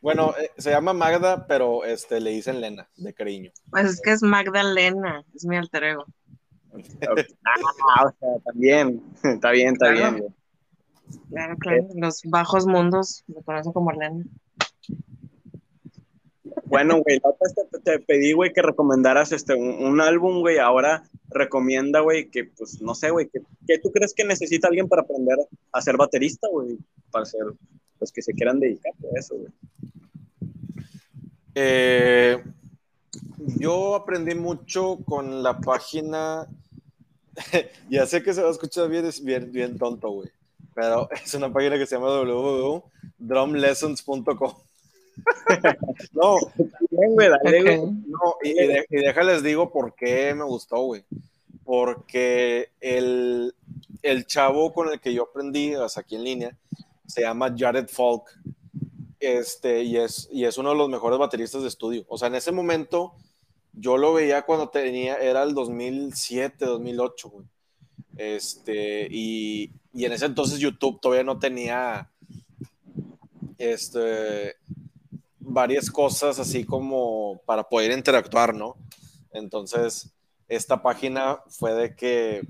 bueno, 0.00 0.34
eh, 0.40 0.50
se 0.58 0.70
llama 0.70 0.92
Magda, 0.92 1.46
pero 1.46 1.84
este, 1.84 2.20
le 2.20 2.30
dicen 2.30 2.60
Lena, 2.60 2.88
de 2.96 3.12
cariño. 3.14 3.50
Pues 3.70 3.86
es 3.86 4.00
que 4.00 4.12
es 4.12 4.22
Magdalena, 4.22 5.24
es 5.34 5.44
mi 5.44 5.56
alter 5.56 5.84
ego. 5.84 6.04
Ah, 6.74 8.04
o 8.06 8.10
sea, 8.18 8.28
también. 8.44 9.02
Está 9.22 9.50
bien, 9.52 9.74
está 9.74 9.92
Claro. 9.94 10.16
bien. 10.16 10.34
Claro, 11.30 11.56
claro. 11.58 11.86
Los 11.94 12.22
bajos 12.24 12.66
mundos 12.66 13.24
me 13.26 13.42
conocen 13.42 13.72
como 13.72 13.90
Elena. 13.90 14.24
Bueno, 16.66 17.02
güey, 17.02 17.20
la 17.22 17.30
otra 17.30 17.48
te, 17.82 17.98
pedí, 18.00 18.32
güey, 18.32 18.52
que 18.52 18.62
recomendaras 18.62 19.32
este, 19.32 19.54
un, 19.54 20.00
álbum, 20.00 20.40
güey. 20.40 20.58
Ahora 20.58 21.04
recomienda, 21.28 22.00
güey, 22.00 22.30
que, 22.30 22.44
pues, 22.44 22.80
no 22.80 22.94
sé, 22.94 23.10
güey, 23.10 23.28
que, 23.28 23.40
que 23.66 23.78
tú 23.78 23.92
crees 23.92 24.14
que 24.14 24.24
necesita 24.24 24.68
alguien 24.68 24.88
para 24.88 25.02
aprender 25.02 25.36
a 25.72 25.80
ser 25.80 25.96
baterista, 25.96 26.48
güey, 26.50 26.78
para 27.10 27.26
ser, 27.26 27.42
pues, 27.98 28.12
que 28.12 28.22
se 28.22 28.32
quieran 28.32 28.60
dedicar 28.60 28.92
a 29.14 29.18
eso, 29.18 29.36
güey. 29.36 29.50
Eh, 31.54 32.42
yo 33.58 33.94
aprendí 33.94 34.34
mucho 34.34 34.98
con 35.04 35.42
la 35.42 35.60
página. 35.60 36.48
ya 37.90 38.06
sé 38.06 38.22
que 38.22 38.32
se 38.32 38.42
va 38.42 38.48
a 38.48 38.52
escuchar 38.52 38.88
bien, 38.88 39.04
es 39.06 39.22
bien, 39.22 39.52
bien 39.52 39.78
tonto, 39.78 40.10
güey. 40.10 40.30
Pero 40.74 41.08
es 41.24 41.34
una 41.34 41.52
página 41.52 41.78
que 41.78 41.86
se 41.86 41.96
llama 41.96 42.22
www.drumlessons.com. 42.22 44.54
no, 46.12 46.36
Bien, 46.90 47.14
güey, 47.14 47.28
dale, 47.28 47.62
güey. 47.62 47.78
Ok. 47.78 47.90
no, 48.06 48.34
y, 48.42 48.50
y 48.50 48.66
de- 48.66 48.86
y 48.90 48.96
déjales 48.96 49.42
digo 49.42 49.70
por 49.70 49.94
qué 49.94 50.34
me 50.34 50.44
gustó, 50.44 50.82
güey. 50.82 51.04
Porque 51.64 52.70
el, 52.80 53.54
el 54.02 54.26
chavo 54.26 54.72
con 54.72 54.92
el 54.92 55.00
que 55.00 55.14
yo 55.14 55.24
aprendí, 55.24 55.74
sea, 55.88 56.00
aquí 56.02 56.16
en 56.16 56.24
línea, 56.24 56.58
se 57.06 57.22
llama 57.22 57.54
Jared 57.56 57.88
Falk. 57.88 58.24
Este, 59.20 59.82
y 59.82 59.96
es, 59.96 60.28
y 60.30 60.44
es 60.44 60.58
uno 60.58 60.70
de 60.70 60.76
los 60.76 60.88
mejores 60.90 61.18
bateristas 61.18 61.62
de 61.62 61.68
estudio. 61.68 62.04
O 62.08 62.18
sea, 62.18 62.28
en 62.28 62.34
ese 62.34 62.52
momento 62.52 63.14
yo 63.72 63.96
lo 63.96 64.12
veía 64.12 64.42
cuando 64.42 64.68
tenía, 64.68 65.14
era 65.16 65.42
el 65.42 65.54
2007, 65.54 66.64
2008, 66.66 67.30
güey. 67.30 67.46
Este, 68.16 69.08
y, 69.10 69.72
y 69.94 70.04
en 70.04 70.12
ese 70.12 70.26
entonces 70.26 70.58
YouTube 70.60 71.00
todavía 71.00 71.24
no 71.24 71.38
tenía 71.38 72.10
este, 73.58 74.54
varias 75.54 75.90
cosas 75.90 76.38
así 76.38 76.64
como 76.64 77.40
para 77.46 77.62
poder 77.62 77.92
interactuar, 77.92 78.54
¿no? 78.54 78.76
Entonces, 79.32 80.12
esta 80.48 80.82
página 80.82 81.40
fue 81.48 81.72
de 81.74 81.96
que 81.96 82.42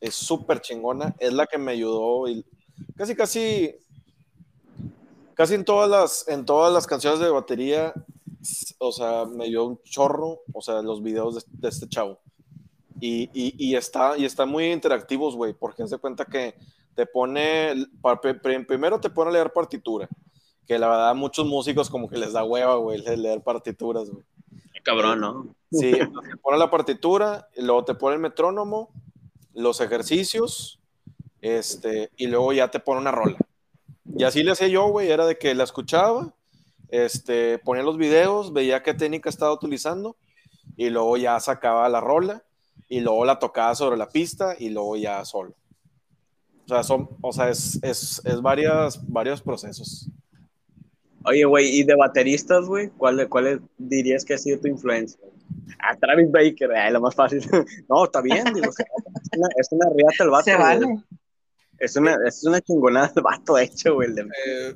es 0.00 0.14
súper 0.14 0.60
chingona, 0.60 1.16
es 1.18 1.32
la 1.32 1.46
que 1.46 1.58
me 1.58 1.72
ayudó 1.72 2.28
y 2.28 2.44
casi, 2.96 3.16
casi, 3.16 3.74
casi 5.34 5.54
en 5.54 5.64
todas 5.64 5.90
las, 5.90 6.28
en 6.28 6.44
todas 6.44 6.72
las 6.72 6.86
canciones 6.86 7.20
de 7.20 7.30
batería, 7.30 7.94
o 8.78 8.92
sea, 8.92 9.24
me 9.24 9.46
dio 9.46 9.64
un 9.64 9.82
chorro, 9.82 10.42
o 10.52 10.60
sea, 10.60 10.82
los 10.82 11.02
videos 11.02 11.46
de, 11.50 11.68
este 11.68 11.88
chavo. 11.88 12.20
Y, 13.00 13.28
y, 13.32 13.74
está, 13.74 14.16
y 14.16 14.24
están 14.24 14.48
muy 14.48 14.70
interactivos, 14.70 15.36
güey, 15.36 15.52
porque 15.52 15.86
se 15.86 15.98
cuenta 15.98 16.24
que 16.24 16.54
te 16.94 17.06
pone, 17.06 17.74
primero 18.66 19.00
te 19.00 19.10
pone 19.10 19.30
a 19.30 19.32
leer 19.32 19.52
partitura, 19.52 20.08
que 20.66 20.78
la 20.78 20.88
verdad 20.88 21.10
a 21.10 21.14
muchos 21.14 21.46
músicos 21.46 21.90
como 21.90 22.08
que 22.08 22.18
les 22.18 22.32
da 22.32 22.44
hueva, 22.44 22.76
güey, 22.76 22.98
leer 23.16 23.42
partituras, 23.42 24.10
güey. 24.10 24.24
Cabrón, 24.82 25.20
¿no? 25.20 25.56
Sí, 25.72 25.92
te 25.92 26.36
pone 26.42 26.58
la 26.58 26.70
partitura, 26.70 27.48
y 27.56 27.62
luego 27.62 27.84
te 27.84 27.94
pone 27.94 28.16
el 28.16 28.20
metrónomo, 28.20 28.90
los 29.54 29.80
ejercicios, 29.80 30.78
este, 31.40 32.10
y 32.16 32.26
luego 32.26 32.52
ya 32.52 32.70
te 32.70 32.80
pone 32.80 33.00
una 33.00 33.10
rola. 33.10 33.38
Y 34.16 34.24
así 34.24 34.42
le 34.42 34.52
hacía 34.52 34.68
yo, 34.68 34.86
güey, 34.88 35.10
era 35.10 35.26
de 35.26 35.38
que 35.38 35.54
la 35.54 35.64
escuchaba, 35.64 36.34
este, 36.88 37.58
ponía 37.58 37.82
los 37.82 37.96
videos, 37.96 38.52
veía 38.52 38.82
qué 38.82 38.92
técnica 38.92 39.30
estaba 39.30 39.54
utilizando, 39.54 40.16
y 40.76 40.90
luego 40.90 41.16
ya 41.16 41.40
sacaba 41.40 41.88
la 41.88 42.00
rola, 42.00 42.44
y 42.88 43.00
luego 43.00 43.24
la 43.24 43.38
tocaba 43.38 43.74
sobre 43.74 43.96
la 43.96 44.10
pista, 44.10 44.54
y 44.58 44.68
luego 44.68 44.96
ya 44.96 45.24
solo. 45.24 45.54
O 46.64 46.68
sea, 46.68 46.82
son, 46.82 47.08
o 47.22 47.32
sea, 47.32 47.48
es, 47.48 47.78
es, 47.82 48.20
es 48.24 48.40
varias, 48.42 49.00
varios 49.10 49.40
procesos. 49.40 50.08
Oye, 51.24 51.44
güey, 51.44 51.78
¿y 51.78 51.84
de 51.84 51.94
bateristas, 51.94 52.66
güey? 52.66 52.90
¿Cuál, 52.90 53.28
¿Cuál 53.28 53.62
dirías 53.78 54.24
que 54.24 54.34
ha 54.34 54.38
sido 54.38 54.60
tu 54.60 54.68
influencia? 54.68 55.18
Ah, 55.78 55.96
Travis 55.96 56.30
Baker, 56.30 56.70
ay, 56.72 56.92
lo 56.92 57.00
más 57.00 57.14
fácil. 57.14 57.40
no, 57.88 58.04
está 58.04 58.20
bien, 58.20 58.44
digo, 58.54 58.70
es 58.70 58.76
una, 59.36 59.48
es 59.56 59.68
una 59.70 59.86
riata 59.94 60.24
el 60.24 60.30
vato. 60.30 60.44
Se 60.44 60.54
güey. 60.56 60.62
vale. 60.62 60.86
Es 61.78 61.96
una, 61.96 62.16
es 62.26 62.44
una 62.44 62.60
chingonada 62.60 63.12
el 63.16 63.22
vato 63.22 63.58
hecho, 63.58 63.94
güey. 63.94 64.08
el 64.08 64.14
de- 64.14 64.22
Eh, 64.46 64.74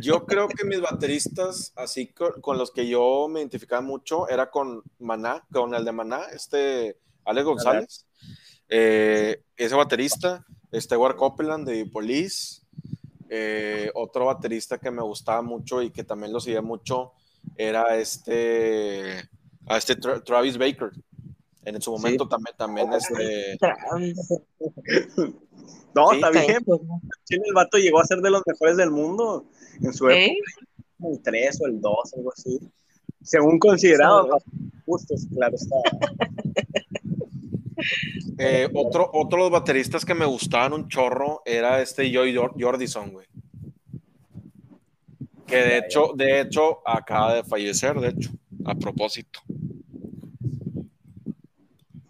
Yo 0.00 0.26
creo 0.26 0.48
que 0.48 0.64
mis 0.64 0.80
bateristas, 0.80 1.72
así 1.76 2.08
con, 2.08 2.40
con 2.40 2.58
los 2.58 2.70
que 2.72 2.86
yo 2.88 3.28
me 3.28 3.40
identificaba 3.40 3.80
mucho, 3.80 4.28
era 4.28 4.50
con 4.50 4.82
Maná, 4.98 5.44
con 5.52 5.74
el 5.74 5.84
de 5.84 5.92
Maná, 5.92 6.22
este 6.32 6.98
Alex 7.24 7.44
González, 7.46 8.06
eh, 8.68 9.42
ese 9.56 9.74
baterista, 9.74 10.44
este 10.72 10.96
War 10.96 11.16
Copeland 11.16 11.66
de 11.66 11.86
Police, 11.86 12.62
eh, 13.28 13.90
otro 13.94 14.26
baterista 14.26 14.78
que 14.78 14.90
me 14.90 15.02
gustaba 15.02 15.42
mucho 15.42 15.82
y 15.82 15.90
que 15.90 16.04
también 16.04 16.32
lo 16.32 16.40
seguía 16.40 16.62
mucho 16.62 17.12
era 17.56 17.96
este, 17.96 19.28
a 19.66 19.76
este 19.76 19.96
Tra- 19.98 20.22
Travis 20.24 20.56
Baker. 20.58 20.90
En 21.64 21.82
su 21.82 21.90
momento 21.92 22.26
también, 22.26 22.56
también 22.56 22.92
este, 22.94 23.58
No, 25.94 26.08
Sí, 26.10 26.16
está 26.16 26.30
bien. 26.30 26.64
Sí, 27.24 27.34
el 27.44 27.54
vato 27.54 27.78
llegó 27.78 28.00
a 28.00 28.04
ser 28.04 28.18
de 28.20 28.30
los 28.30 28.42
mejores 28.46 28.76
del 28.76 28.90
mundo 28.90 29.44
en 29.82 29.92
su 29.92 30.08
¿Eh? 30.08 30.26
época, 30.26 31.12
el 31.12 31.22
3 31.22 31.60
o 31.62 31.66
el 31.66 31.80
2, 31.80 32.14
algo 32.16 32.32
así. 32.32 32.58
Según 33.22 33.58
considerado, 33.58 34.38
justos, 34.86 35.26
claro 35.34 35.56
está. 35.56 35.76
Eh, 38.38 38.68
otro, 38.74 39.10
otro 39.12 39.38
de 39.38 39.50
los 39.50 39.50
bateristas 39.60 40.04
que 40.04 40.14
me 40.14 40.24
gustaban 40.26 40.72
un 40.72 40.88
chorro 40.88 41.42
era 41.44 41.80
este 41.82 42.10
Joy 42.12 42.34
Jor- 42.34 42.54
Jordison, 42.58 43.10
güey. 43.10 43.26
Que 45.46 45.56
de 45.56 45.78
hecho, 45.78 46.12
de 46.14 46.40
hecho, 46.40 46.78
acaba 46.86 47.34
de 47.34 47.44
fallecer, 47.44 47.98
de 48.00 48.08
hecho, 48.08 48.30
a 48.64 48.74
propósito. 48.74 49.40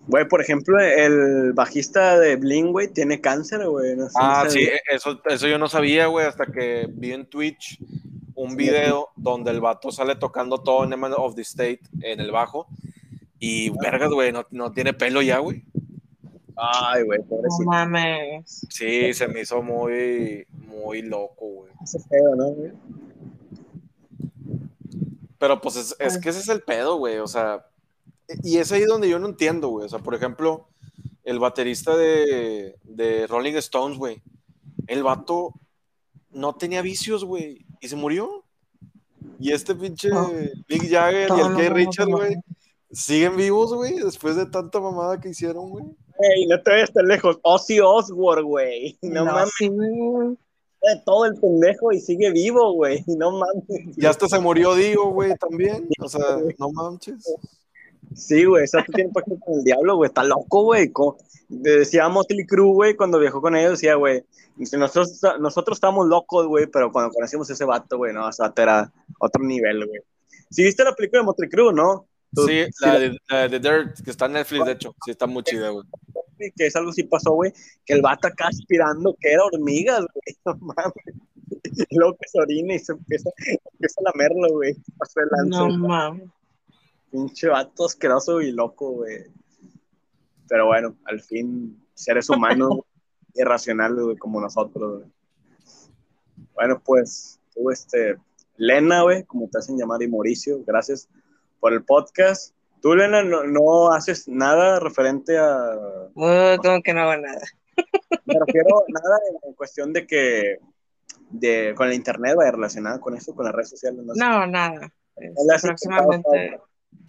Güey, 0.06 0.26
por 0.26 0.40
ejemplo, 0.40 0.78
el 0.80 1.52
bajista 1.52 2.18
de 2.18 2.36
Bling, 2.36 2.72
güey, 2.72 2.88
tiene 2.88 3.20
cáncer, 3.20 3.66
güey. 3.68 3.94
No 3.94 4.06
sé 4.08 4.12
Ah, 4.18 4.44
sí, 4.48 4.64
sabía. 4.64 4.80
eso, 4.90 5.20
eso 5.26 5.46
yo 5.48 5.58
no 5.58 5.68
sabía, 5.68 6.06
güey, 6.06 6.26
hasta 6.26 6.46
que 6.46 6.88
vi 6.90 7.12
en 7.12 7.26
Twitch 7.26 7.78
un 8.34 8.56
video 8.56 9.10
donde 9.16 9.50
el 9.50 9.60
vato 9.60 9.92
sale 9.92 10.16
tocando 10.16 10.62
todo 10.62 10.84
en 10.84 10.94
Eman 10.94 11.12
of 11.14 11.34
the 11.34 11.42
State 11.42 11.80
en 12.00 12.20
el 12.20 12.30
bajo. 12.30 12.68
Y 13.38 13.70
vergas, 13.70 14.10
güey, 14.10 14.32
no, 14.32 14.44
no 14.50 14.72
tiene 14.72 14.92
pelo 14.92 15.22
ya, 15.22 15.38
güey. 15.38 15.64
Ay, 16.56 17.04
güey, 17.04 17.20
No 17.20 17.26
pobrecito. 17.26 17.64
mames. 17.70 18.66
Sí, 18.68 19.14
se 19.14 19.28
me 19.28 19.42
hizo 19.42 19.62
muy, 19.62 20.44
muy 20.50 21.02
loco, 21.02 21.46
güey. 21.46 21.72
Hace 21.80 22.00
feo, 22.00 22.34
¿no, 22.34 22.46
güey? 22.48 22.72
Pero 25.38 25.60
pues 25.60 25.76
es, 25.76 25.96
es 26.00 26.18
que 26.18 26.30
ese 26.30 26.40
es 26.40 26.48
el 26.48 26.62
pedo, 26.62 26.96
güey. 26.96 27.18
O 27.18 27.26
sea, 27.28 27.64
y 28.42 28.58
es 28.58 28.72
ahí 28.72 28.82
donde 28.84 29.08
yo 29.08 29.18
no 29.18 29.28
entiendo, 29.28 29.68
güey. 29.68 29.86
O 29.86 29.88
sea, 29.88 30.00
por 30.00 30.14
ejemplo, 30.14 30.68
el 31.22 31.38
baterista 31.38 31.96
de, 31.96 32.76
de 32.82 33.26
Rolling 33.28 33.54
Stones, 33.54 33.96
güey. 33.98 34.20
El 34.88 35.02
vato 35.04 35.54
no 36.30 36.56
tenía 36.56 36.82
vicios, 36.82 37.24
güey. 37.24 37.64
Y 37.80 37.88
se 37.88 37.94
murió. 37.94 38.44
Y 39.38 39.52
este 39.52 39.74
pinche 39.76 40.08
No. 40.08 40.28
Mick 40.68 40.90
Jagger 40.90 41.26
y 41.28 41.28
No, 41.28 41.46
el 41.46 41.52
no, 41.52 41.56
Kay 41.58 41.68
no, 41.68 41.74
Richard, 41.74 42.08
no, 42.08 42.16
güey. 42.16 42.34
Siguen 42.90 43.36
vivos, 43.36 43.74
güey, 43.74 43.98
después 43.98 44.36
de 44.36 44.46
tanta 44.46 44.80
mamada 44.80 45.20
que 45.20 45.28
hicieron, 45.30 45.70
güey. 45.70 45.84
Ey, 46.20 46.46
no 46.46 46.60
te 46.62 46.70
vayas 46.70 46.92
tan 46.92 47.06
lejos. 47.06 47.38
Ozzy 47.42 47.80
Osbourne, 47.80 48.42
güey. 48.42 48.98
No, 49.02 49.24
mames, 49.24 49.52
sí, 49.58 49.68
güey. 49.68 50.32
eh, 50.82 51.02
todo 51.04 51.26
el 51.26 51.34
pendejo 51.34 51.92
y 51.92 52.00
sigue 52.00 52.30
vivo, 52.30 52.72
güey. 52.72 53.04
No 53.06 53.32
mames. 53.32 53.64
Y 53.96 54.06
hasta 54.06 54.26
se 54.28 54.38
murió 54.38 54.74
Dio, 54.74 55.10
güey, 55.10 55.34
también. 55.36 55.88
O 56.00 56.08
sea, 56.08 56.38
no 56.58 56.70
manches. 56.70 57.24
Sí, 58.14 58.44
güey, 58.46 58.64
eso 58.64 58.78
tiene 58.94 59.10
pacto 59.12 59.38
con 59.38 59.58
el 59.58 59.64
diablo, 59.64 59.96
güey. 59.96 60.08
Está 60.08 60.24
loco, 60.24 60.64
güey. 60.64 60.90
Decía 61.48 62.08
Motley 62.08 62.46
Crue, 62.46 62.72
güey, 62.72 62.96
cuando 62.96 63.18
viajó 63.18 63.40
con 63.40 63.54
ellos, 63.54 63.72
decía, 63.72 63.94
güey, 63.94 64.24
nosotros, 64.72 65.20
nosotros 65.40 65.76
estamos 65.76 66.06
locos, 66.06 66.46
güey, 66.46 66.66
pero 66.66 66.90
cuando 66.90 67.12
conocimos 67.12 67.48
a 67.48 67.52
ese 67.52 67.64
vato, 67.64 67.96
güey, 67.96 68.12
no, 68.12 68.28
ese 68.28 68.42
vato 68.42 68.62
era 68.62 68.92
otro 69.20 69.42
nivel, 69.44 69.86
güey. 69.86 70.00
Si 70.50 70.62
viste 70.62 70.82
la 70.84 70.94
película 70.94 71.20
de 71.20 71.26
Motley 71.26 71.48
Crue, 71.48 71.72
¿no? 71.72 72.07
Sí, 72.34 72.64
sí, 72.72 72.84
la 72.86 72.98
de, 72.98 73.18
la 73.28 73.48
de 73.48 73.58
Dirt, 73.58 74.00
que 74.04 74.10
está 74.10 74.26
en 74.26 74.32
Netflix, 74.32 74.64
de 74.66 74.72
hecho. 74.72 74.94
Sí, 75.04 75.10
está 75.10 75.26
muy 75.26 75.42
chida, 75.42 75.70
güey. 75.70 75.84
que 76.56 76.66
es 76.66 76.76
algo 76.76 76.90
así 76.90 77.02
pasó, 77.04 77.32
güey, 77.32 77.52
que 77.84 77.94
el 77.94 78.02
vato 78.02 78.28
acá 78.28 78.48
aspirando 78.48 79.16
que 79.18 79.32
era 79.32 79.44
hormigas, 79.44 80.00
güey, 80.00 80.36
no 80.44 80.56
mames. 80.60 80.92
Y 81.90 81.96
luego 81.96 82.16
que 82.20 82.28
se 82.28 82.40
orina 82.40 82.74
y 82.74 82.78
se 82.78 82.92
empieza, 82.92 83.30
empieza 83.72 84.00
a 84.00 84.10
lamerlo, 84.10 84.48
güey. 84.52 84.76
Pasó 84.98 85.20
el 85.20 85.48
No 85.48 85.66
lance, 85.66 85.78
mames. 85.78 86.28
pinche 87.10 87.48
vato 87.48 87.86
asqueroso 87.86 88.40
y 88.42 88.52
loco, 88.52 88.92
güey. 88.92 89.24
Pero 90.48 90.66
bueno, 90.66 90.96
al 91.04 91.20
fin, 91.20 91.82
seres 91.94 92.28
humanos 92.28 92.80
irracionales, 93.34 94.04
güey, 94.04 94.16
como 94.16 94.40
nosotros, 94.40 94.98
güey. 95.00 95.12
Bueno, 96.54 96.82
pues, 96.84 97.40
tú, 97.54 97.70
este, 97.70 98.16
Lena, 98.56 99.02
güey, 99.02 99.24
como 99.24 99.48
te 99.48 99.58
hacen 99.58 99.78
llamar, 99.78 100.02
y 100.02 100.08
Mauricio, 100.08 100.62
gracias 100.66 101.08
por 101.60 101.72
el 101.72 101.84
podcast. 101.84 102.54
Tú, 102.80 102.94
Lena, 102.94 103.22
no, 103.22 103.44
no 103.44 103.92
haces 103.92 104.28
nada 104.28 104.78
referente 104.80 105.36
a 105.36 105.74
Uh, 106.14 106.56
como 106.62 106.82
que 106.82 106.94
no 106.94 107.02
hago 107.02 107.20
nada. 107.20 107.42
Me 108.24 108.34
refiero 108.38 108.84
nada 108.88 109.18
en, 109.44 109.52
cuestión 109.54 109.92
de 109.92 110.06
que 110.06 110.58
de, 111.30 111.74
con 111.76 111.88
el 111.88 111.94
internet 111.94 112.34
vaya 112.36 112.52
relacionada 112.52 113.00
con 113.00 113.16
eso, 113.16 113.34
con 113.34 113.44
las 113.44 113.54
redes 113.54 113.70
sociales. 113.70 114.00
No, 114.04 114.14
sé. 114.14 114.20
No, 114.20 114.46
nada. 114.46 114.92
Este, 115.16 115.44
le 115.46 115.54
has 115.54 115.62
próximamente 115.62 116.60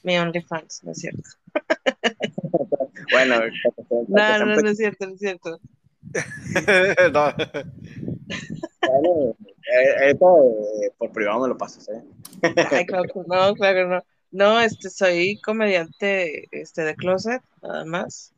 mi 0.04 0.18
OnlyFans, 0.18 0.84
no 0.84 0.92
es 0.92 1.00
cierto. 1.00 1.30
Bueno, 3.12 3.40
No, 4.08 4.46
no, 4.46 4.56
no 4.62 4.70
es 4.70 4.78
cierto, 4.78 5.08
no 5.08 5.14
es 5.14 5.20
cierto. 5.20 5.60
No. 7.12 7.34
bueno, 8.88 9.36
eh, 9.40 10.10
esto 10.12 10.38
eh, 10.84 10.92
por 10.98 11.12
privado 11.12 11.42
me 11.42 11.48
lo 11.48 11.58
pasas, 11.58 11.90
¿eh? 11.90 12.04
Ay, 12.72 12.86
claro 12.86 13.04
que 13.04 13.20
no, 13.26 13.54
claro 13.56 13.76
que 13.76 13.86
no. 13.86 14.04
No, 14.32 14.60
este, 14.60 14.90
soy 14.90 15.40
comediante 15.42 16.48
este, 16.52 16.84
de 16.84 16.96
closet, 16.96 17.42
nada 17.62 17.86
más. 17.86 18.34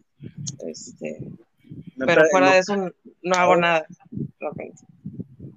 Este, 0.67 1.19
No 1.95 2.05
pero 2.05 2.23
fuera 2.31 2.47
no- 2.47 2.53
de 2.53 2.59
eso 2.59 2.77
no, 2.77 2.91
no 3.23 3.35
hago 3.35 3.55
nada. 3.57 3.85
realmente. 4.39 4.83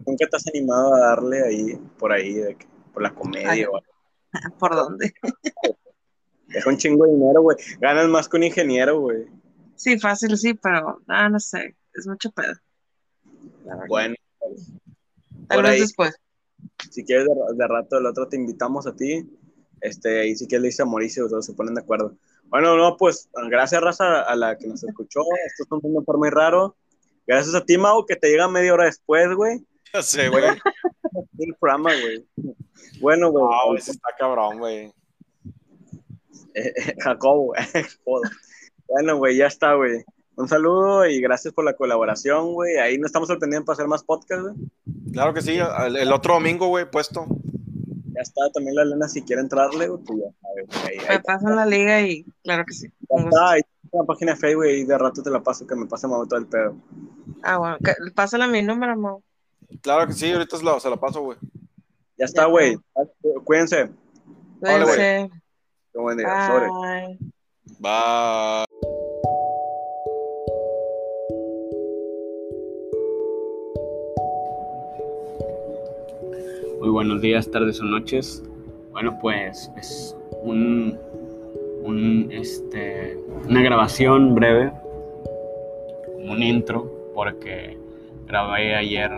¿Nunca 0.07 0.27
te 0.29 0.37
has 0.37 0.47
animado 0.49 0.95
a 0.95 1.01
darle 1.01 1.43
ahí, 1.45 1.79
por 1.99 2.13
ahí, 2.13 2.35
de 2.35 2.57
que- 2.57 2.67
por 2.93 3.03
la 3.03 3.15
comedia? 3.15 3.51
Ay. 3.51 3.65
o 3.65 3.77
algo? 3.77 3.87
¿Por 4.59 4.75
dónde? 4.75 5.15
Deja 6.49 6.71
un 6.71 6.77
chingo 6.77 7.07
de 7.07 7.13
dinero, 7.15 7.43
güey. 7.43 7.57
Ganas 7.81 8.09
más 8.09 8.29
que 8.29 8.37
un 8.37 8.45
ingeniero, 8.45 9.01
güey. 9.01 9.27
Sí, 9.77 9.99
fácil, 9.99 10.37
sí, 10.37 10.55
pero 10.55 11.01
ah, 11.09 11.29
no 11.29 11.41
sé, 11.41 11.75
es 11.95 12.07
mucho 12.07 12.31
pedo. 12.31 12.55
Bueno, 13.89 14.15
Tal 15.49 15.63
vez 15.63 15.81
después. 15.81 16.15
si 16.91 17.03
quieres 17.05 17.27
de, 17.27 17.33
de 17.57 17.67
rato 17.69 17.99
el 17.99 18.07
otro 18.07 18.29
te 18.29 18.37
invitamos 18.37 18.87
a 18.87 18.95
ti. 18.95 19.29
Este, 19.81 20.27
y 20.29 20.37
si 20.37 20.47
quieres 20.47 20.63
le 20.63 20.69
dice 20.69 20.83
a 20.83 20.87
Mauricio, 20.87 21.29
todos 21.29 21.47
se 21.47 21.53
ponen 21.53 21.75
de 21.75 21.83
acuerdo. 21.83 22.17
Bueno, 22.49 22.77
no, 22.77 22.97
pues 22.97 23.29
gracias, 23.51 23.83
Raza, 23.83 24.23
a 24.23 24.37
la 24.37 24.57
que 24.57 24.67
nos 24.67 24.85
escuchó. 24.85 25.21
Esto 25.47 25.65
es 25.65 25.73
un 25.73 25.81
mundo 25.83 26.03
por 26.03 26.19
muy 26.19 26.31
raro. 26.31 26.77
Gracias 27.27 27.55
a 27.55 27.65
ti, 27.65 27.79
Mau, 27.79 28.05
que 28.05 28.17
te 28.17 28.29
llega 28.29 28.49
media 28.49 28.75
hora 28.75 28.85
después, 28.85 29.35
güey. 29.35 29.65
Ya 29.93 30.03
sé, 30.03 30.29
güey. 30.29 30.45
El 31.39 31.55
programa, 31.59 31.91
güey. 32.01 32.27
Bueno, 33.01 33.31
güey. 33.31 33.45
Ah, 33.51 33.67
güey, 33.69 33.81
sí 33.81 33.93
está 33.93 34.09
cabrón, 34.19 34.59
güey. 34.59 34.93
Eh, 36.55 36.73
eh, 36.77 36.95
Jacobo, 37.01 37.47
güey. 37.47 37.63
Joder. 38.05 38.31
Bueno, 38.89 39.17
güey, 39.17 39.37
ya 39.37 39.47
está, 39.47 39.75
güey. 39.75 40.05
Un 40.37 40.49
saludo 40.49 41.07
y 41.07 41.21
gracias 41.21 41.55
por 41.55 41.65
la 41.65 41.75
colaboración, 41.75 42.53
güey. 42.53 42.77
Ahí 42.77 42.99
nos 42.99 43.07
estamos 43.07 43.31
al 43.31 43.39
pendiente 43.39 43.67
para 43.67 43.75
hacer 43.75 43.87
más 43.87 44.03
podcast, 44.03 44.43
güey. 44.43 44.55
Claro 45.13 45.33
que 45.33 45.43
sí, 45.43 45.59
el, 45.59 45.97
el 45.97 46.13
otro 46.13 46.35
domingo, 46.35 46.67
güey, 46.67 46.91
puesto. 46.91 47.27
Está, 48.25 48.51
también 48.53 48.75
la 48.75 48.83
Elena, 48.83 49.09
si 49.09 49.23
quiere 49.23 49.43
entrarle, 49.43 49.89
güey, 49.89 50.03
pues 50.05 50.19
ya 50.19 50.27
sabe, 50.41 50.65
güey. 50.67 50.99
Ahí, 50.99 51.07
ahí 51.07 51.17
Me 51.17 51.23
pasan 51.23 51.57
la 51.57 51.67
liga 51.67 52.01
y 52.01 52.25
claro 52.43 52.65
que 52.67 52.73
sí. 52.75 52.89
Ya 53.11 53.25
está, 53.25 53.51
ahí 53.51 53.61
está 53.85 53.99
la 53.99 54.05
página 54.05 54.33
de 54.33 54.39
Facebook 54.39 54.65
y 54.67 54.85
de 54.85 54.99
rato 54.99 55.23
te 55.23 55.31
la 55.31 55.43
paso 55.43 55.67
que 55.67 55.77
me 55.77 55.87
pase 55.87 56.07
Mau 56.09 56.27
todo 56.27 56.39
el 56.41 56.47
pedo. 56.47 56.77
Ah, 57.43 57.59
bueno, 57.59 57.77
que- 57.79 58.11
pásale 58.15 58.49
mi 58.49 58.63
número, 58.63 58.97
Mau. 58.97 59.23
Claro 59.83 60.07
que 60.07 60.15
sí, 60.15 60.33
ahorita 60.33 60.57
se 60.57 60.65
lo, 60.65 60.81
se 60.81 60.91
lo 60.91 60.99
paso, 60.99 61.21
güey. 61.21 61.39
Ya 62.17 62.25
está, 62.27 62.47
güey. 62.47 62.79
Cuídense. 63.45 63.91
Cuídense. 64.61 65.31
Qué 65.93 65.99
buen 65.99 66.17
día. 66.17 66.47
Sobre. 66.47 66.69
Bye. 66.69 67.19
Bye. 67.79 68.64
Buenos 76.95 77.21
días, 77.21 77.51
tardes 77.51 77.81
o 77.81 77.85
noches. 77.85 78.41
Bueno, 78.93 79.19
pues 79.21 79.69
es 79.77 80.17
este, 82.31 83.19
una 83.49 83.63
grabación 83.63 84.37
breve, 84.37 84.71
un 86.19 86.41
intro, 86.41 87.11
porque 87.13 87.77
grabé 88.29 88.77
ayer 88.77 89.11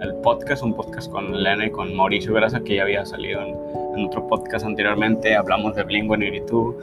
el 0.00 0.14
podcast, 0.22 0.62
un 0.62 0.72
podcast 0.72 1.10
con 1.12 1.34
Elena 1.34 1.66
y 1.66 1.70
con 1.70 1.94
Mauricio 1.94 2.32
Grasa, 2.32 2.60
que 2.60 2.76
ya 2.76 2.84
había 2.84 3.04
salido 3.04 3.42
en, 3.42 4.06
otro 4.06 4.26
podcast 4.26 4.64
anteriormente. 4.64 5.36
Hablamos 5.36 5.76
de 5.76 5.84
Blink-182, 5.84 6.74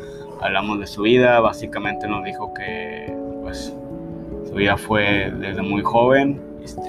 hablamos 0.41 0.79
de 0.79 0.85
su 0.85 1.01
vida. 1.01 1.39
Básicamente 1.39 2.07
nos 2.07 2.23
dijo 2.23 2.53
que 2.53 3.11
pues, 3.41 3.75
su 4.47 4.53
vida 4.53 4.77
fue 4.77 5.33
desde 5.39 5.63
muy 5.63 5.81
joven, 5.81 6.39
este, 6.63 6.87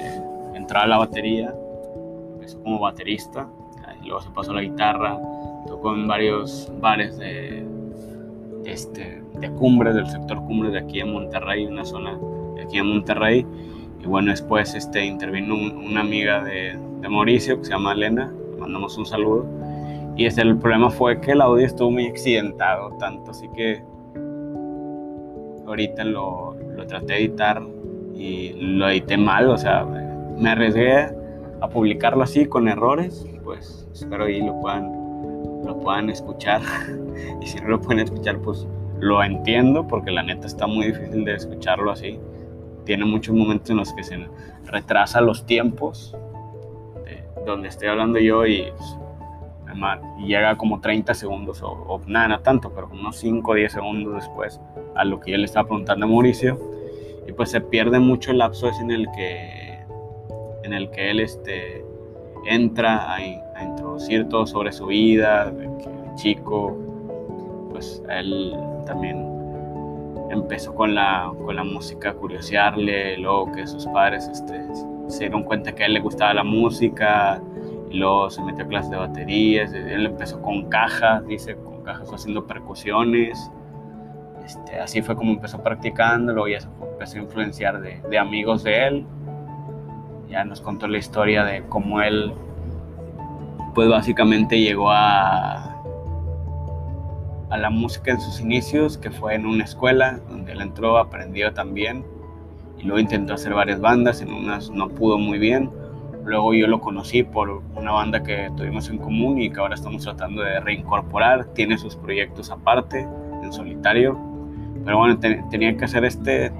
entrar 0.55 0.85
a 0.85 0.87
la 0.89 0.99
batería 0.99 1.55
empezó 2.49 2.63
como 2.63 2.79
baterista, 2.79 3.47
luego 4.03 4.21
se 4.21 4.31
pasó 4.31 4.53
a 4.53 4.55
la 4.55 4.63
guitarra, 4.63 5.19
tocó 5.67 5.95
en 5.95 6.07
varios 6.07 6.73
bares 6.81 7.19
de, 7.19 7.65
de 8.63 8.73
este, 8.73 9.23
de 9.39 9.51
cumbres, 9.53 9.95
del 9.95 10.07
sector 10.07 10.39
cumbres 10.47 10.73
de 10.73 10.79
aquí 10.79 11.01
en 11.01 11.13
Monterrey, 11.13 11.67
una 11.67 11.85
zona 11.85 12.19
de 12.55 12.63
aquí 12.63 12.79
en 12.79 12.87
Monterrey. 12.87 13.47
Y 14.01 14.07
bueno, 14.07 14.31
después 14.31 14.75
este, 14.75 15.05
intervino 15.05 15.55
una 15.55 16.01
amiga 16.01 16.43
de, 16.43 16.79
de 17.01 17.09
Mauricio 17.09 17.59
que 17.59 17.65
se 17.65 17.71
llama 17.73 17.93
Elena, 17.93 18.33
le 18.53 18.57
mandamos 18.57 18.97
un 18.97 19.07
saludo. 19.07 19.47
Y 20.17 20.27
este, 20.27 20.43
el 20.43 20.57
problema 20.59 20.91
fue 20.91 21.21
que 21.21 21.33
el 21.33 21.41
audio 21.41 21.67
estuvo 21.67 21.91
muy 21.91 22.07
accidentado, 22.07 22.91
tanto 22.99 23.31
así 23.31 23.49
que 23.55 23.83
ahorita 25.67 26.05
lo, 26.05 26.55
lo 26.55 26.87
traté 26.87 27.13
de 27.13 27.19
editar 27.19 27.63
y 28.15 28.53
lo 28.55 28.89
edité 28.89 29.17
mal, 29.17 29.49
o 29.51 29.59
sea, 29.59 29.85
me 29.85 30.51
arriesgué 30.51 31.18
a 31.61 31.69
publicarlo 31.69 32.23
así 32.23 32.47
con 32.47 32.69
errores, 32.69 33.27
pues 33.45 33.89
espero 33.93 34.25
ahí 34.25 34.41
lo 34.41 34.61
puedan, 34.61 34.93
lo 35.65 35.79
puedan 35.81 36.11
escuchar 36.11 36.63
y 37.41 37.47
si 37.47 37.61
no 37.61 37.69
lo 37.69 37.81
pueden 37.81 38.01
escuchar 38.01 38.39
pues 38.39 38.67
lo 39.01 39.23
entiendo 39.23 39.87
porque 39.87 40.11
la 40.11 40.23
neta 40.23 40.47
está 40.47 40.67
muy 40.67 40.87
difícil 40.87 41.25
de 41.25 41.35
escucharlo 41.35 41.91
así. 41.91 42.19
Tiene 42.85 43.05
muchos 43.05 43.35
momentos 43.35 43.71
en 43.71 43.77
los 43.77 43.93
que 43.93 44.03
se 44.03 44.19
retrasa 44.65 45.21
los 45.21 45.45
tiempos 45.47 46.17
de 47.05 47.25
donde 47.45 47.69
estoy 47.69 47.89
hablando 47.89 48.19
yo 48.19 48.47
y, 48.47 48.73
pues, 48.77 48.97
llega 50.27 50.57
como 50.57 50.81
30 50.81 51.15
segundos 51.15 51.63
o, 51.63 51.71
o, 51.71 52.01
nada, 52.07 52.29
no 52.29 52.41
tanto, 52.41 52.73
pero 52.75 52.89
unos 52.89 53.17
5 53.19 53.51
o 53.51 53.55
10 53.55 53.73
segundos 53.73 54.15
después 54.15 54.61
a 54.97 55.05
lo 55.05 55.21
que 55.21 55.33
yo 55.33 55.37
le 55.37 55.45
estaba 55.45 55.69
preguntando 55.69 56.07
a 56.07 56.09
Mauricio 56.09 56.59
y 57.27 57.33
pues 57.33 57.51
se 57.51 57.61
pierde 57.61 57.99
mucho 57.99 58.31
el 58.31 58.39
lapso 58.39 58.69
ese 58.69 58.81
en 58.83 58.91
el 58.91 59.07
que 59.15 59.68
en 60.69 60.75
el 60.75 60.91
que 60.91 61.11
él 61.11 61.21
este, 61.21 61.85
entra 62.47 63.15
a, 63.15 63.21
introducir 63.65 64.29
todo 64.29 64.47
sobre 64.47 64.71
su 64.71 64.87
vida, 64.87 65.51
de 65.51 65.65
que 65.79 65.89
el 65.89 66.15
chico, 66.15 66.77
pues 67.71 68.03
él 68.09 68.55
también 68.87 69.27
empezó 70.31 70.75
con 70.75 70.95
la, 70.95 71.33
con 71.45 71.57
la 71.57 71.65
música 71.65 72.11
a 72.11 72.15
curiosearle, 72.15 73.19
luego 73.19 73.51
que 73.53 73.67
sus 73.67 73.87
padres 73.87 74.29
este, 74.29 74.61
se 75.09 75.19
dieron 75.21 75.43
cuenta 75.43 75.75
que 75.75 75.83
a 75.83 75.87
él 75.87 75.95
le 75.95 76.01
gustaba 76.01 76.35
la 76.35 76.45
música, 76.45 77.43
y 77.91 77.97
luego 77.97 78.31
se 78.31 78.43
metió 78.43 78.65
a 78.65 78.69
clases 78.69 78.91
de 78.91 78.97
baterías, 78.99 79.73
él 79.73 80.07
empezó 80.07 80.41
con 80.41 80.69
cajas, 80.69 81.27
dice, 81.27 81.57
con 81.57 81.83
cajas 81.83 82.13
haciendo 82.13 82.47
percusiones, 82.47 83.51
este, 84.45 84.79
así 84.79 85.03
fue 85.03 85.17
como 85.17 85.33
empezó 85.33 85.61
practicando, 85.63 86.33
luego 86.33 86.49
ya 86.49 86.61
se 86.61 86.69
empezó 86.93 87.19
a 87.19 87.23
influenciar 87.23 87.81
de, 87.81 88.01
de 88.09 88.19
amigos 88.19 88.63
de 88.63 88.87
él, 88.87 89.07
ya 90.29 90.45
nos 90.45 90.61
contó 90.61 90.87
la 90.89 90.99
historia 90.99 91.45
de 91.45 91.63
cómo 91.69 92.03
él, 92.03 92.33
pues 93.75 93.89
básicamente 93.89 94.61
llegó 94.61 94.91
a, 94.91 95.83
a 97.51 97.57
la 97.57 97.71
música 97.71 98.11
en 98.11 98.21
sus 98.21 98.41
inicios, 98.41 98.99
que 98.99 99.11
fue 99.11 99.35
en 99.35 99.47
una 99.47 99.65
escuela 99.65 100.21
donde 100.29 100.53
él 100.53 100.61
entró, 100.61 100.99
aprendió 100.99 101.53
también, 101.53 102.05
y 102.79 102.85
luego 102.85 103.01
intentó 103.01 103.35
hacer 103.35 103.55
varias 103.55 103.81
bandas, 103.81 104.21
en 104.21 104.33
unas 104.33 104.71
no 104.71 104.89
pudo 104.89 105.19
muy 105.19 105.39
bien. 105.39 105.71
Luego 106.25 106.53
yo 106.53 106.67
lo 106.67 106.81
conocí 106.81 107.23
por 107.23 107.63
una 107.75 107.93
banda 107.93 108.23
que 108.23 108.51
tuvimos 108.57 108.91
en 108.91 108.99
común 108.99 109.41
y 109.41 109.51
que 109.51 109.59
ahora 109.61 109.75
estamos 109.75 110.03
tratando 110.03 110.43
de 110.43 110.61
reincorporar. 110.61 111.47
Tiene 111.55 111.79
sus 111.79 111.97
proyectos 111.97 112.51
aparte, 112.51 113.09
en 113.43 113.53
solitario. 113.53 114.19
Pero 114.85 114.99
bueno, 114.99 115.19
te, 115.19 115.43
tenía 115.51 115.75
que 115.77 115.87
hacer 115.87 116.05
este, 116.05 116.53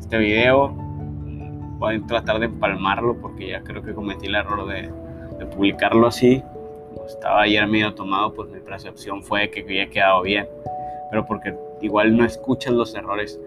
este 0.00 0.18
video 0.18 0.81
voy 1.82 1.96
a 1.96 2.06
tratar 2.06 2.38
de 2.38 2.46
empalmarlo 2.46 3.16
porque 3.20 3.48
ya 3.48 3.62
creo 3.62 3.82
que 3.82 3.92
cometí 3.92 4.26
el 4.26 4.36
error 4.36 4.66
de, 4.68 4.88
de 5.38 5.46
publicarlo 5.46 6.06
así. 6.06 6.42
Como 6.94 7.06
estaba 7.06 7.42
ayer 7.42 7.66
medio 7.66 7.92
tomado, 7.94 8.32
pues 8.32 8.48
mi 8.50 8.60
percepción 8.60 9.22
fue 9.22 9.50
que 9.50 9.60
había 9.62 9.90
quedado 9.90 10.22
bien. 10.22 10.46
Pero 11.10 11.26
porque 11.26 11.54
igual 11.80 12.16
no 12.16 12.24
escuchas 12.24 12.72
los 12.72 12.94
errores, 12.94 13.38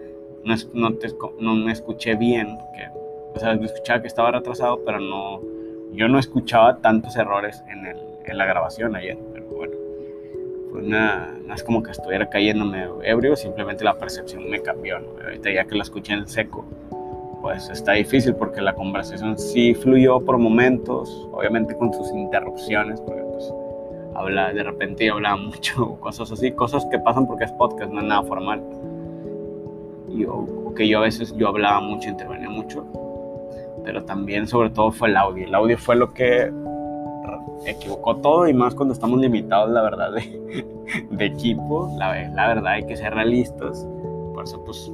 no, 0.44 0.54
no, 0.74 0.94
te, 0.94 1.08
no 1.40 1.54
me 1.54 1.72
escuché 1.72 2.14
bien. 2.14 2.58
Que, 2.74 2.88
o 3.34 3.38
sea, 3.38 3.54
escuchaba 3.54 4.02
que 4.02 4.08
estaba 4.08 4.30
retrasado, 4.32 4.82
pero 4.84 5.00
no, 5.00 5.40
yo 5.92 6.06
no 6.08 6.18
escuchaba 6.18 6.76
tantos 6.76 7.16
errores 7.16 7.62
en, 7.70 7.86
el, 7.86 7.96
en 8.26 8.36
la 8.36 8.44
grabación 8.44 8.94
ayer. 8.96 9.18
Pero 9.32 9.46
bueno, 9.46 9.72
fue 10.70 10.82
una, 10.82 11.34
no 11.46 11.54
es 11.54 11.64
como 11.64 11.82
que 11.82 11.92
estuviera 11.92 12.28
cayéndome 12.28 12.86
ebrio, 13.02 13.34
simplemente 13.34 13.82
la 13.82 13.94
percepción 13.94 14.48
me 14.50 14.60
cambió. 14.60 15.00
¿no? 15.00 15.08
Ahorita 15.24 15.50
ya 15.50 15.64
que 15.64 15.74
la 15.74 15.84
escuché 15.84 16.12
en 16.12 16.28
seco, 16.28 16.66
pues 17.46 17.70
está 17.70 17.92
difícil 17.92 18.34
porque 18.34 18.60
la 18.60 18.74
conversación 18.74 19.38
sí 19.38 19.72
fluyó 19.72 20.18
por 20.18 20.36
momentos, 20.36 21.28
obviamente 21.30 21.76
con 21.76 21.94
sus 21.94 22.10
interrupciones, 22.10 23.00
porque 23.00 23.22
pues 23.22 23.54
habla, 24.16 24.52
de 24.52 24.64
repente 24.64 25.08
hablaba 25.08 25.36
mucho, 25.50 25.96
cosas 26.00 26.32
así, 26.32 26.50
cosas 26.50 26.84
que 26.90 26.98
pasan 26.98 27.24
porque 27.28 27.44
es 27.44 27.52
podcast, 27.52 27.92
no 27.92 28.00
es 28.00 28.06
nada 28.06 28.24
formal. 28.24 28.64
Y 30.08 30.22
yo, 30.22 30.44
que 30.74 30.88
yo 30.88 30.98
a 30.98 31.02
veces 31.02 31.36
yo 31.36 31.46
hablaba 31.46 31.80
mucho, 31.80 32.08
intervenía 32.08 32.50
mucho, 32.50 32.84
pero 33.84 34.02
también 34.02 34.48
sobre 34.48 34.70
todo 34.70 34.90
fue 34.90 35.10
el 35.10 35.16
audio. 35.16 35.46
El 35.46 35.54
audio 35.54 35.78
fue 35.78 35.94
lo 35.94 36.12
que 36.12 36.50
equivocó 37.64 38.16
todo 38.16 38.48
y 38.48 38.54
más 38.54 38.74
cuando 38.74 38.92
estamos 38.92 39.20
limitados, 39.20 39.70
la 39.70 39.82
verdad, 39.82 40.10
de, 40.10 40.66
de 41.10 41.24
equipo, 41.24 41.94
la, 41.96 42.28
la 42.30 42.48
verdad 42.48 42.72
hay 42.72 42.86
que 42.86 42.96
ser 42.96 43.14
realistas. 43.14 43.86
Por 44.34 44.42
eso 44.42 44.64
pues 44.64 44.90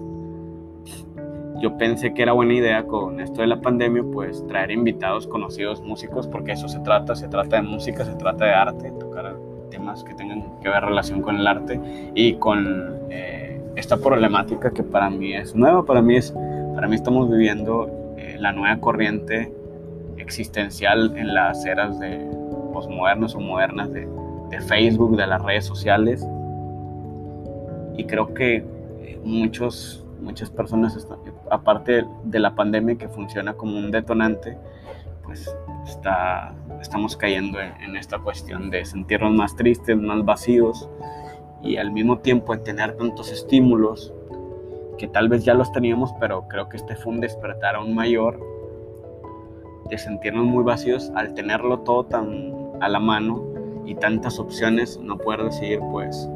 yo 1.63 1.79
pensé 1.79 2.13
que 2.13 2.23
era 2.23 2.33
buena 2.33 2.55
idea 2.55 2.85
con 2.85 3.21
esto 3.21 3.41
de 3.41 3.47
la 3.47 3.61
pandemia, 3.61 4.03
pues 4.13 4.45
traer 4.49 4.73
invitados 4.73 5.29
conocidos 5.29 5.81
músicos, 5.81 6.27
porque 6.27 6.53
eso 6.53 6.67
se 6.67 6.81
trata, 6.81 7.15
se 7.15 7.29
trata 7.29 7.57
de 7.57 7.63
música, 7.63 8.05
se 8.05 8.15
trata 8.17 8.47
de 8.47 8.51
arte, 8.51 8.91
tocar 8.99 9.37
temas 9.71 10.03
que 10.03 10.13
tengan 10.15 10.59
que 10.61 10.69
ver 10.69 10.83
relación 10.83 11.23
con 11.23 11.37
el 11.37 11.47
arte 11.47 11.81
y 12.17 12.35
con 12.35 12.99
eh, 13.11 13.61
esta 13.77 13.97
problemática 13.97 14.73
que 14.73 14.83
para 14.83 15.09
mí 15.09 15.35
es 15.35 15.55
nueva, 15.55 15.85
para 15.85 16.03
mí 16.03 16.17
es, 16.17 16.35
para 16.75 16.89
mí 16.89 16.97
estamos 16.97 17.31
viviendo 17.31 17.89
eh, 18.19 18.37
la 18.41 18.51
nueva 18.51 18.81
corriente 18.81 19.53
existencial 20.17 21.17
en 21.17 21.33
las 21.33 21.65
eras 21.65 22.01
de 22.01 22.29
posmodernos 22.73 23.37
o 23.37 23.41
modernas 23.41 23.93
de, 23.93 24.09
de 24.51 24.61
Facebook, 24.63 25.17
de 25.17 25.29
las 25.29 25.41
redes 25.41 25.65
sociales. 25.65 26.27
Y 27.97 28.05
creo 28.05 28.35
que 28.35 28.65
muchos 29.23 30.03
muchas 30.23 30.51
personas, 30.51 30.97
están, 30.97 31.19
aparte 31.53 32.07
de 32.25 32.39
la 32.39 32.55
pandemia 32.55 32.97
que 32.97 33.09
funciona 33.09 33.53
como 33.53 33.79
un 33.79 33.91
detonante, 33.91 34.57
pues 35.23 35.55
está, 35.87 36.55
estamos 36.81 37.15
cayendo 37.17 37.59
en, 37.61 37.95
esta 37.95 38.19
cuestión 38.19 38.71
de 38.71 38.85
sentirnos 38.87 39.33
más 39.33 39.55
tristes, 39.55 39.97
más 39.97 40.25
vacíos 40.25 40.89
y 41.63 41.77
al 41.77 41.93
mismo 41.93 42.19
tiempo 42.19 42.55
en 42.55 42.65
tener 42.65 42.97
tantos 42.97 43.31
estímulos 43.31 44.15
que 44.97 45.09
tal 45.09 45.29
vez 45.29 45.45
ya 45.45 45.53
los 45.53 45.71
teníamos, 45.73 46.13
pero 46.19 46.49
creo 46.49 46.69
que 46.71 46.79
este 46.79 46.97
fue 46.97 47.13
un 47.13 47.21
despertar 47.21 47.77
aún 47.77 47.95
mayor 47.95 48.41
de 49.91 49.99
sentirnos 49.99 50.47
muy 50.47 50.65
vacíos 50.65 51.13
al 51.15 51.35
tenerlo 51.35 51.81
todo 51.81 52.07
tan 52.07 52.53
a 52.81 52.89
la 52.89 52.99
mano 52.99 53.45
y 53.85 53.95
tantas 53.95 54.39
opciones, 54.39 54.99
no 54.99 55.19
poder 55.19 55.45
decidir 55.45 55.81
pues 55.91 56.29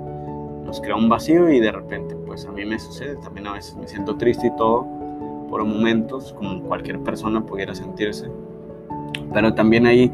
nos 0.64 0.80
crea 0.80 0.96
un 0.96 1.08
vacío 1.08 1.48
y 1.48 1.58
de 1.58 1.72
repente 1.72 2.14
pues 2.26 2.44
a 2.44 2.52
mí 2.52 2.64
me 2.66 2.78
sucede, 2.78 3.16
también 3.16 3.46
a 3.46 3.54
veces 3.54 3.76
me 3.76 3.88
siento 3.88 4.16
triste 4.16 4.48
y 4.48 4.56
todo 4.56 4.96
por 5.48 5.64
momentos, 5.64 6.32
como 6.32 6.62
cualquier 6.62 7.00
persona 7.00 7.44
pudiera 7.44 7.74
sentirse. 7.74 8.28
Pero 9.32 9.54
también 9.54 9.86
ahí 9.86 10.10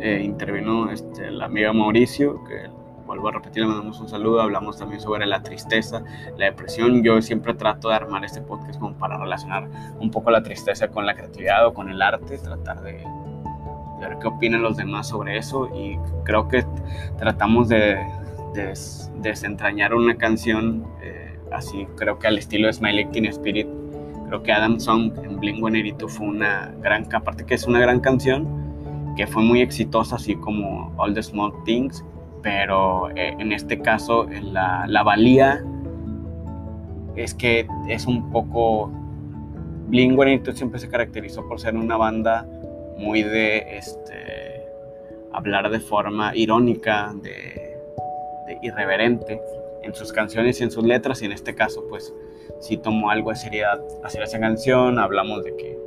eh, 0.00 0.22
intervino 0.24 0.90
este, 0.90 1.30
la 1.30 1.46
amiga 1.46 1.72
Mauricio, 1.72 2.42
que 2.44 2.68
vuelvo 3.06 3.28
a 3.28 3.32
repetir, 3.32 3.62
le 3.62 3.68
mandamos 3.68 4.00
un 4.00 4.08
saludo, 4.08 4.40
hablamos 4.40 4.78
también 4.78 5.00
sobre 5.00 5.26
la 5.26 5.42
tristeza, 5.42 6.02
la 6.38 6.46
depresión. 6.46 7.02
Yo 7.02 7.20
siempre 7.20 7.54
trato 7.54 7.88
de 7.88 7.94
armar 7.94 8.24
este 8.24 8.40
podcast 8.40 8.78
como 8.78 8.94
para 8.94 9.18
relacionar 9.18 9.68
un 9.98 10.10
poco 10.10 10.30
la 10.30 10.42
tristeza 10.42 10.88
con 10.88 11.06
la 11.06 11.14
creatividad 11.14 11.66
o 11.66 11.74
con 11.74 11.90
el 11.90 12.00
arte, 12.00 12.38
tratar 12.38 12.82
de, 12.82 12.92
de 12.92 14.08
ver 14.08 14.18
qué 14.20 14.28
opinan 14.28 14.62
los 14.62 14.76
demás 14.76 15.08
sobre 15.08 15.36
eso 15.36 15.68
y 15.74 15.98
creo 16.24 16.48
que 16.48 16.64
tratamos 17.18 17.68
de, 17.68 17.98
des, 18.54 19.10
desentrañar 19.16 19.94
una 19.94 20.16
canción 20.16 20.86
eh, 21.02 21.38
así, 21.50 21.86
creo 21.96 22.18
que 22.18 22.26
al 22.26 22.38
estilo 22.38 22.66
de 22.66 22.72
Smiley 22.72 23.06
Teen 23.10 23.26
Spirit. 23.26 23.66
Creo 24.30 24.44
que 24.44 24.52
Adam 24.52 24.78
Song 24.78 25.10
en 25.24 25.40
Bling 25.40 25.56
182 25.56 26.12
fue 26.12 26.28
una 26.28 26.72
gran, 26.80 27.12
aparte 27.12 27.44
que 27.44 27.54
es 27.54 27.66
una 27.66 27.80
gran 27.80 27.98
canción, 27.98 28.46
que 29.16 29.26
fue 29.26 29.42
muy 29.42 29.60
exitosa, 29.60 30.14
así 30.14 30.36
como 30.36 30.94
All 30.98 31.14
the 31.14 31.20
Small 31.20 31.52
Things, 31.64 32.04
pero 32.40 33.10
eh, 33.16 33.34
en 33.40 33.50
este 33.50 33.80
caso 33.80 34.28
la, 34.40 34.86
la 34.86 35.02
valía 35.02 35.64
es 37.16 37.34
que 37.34 37.66
es 37.88 38.06
un 38.06 38.30
poco... 38.30 38.92
Bling 39.88 40.10
182 40.10 40.56
siempre 40.56 40.78
se 40.78 40.88
caracterizó 40.88 41.48
por 41.48 41.58
ser 41.58 41.74
una 41.74 41.96
banda 41.96 42.46
muy 42.98 43.24
de 43.24 43.78
este, 43.78 44.64
hablar 45.32 45.68
de 45.70 45.80
forma 45.80 46.36
irónica, 46.36 47.12
de 47.20 47.76
irreverente 48.62 49.40
en 49.82 49.92
sus 49.92 50.12
canciones 50.12 50.60
y 50.60 50.62
en 50.62 50.70
sus 50.70 50.84
letras 50.84 51.20
y 51.22 51.24
en 51.24 51.32
este 51.32 51.56
caso 51.56 51.84
pues 51.88 52.14
sí 52.58 52.76
tomó 52.76 53.10
algo 53.10 53.30
de 53.30 53.36
seriedad 53.36 53.80
hacia 54.02 54.24
esa 54.24 54.38
canción, 54.40 54.98
hablamos 54.98 55.44
de 55.44 55.56
que 55.56 55.80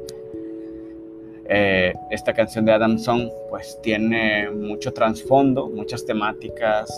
Eh, 1.49 1.93
esta 2.09 2.33
canción 2.33 2.63
de 2.63 2.71
Adam 2.71 2.97
Song 2.97 3.29
pues 3.49 3.77
tiene 3.83 4.49
mucho 4.49 4.93
trasfondo, 4.93 5.67
muchas 5.67 6.05
temáticas, 6.05 6.89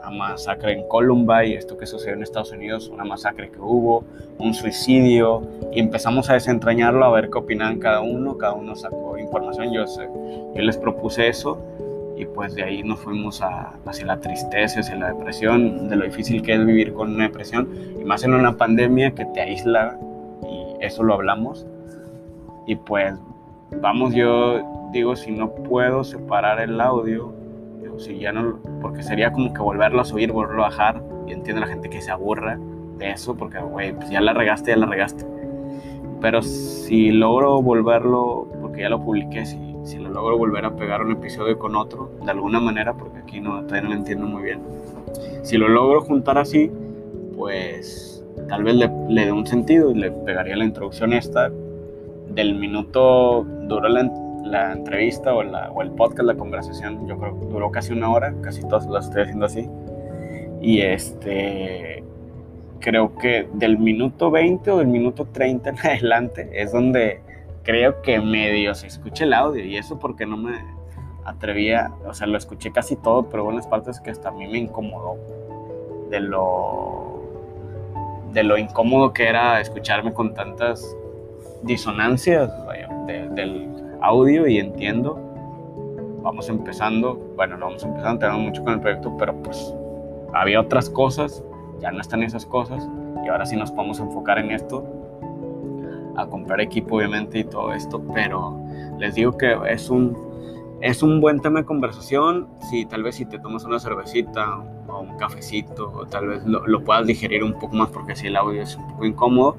una 0.00 0.10
masacre 0.10 0.72
en 0.72 0.88
Columbine, 0.88 1.56
esto 1.56 1.76
que 1.76 1.84
sucedió 1.86 2.14
en 2.14 2.22
Estados 2.22 2.50
Unidos, 2.50 2.88
una 2.88 3.04
masacre 3.04 3.50
que 3.50 3.60
hubo, 3.60 4.02
un 4.38 4.54
suicidio, 4.54 5.42
y 5.70 5.80
empezamos 5.80 6.30
a 6.30 6.32
desentrañarlo, 6.32 7.04
a 7.04 7.10
ver 7.10 7.28
qué 7.28 7.38
opinan 7.38 7.78
cada 7.78 8.00
uno, 8.00 8.38
cada 8.38 8.54
uno 8.54 8.74
sacó 8.74 9.18
información, 9.18 9.70
yo, 9.70 9.84
yo 10.54 10.62
les 10.62 10.78
propuse 10.78 11.28
eso, 11.28 11.58
y 12.20 12.26
pues 12.26 12.54
de 12.54 12.62
ahí 12.62 12.82
nos 12.82 13.00
fuimos 13.00 13.40
a, 13.40 13.72
hacia 13.86 14.04
la 14.04 14.20
tristeza, 14.20 14.80
hacia 14.80 14.94
la 14.96 15.12
depresión, 15.14 15.88
de 15.88 15.96
lo 15.96 16.04
difícil 16.04 16.42
que 16.42 16.52
es 16.52 16.66
vivir 16.66 16.92
con 16.92 17.14
una 17.14 17.24
depresión, 17.24 17.66
y 17.98 18.04
más 18.04 18.24
en 18.24 18.34
una 18.34 18.56
pandemia 18.58 19.14
que 19.14 19.24
te 19.24 19.40
aísla, 19.40 19.98
y 20.42 20.84
eso 20.84 21.02
lo 21.02 21.14
hablamos, 21.14 21.66
y 22.66 22.76
pues 22.76 23.14
vamos, 23.80 24.14
yo 24.14 24.90
digo, 24.92 25.16
si 25.16 25.30
no 25.30 25.50
puedo 25.54 26.04
separar 26.04 26.60
el 26.60 26.78
audio, 26.78 27.32
si 27.96 28.18
ya 28.18 28.32
no, 28.32 28.58
porque 28.82 29.02
sería 29.02 29.32
como 29.32 29.52
que 29.52 29.60
volverlo 29.60 30.02
a 30.02 30.04
subir, 30.04 30.30
volverlo 30.30 30.64
a 30.64 30.68
bajar, 30.68 31.02
y 31.26 31.32
entiendo 31.32 31.60
la 31.60 31.68
gente 31.68 31.88
que 31.88 32.02
se 32.02 32.10
aburra 32.10 32.58
de 32.98 33.12
eso, 33.12 33.34
porque, 33.34 33.58
güey, 33.60 33.94
pues 33.94 34.10
ya 34.10 34.20
la 34.20 34.34
regaste, 34.34 34.72
ya 34.72 34.76
la 34.76 34.86
regaste. 34.86 35.24
Pero 36.20 36.42
si 36.42 37.12
logro 37.12 37.62
volverlo, 37.62 38.46
porque 38.60 38.82
ya 38.82 38.90
lo 38.90 39.02
publiqué, 39.02 39.46
si, 39.46 39.69
si 39.90 39.98
lo 39.98 40.08
logro 40.08 40.38
volver 40.38 40.64
a 40.64 40.76
pegar 40.76 41.02
un 41.02 41.12
episodio 41.12 41.58
con 41.58 41.74
otro, 41.74 42.10
de 42.24 42.30
alguna 42.30 42.60
manera, 42.60 42.94
porque 42.94 43.18
aquí 43.18 43.40
no, 43.40 43.62
todavía 43.64 43.82
no 43.82 43.88
lo 43.90 43.94
entiendo 43.96 44.26
muy 44.26 44.42
bien. 44.42 44.60
Si 45.42 45.56
lo 45.56 45.68
logro 45.68 46.02
juntar 46.02 46.38
así, 46.38 46.70
pues 47.36 48.24
tal 48.48 48.64
vez 48.64 48.76
le, 48.76 48.90
le 49.08 49.26
dé 49.26 49.32
un 49.32 49.46
sentido 49.46 49.90
y 49.90 49.94
le 49.94 50.10
pegaría 50.10 50.56
la 50.56 50.64
introducción 50.64 51.12
esta 51.12 51.50
del 52.28 52.54
minuto 52.54 53.44
duró 53.62 53.88
la, 53.88 54.10
la 54.44 54.72
entrevista 54.72 55.34
o, 55.34 55.42
la, 55.42 55.70
o, 55.72 55.82
el 55.82 55.90
podcast, 55.90 56.26
la 56.26 56.34
conversación, 56.34 57.06
yo 57.08 57.18
creo 57.18 57.38
que 57.38 57.46
duró 57.46 57.70
casi 57.70 57.92
una 57.92 58.10
hora, 58.10 58.32
casi 58.42 58.62
todas 58.62 58.86
las 58.86 59.06
estoy 59.06 59.22
haciendo 59.22 59.46
así. 59.46 59.68
Y 60.60 60.80
este, 60.82 62.04
creo 62.78 63.16
que 63.16 63.48
del 63.54 63.78
minuto 63.78 64.30
20 64.30 64.70
o 64.70 64.78
del 64.78 64.88
minuto 64.88 65.26
30 65.26 65.70
en 65.70 65.78
adelante 65.84 66.50
es 66.52 66.72
donde 66.72 67.20
creo 67.62 68.02
que 68.02 68.20
medio 68.20 68.74
se 68.74 68.86
escucha 68.86 69.24
el 69.24 69.34
audio 69.34 69.64
y 69.64 69.76
eso 69.76 69.98
porque 69.98 70.26
no 70.26 70.36
me 70.36 70.58
atrevía, 71.24 71.92
o 72.06 72.14
sea, 72.14 72.26
lo 72.26 72.38
escuché 72.38 72.72
casi 72.72 72.96
todo, 72.96 73.28
pero 73.28 73.44
hubo 73.44 73.50
unas 73.50 73.66
partes 73.66 74.00
que 74.00 74.10
hasta 74.10 74.30
a 74.30 74.32
mí 74.32 74.46
me 74.46 74.58
incomodó 74.58 75.16
de 76.10 76.20
lo 76.20 77.10
de 78.32 78.44
lo 78.44 78.56
incómodo 78.56 79.12
que 79.12 79.28
era 79.28 79.60
escucharme 79.60 80.12
con 80.12 80.34
tantas 80.34 80.96
disonancias 81.62 82.50
del 83.34 83.68
audio 84.00 84.46
y 84.46 84.58
entiendo. 84.58 85.18
Vamos 86.22 86.48
empezando, 86.48 87.14
bueno, 87.34 87.56
no 87.56 87.66
vamos 87.66 87.82
empezando, 87.82 88.20
tenemos 88.20 88.42
mucho 88.42 88.62
con 88.62 88.74
el 88.74 88.80
proyecto, 88.80 89.16
pero 89.18 89.34
pues 89.42 89.74
había 90.34 90.60
otras 90.60 90.90
cosas, 90.90 91.42
ya 91.80 91.90
no 91.90 92.00
están 92.00 92.22
esas 92.22 92.44
cosas 92.46 92.86
y 93.24 93.28
ahora 93.28 93.46
sí 93.46 93.56
nos 93.56 93.72
podemos 93.72 93.98
enfocar 94.00 94.38
en 94.38 94.50
esto, 94.50 94.84
a 96.16 96.26
comprar 96.26 96.60
equipo 96.60 96.96
obviamente 96.96 97.38
y 97.40 97.44
todo 97.44 97.72
esto, 97.72 98.02
pero 98.14 98.58
les 98.98 99.14
digo 99.14 99.36
que 99.36 99.56
es 99.68 99.90
un, 99.90 100.16
es 100.80 101.02
un 101.02 101.20
buen 101.20 101.40
tema 101.40 101.60
de 101.60 101.66
conversación, 101.66 102.48
si 102.70 102.86
tal 102.86 103.02
vez 103.02 103.16
si 103.16 103.26
te 103.26 103.38
tomas 103.38 103.64
una 103.64 103.78
cervecita 103.78 104.58
o 104.88 105.00
un 105.00 105.16
cafecito, 105.16 105.92
o 105.92 106.06
tal 106.06 106.28
vez 106.28 106.44
lo, 106.44 106.66
lo 106.66 106.84
puedas 106.84 107.06
digerir 107.06 107.44
un 107.44 107.58
poco 107.58 107.76
más 107.76 107.90
porque 107.90 108.16
si 108.16 108.26
el 108.26 108.36
audio 108.36 108.62
es 108.62 108.76
un 108.76 108.88
poco 108.88 109.04
incómodo, 109.04 109.56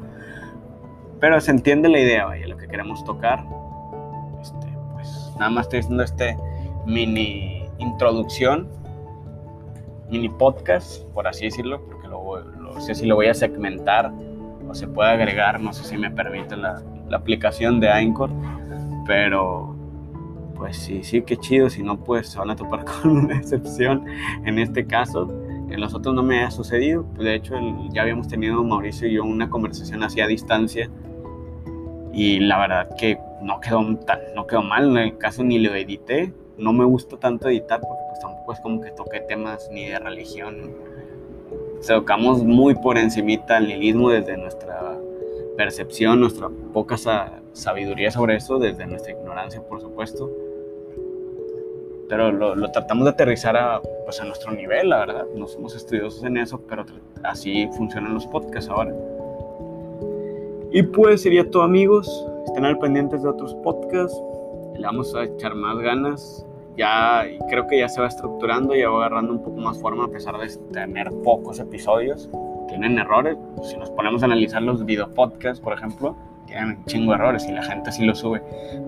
pero 1.22 1.40
se 1.40 1.52
entiende 1.52 1.88
la 1.88 2.00
idea, 2.00 2.26
vaya, 2.26 2.48
lo 2.48 2.58
que 2.58 2.68
queremos 2.68 3.06
tocar. 3.06 3.46
Este, 4.42 4.68
pues 4.94 5.32
nada 5.38 5.52
más 5.52 5.68
estoy 5.68 5.80
haciendo 5.80 6.04
este 6.04 6.36
mini 6.86 7.66
introducción, 7.78 8.68
mini 10.10 10.30
podcast, 10.30 11.04
por 11.14 11.28
así 11.28 11.46
decirlo, 11.46 11.80
porque 11.86 12.08
lo, 12.08 12.82
sé 12.82 12.96
si 12.96 13.06
lo 13.06 13.16
voy 13.16 13.28
a 13.28 13.36
segmentar 13.36 14.12
o 14.72 14.76
se 14.76 14.88
puede 14.88 15.12
agregar, 15.12 15.60
no 15.60 15.74
sé 15.74 15.84
si 15.84 15.98
me 15.98 16.10
permite 16.10 16.56
la, 16.56 16.82
la 17.10 17.18
aplicación 17.18 17.80
de 17.80 17.90
Anchor, 17.90 18.32
pero 19.06 19.76
pues 20.56 20.78
sí, 20.78 21.04
sí, 21.04 21.22
qué 21.24 21.38
chido, 21.38 21.70
si 21.70 21.84
no, 21.84 22.04
pues 22.04 22.30
se 22.30 22.40
van 22.40 22.52
a 22.52 22.56
topar 22.56 22.86
con 23.02 23.12
una 23.12 23.38
excepción 23.38 24.06
en 24.46 24.60
este 24.60 24.86
caso. 24.86 25.30
En 25.70 25.80
los 25.80 25.94
otros 25.94 26.14
no 26.14 26.22
me 26.22 26.44
ha 26.44 26.52
sucedido, 26.52 27.04
de 27.18 27.36
hecho 27.36 27.56
ya 27.92 28.02
habíamos 28.02 28.28
tenido 28.28 28.62
Mauricio 28.64 29.08
y 29.08 29.14
yo 29.14 29.24
una 29.24 29.50
conversación 29.50 30.04
así 30.04 30.20
a 30.20 30.28
distancia 30.28 30.90
y 32.14 32.40
la 32.42 32.60
verdad 32.60 32.90
que 32.98 33.18
no 33.42 33.60
quedó, 33.62 33.82
no 33.82 34.48
quedó 34.48 34.62
mal, 34.62 34.90
en 34.92 34.98
el 34.98 35.18
caso 35.18 35.44
ni 35.44 35.60
lo 35.60 35.74
edité, 35.74 36.34
no 36.58 36.74
me 36.74 36.84
gusta 36.84 37.18
tanto 37.18 37.48
editar 37.50 37.80
porque 37.80 38.04
pues 38.10 38.20
tampoco 38.20 38.54
es 38.54 38.60
como 38.60 38.82
que 38.82 38.92
toque 38.92 39.22
temas 39.22 39.70
ni 39.72 39.86
de 39.88 39.98
religión, 39.98 40.74
tocamos 41.88 42.44
muy 42.44 42.76
por 42.76 42.98
encimita 42.98 43.58
el 43.58 43.68
nihilismo 43.68 44.10
desde 44.10 44.38
nuestra 44.38 44.98
percepción, 45.58 46.20
nuestra 46.22 46.50
poca 46.74 46.96
sabiduría 47.54 48.12
sobre 48.12 48.36
eso, 48.38 48.60
desde 48.60 48.86
nuestra 48.86 49.12
ignorancia 49.12 49.62
por 49.62 49.82
supuesto, 49.82 50.30
pero 52.12 52.30
lo, 52.30 52.56
lo, 52.56 52.70
tratamos 52.72 53.06
de 53.06 53.12
aterrizar 53.12 53.56
a, 53.56 53.82
pues 54.04 54.20
a 54.20 54.26
nuestro 54.26 54.52
nivel, 54.52 54.90
la 54.90 55.00
verdad. 55.00 55.26
No 55.34 55.48
somos 55.48 55.74
estudiosos 55.78 56.22
en 56.26 56.36
eso, 56.36 56.60
pero 56.68 56.84
así 57.24 57.70
funcionan 57.78 58.14
los 58.14 58.28
podcasts 58.28 58.70
ahora. 58.70 58.94
Y 60.74 60.84
pues 60.84 61.22
sería 61.22 61.50
todo 61.50 61.64
amigos, 61.64 62.28
estén 62.46 62.66
al 62.66 62.78
pendientes 62.80 63.24
de 63.24 63.30
otros 63.30 63.56
podcasts, 63.64 64.22
le 64.76 64.86
vamos 64.86 65.16
a 65.16 65.24
echar 65.24 65.56
más 65.56 65.78
ganas, 65.80 66.46
ya 66.78 67.26
creo 67.50 67.68
que 67.68 67.80
ya 67.80 67.90
se 67.90 68.02
va 68.02 68.08
estructurando, 68.08 68.76
ya 68.76 68.90
va 68.90 69.06
agarrando 69.06 69.34
un 69.34 69.44
poco 69.44 69.58
más 69.58 69.80
forma 69.80 70.06
a 70.06 70.08
pesar 70.08 70.38
de 70.38 70.48
tener 70.72 71.12
pocos 71.24 71.60
episodios, 71.60 72.30
tienen 72.68 73.00
errores, 73.00 73.38
si 73.64 73.78
nos 73.78 73.90
ponemos 73.92 74.24
a 74.24 74.26
analizar 74.26 74.62
los 74.62 74.86
video 74.86 75.14
podcasts, 75.14 75.60
por 75.60 75.74
ejemplo, 75.74 76.16
tienen 76.48 76.78
un 76.78 76.86
chingo 76.86 77.12
de 77.12 77.18
errores 77.18 77.48
y 77.48 77.52
la 77.52 77.64
gente 77.64 77.92
sí 77.92 78.06
lo 78.06 78.16
sube, 78.16 78.42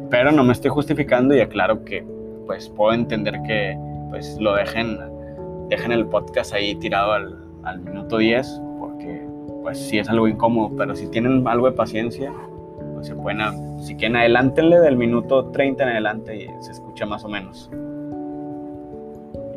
pero 0.09 0.31
no 0.31 0.43
me 0.43 0.53
estoy 0.53 0.71
justificando 0.71 1.35
y 1.35 1.41
aclaro 1.41 1.83
que 1.85 2.05
pues 2.45 2.69
puedo 2.69 2.93
entender 2.93 3.41
que 3.45 3.77
pues 4.09 4.37
lo 4.39 4.55
dejen, 4.55 4.97
dejen 5.69 5.91
el 5.91 6.05
podcast 6.05 6.53
ahí 6.53 6.75
tirado 6.75 7.13
al, 7.13 7.37
al 7.63 7.79
minuto 7.79 8.17
10 8.17 8.61
pues 9.63 9.79
sí 9.79 9.97
es 9.97 10.09
algo 10.09 10.27
incómodo, 10.27 10.75
pero 10.77 10.95
si 10.95 11.07
tienen 11.07 11.47
algo 11.47 11.67
de 11.69 11.75
paciencia, 11.75 12.31
se 13.03 13.15
pueden, 13.15 13.79
si 13.79 13.95
quieren 13.95 14.17
adelántenle 14.17 14.79
del 14.79 14.95
minuto 14.95 15.45
30 15.47 15.83
en 15.83 15.89
adelante 15.89 16.35
y 16.35 16.63
se 16.63 16.71
escucha 16.71 17.05
más 17.05 17.23
o 17.23 17.29
menos. 17.29 17.69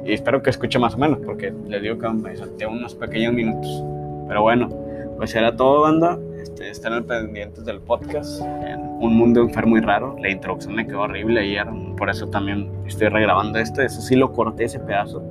Y 0.05 0.13
espero 0.13 0.43
que 0.43 0.51
escuche 0.51 0.79
más 0.79 0.95
o 0.95 0.99
menos, 0.99 1.19
porque 1.25 1.53
les 1.67 1.83
digo 1.83 1.99
que 1.99 2.09
me 2.09 2.37
salté 2.37 2.67
unos 2.67 2.95
pequeños 2.95 3.33
minutos. 3.33 3.85
Pero 4.29 4.43
bueno, 4.43 4.69
pues 5.17 5.35
era 5.35 5.57
todo, 5.57 5.83
banda. 5.83 6.19
Este, 6.41 6.71
estén 6.71 6.93
al 6.93 7.05
pendientes 7.05 7.65
del 7.65 7.81
podcast. 7.81 8.41
En 8.41 8.81
un 9.01 9.17
mundo 9.17 9.41
enfermo 9.41 9.77
y 9.77 9.81
raro. 9.81 10.17
La 10.21 10.31
introducción 10.31 10.75
me 10.75 10.87
quedó 10.87 11.03
horrible 11.03 11.41
ayer, 11.41 11.67
por 11.97 12.09
eso 12.09 12.29
también 12.29 12.71
estoy 12.87 13.09
regrabando 13.09 13.59
esto. 13.59 13.83
Eso 13.83 14.01
sí 14.01 14.15
lo 14.15 14.33
corté 14.33 14.65
ese 14.65 14.79
pedazo. 14.79 15.23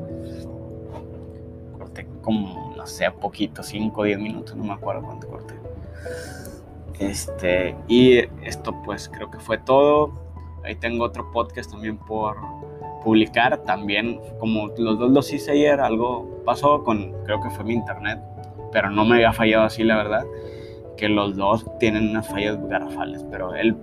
Corté 1.78 2.06
como 2.22 2.66
sea 2.86 3.14
poquito, 3.14 3.64
5 3.64 4.00
o 4.00 4.04
10 4.04 4.20
minutos, 4.20 4.56
no 4.56 4.64
me 4.64 4.74
acuerdo 4.74 5.02
cuánto 5.04 5.28
corté. 5.28 5.54
Este, 7.00 7.76
y 7.88 8.20
esto 8.44 8.74
pues 8.84 9.10
creo 9.10 9.30
que 9.30 9.40
fue 9.40 9.58
todo. 9.58 10.12
Ahí 10.64 10.76
tengo 10.76 11.06
otro 11.06 11.32
podcast 11.32 11.72
también 11.72 11.98
por 11.98 12.38
publicar. 13.04 13.58
También, 13.66 14.20
como 14.40 14.68
los 14.78 15.00
dos 15.00 15.12
los 15.12 15.32
hice 15.32 15.52
ayer, 15.52 15.80
algo 15.80 16.42
pasó 16.46 16.84
con, 16.84 17.14
creo 17.24 17.42
que 17.42 17.50
fue 17.50 17.66
mi 17.66 17.74
internet, 17.74 18.20
pero 18.72 18.90
no 18.90 19.06
me 19.06 19.16
había 19.16 19.34
fallado 19.34 19.66
así, 19.66 19.84
la 19.84 19.98
verdad. 19.98 20.26
Que 20.98 21.10
los 21.10 21.36
dos 21.36 21.66
tienen 21.80 22.10
unas 22.10 22.28
fallas 22.28 22.58
garrafales, 22.68 23.26
pero 23.30 23.54
el, 23.54 23.76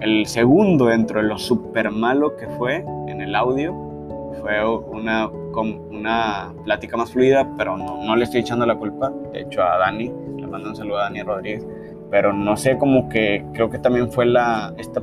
el 0.00 0.26
segundo 0.26 0.86
dentro 0.86 1.22
de 1.22 1.28
lo 1.28 1.38
super 1.38 1.90
malo 1.90 2.36
que 2.36 2.46
fue 2.46 2.84
en 3.08 3.20
el 3.20 3.34
audio 3.34 3.74
fue 4.40 4.64
una, 4.66 5.28
una 5.28 6.52
plática 6.64 6.96
más 6.96 7.12
fluida, 7.12 7.46
pero 7.56 7.76
no, 7.76 8.02
no, 8.04 8.16
le 8.16 8.24
estoy 8.24 8.40
echando 8.40 8.66
la 8.66 8.76
culpa. 8.76 9.12
De 9.32 9.42
hecho, 9.42 9.62
a 9.62 9.78
Dani, 9.78 10.10
le 10.36 10.46
mando 10.46 10.70
un 10.70 10.76
saludo 10.76 10.98
a 10.98 11.02
Dani 11.04 11.22
Rodríguez, 11.22 11.66
pero 12.10 12.32
no 12.32 12.56
sé, 12.56 12.78
como 12.78 13.08
que 13.08 13.44
creo 13.54 13.70
que 13.70 13.78
también 13.78 14.10
fue 14.10 14.26
la. 14.26 14.74
Esta, 14.78 15.02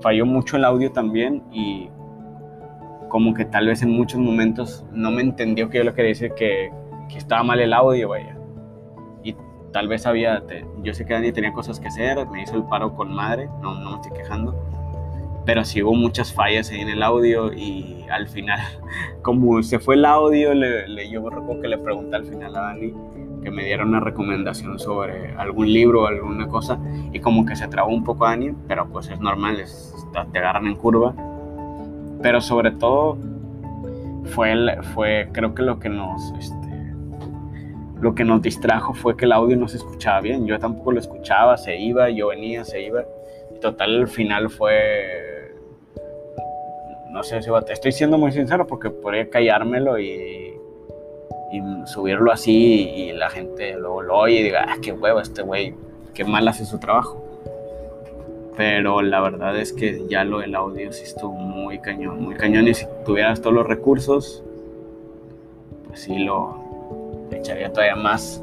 falló 0.00 0.26
mucho 0.26 0.56
el 0.56 0.64
audio 0.64 0.90
también 0.90 1.42
y 1.52 1.88
como 3.08 3.34
que 3.34 3.44
tal 3.44 3.68
vez 3.68 3.82
en 3.82 3.90
muchos 3.90 4.18
momentos 4.18 4.84
no 4.92 5.10
me 5.10 5.22
entendió 5.22 5.68
que 5.68 5.78
yo 5.78 5.84
lo 5.84 5.94
quería 5.94 6.08
decir, 6.08 6.32
que, 6.34 6.70
que 7.08 7.18
estaba 7.18 7.42
mal 7.42 7.60
el 7.60 7.72
audio, 7.72 8.08
vaya. 8.08 8.36
Y 9.22 9.36
tal 9.72 9.86
vez 9.86 10.06
había, 10.06 10.42
yo 10.82 10.92
sé 10.94 11.04
que 11.04 11.14
Dani 11.14 11.30
tenía 11.30 11.52
cosas 11.52 11.78
que 11.78 11.88
hacer, 11.88 12.26
me 12.28 12.42
hizo 12.42 12.56
el 12.56 12.64
paro 12.64 12.94
con 12.94 13.14
madre, 13.14 13.48
no, 13.60 13.74
no 13.74 13.90
me 13.90 13.96
estoy 13.96 14.12
quejando 14.12 14.54
pero 15.44 15.64
sí 15.64 15.82
hubo 15.82 15.94
muchas 15.94 16.32
fallas 16.32 16.70
ahí 16.70 16.80
en 16.80 16.88
el 16.88 17.02
audio 17.02 17.52
y 17.52 18.04
al 18.10 18.28
final, 18.28 18.60
como 19.22 19.62
se 19.62 19.78
fue 19.78 19.96
el 19.96 20.04
audio, 20.04 20.54
le, 20.54 20.88
le, 20.88 21.10
yo 21.10 21.28
recuerdo 21.28 21.60
que 21.60 21.68
le 21.68 21.78
pregunté 21.78 22.16
al 22.16 22.24
final 22.24 22.56
a 22.56 22.60
Dani 22.60 22.94
que 23.42 23.50
me 23.50 23.64
diera 23.64 23.84
una 23.84 24.00
recomendación 24.00 24.78
sobre 24.78 25.34
algún 25.36 25.72
libro 25.72 26.02
o 26.02 26.06
alguna 26.06 26.46
cosa 26.48 26.78
y 27.12 27.20
como 27.20 27.44
que 27.44 27.56
se 27.56 27.68
trabó 27.68 27.90
un 27.90 28.04
poco 28.04 28.24
Dani, 28.24 28.52
pero 28.68 28.88
pues 28.88 29.08
es 29.08 29.20
normal, 29.20 29.60
es, 29.60 29.94
te 30.32 30.38
agarran 30.38 30.66
en 30.66 30.76
curva. 30.76 31.14
Pero 32.22 32.40
sobre 32.40 32.70
todo 32.70 33.18
fue, 34.26 34.54
fue 34.94 35.28
creo 35.32 35.54
que 35.54 35.62
lo 35.62 35.78
que 35.78 35.88
nos... 35.88 36.32
Este, 36.38 36.62
lo 38.02 38.16
que 38.16 38.24
nos 38.24 38.42
distrajo 38.42 38.94
fue 38.94 39.16
que 39.16 39.26
el 39.26 39.32
audio 39.32 39.56
no 39.56 39.68
se 39.68 39.76
escuchaba 39.76 40.20
bien. 40.20 40.44
Yo 40.44 40.58
tampoco 40.58 40.90
lo 40.90 40.98
escuchaba, 40.98 41.56
se 41.56 41.78
iba, 41.78 42.10
yo 42.10 42.28
venía, 42.28 42.64
se 42.64 42.82
iba. 42.82 43.04
Y 43.54 43.60
total, 43.60 43.94
el 43.94 44.08
final 44.08 44.50
fue. 44.50 45.54
No 47.12 47.22
sé 47.22 47.40
si 47.42 47.50
estoy 47.70 47.92
siendo 47.92 48.18
muy 48.18 48.32
sincero 48.32 48.66
porque 48.66 48.90
podría 48.90 49.30
callármelo 49.30 50.00
y, 50.00 50.51
y 51.52 51.60
subirlo 51.86 52.32
así 52.32 52.88
y 52.88 53.12
la 53.12 53.28
gente 53.30 53.74
luego 53.76 54.02
lo 54.02 54.18
oye 54.18 54.40
y 54.40 54.42
diga, 54.44 54.66
ah, 54.68 54.76
qué 54.80 54.92
huevo 54.92 55.20
este 55.20 55.42
güey, 55.42 55.74
qué 56.14 56.24
mal 56.24 56.48
hace 56.48 56.64
su 56.64 56.78
trabajo. 56.78 57.22
Pero 58.56 59.02
la 59.02 59.20
verdad 59.20 59.56
es 59.58 59.72
que 59.72 60.06
ya 60.08 60.24
lo 60.24 60.40
del 60.40 60.54
audio 60.54 60.92
sí 60.92 61.04
estuvo 61.04 61.32
muy 61.32 61.78
cañón, 61.78 62.22
muy 62.22 62.34
cañón. 62.34 62.68
Y 62.68 62.74
si 62.74 62.86
tuvieras 63.04 63.40
todos 63.40 63.54
los 63.54 63.66
recursos, 63.66 64.42
pues 65.88 66.00
sí 66.00 66.18
lo, 66.18 66.62
echaría 67.36 67.72
todavía 67.72 67.96
más, 67.96 68.42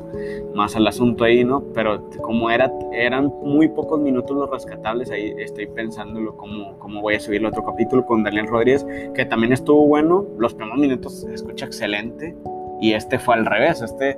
más 0.56 0.76
al 0.76 0.88
asunto 0.88 1.24
ahí, 1.24 1.44
¿no? 1.44 1.64
Pero 1.74 2.10
como 2.22 2.50
era, 2.50 2.72
eran 2.92 3.28
muy 3.44 3.68
pocos 3.68 4.00
minutos 4.00 4.36
los 4.36 4.50
rescatables, 4.50 5.12
ahí 5.12 5.34
estoy 5.38 5.68
pensándolo 5.68 6.36
cómo, 6.36 6.78
cómo 6.80 7.02
voy 7.02 7.16
a 7.16 7.20
subir 7.20 7.42
el 7.42 7.48
otro 7.48 7.64
capítulo 7.64 8.06
con 8.06 8.24
Daniel 8.24 8.48
Rodríguez, 8.48 8.86
que 9.14 9.26
también 9.26 9.54
estuvo 9.54 9.86
bueno, 9.86 10.26
los 10.38 10.54
primeros 10.54 10.80
minutos 10.80 11.24
escucha 11.32 11.66
excelente, 11.66 12.36
y 12.82 12.94
este 12.94 13.20
fue 13.20 13.36
al 13.36 13.46
revés, 13.46 13.82
este, 13.82 14.18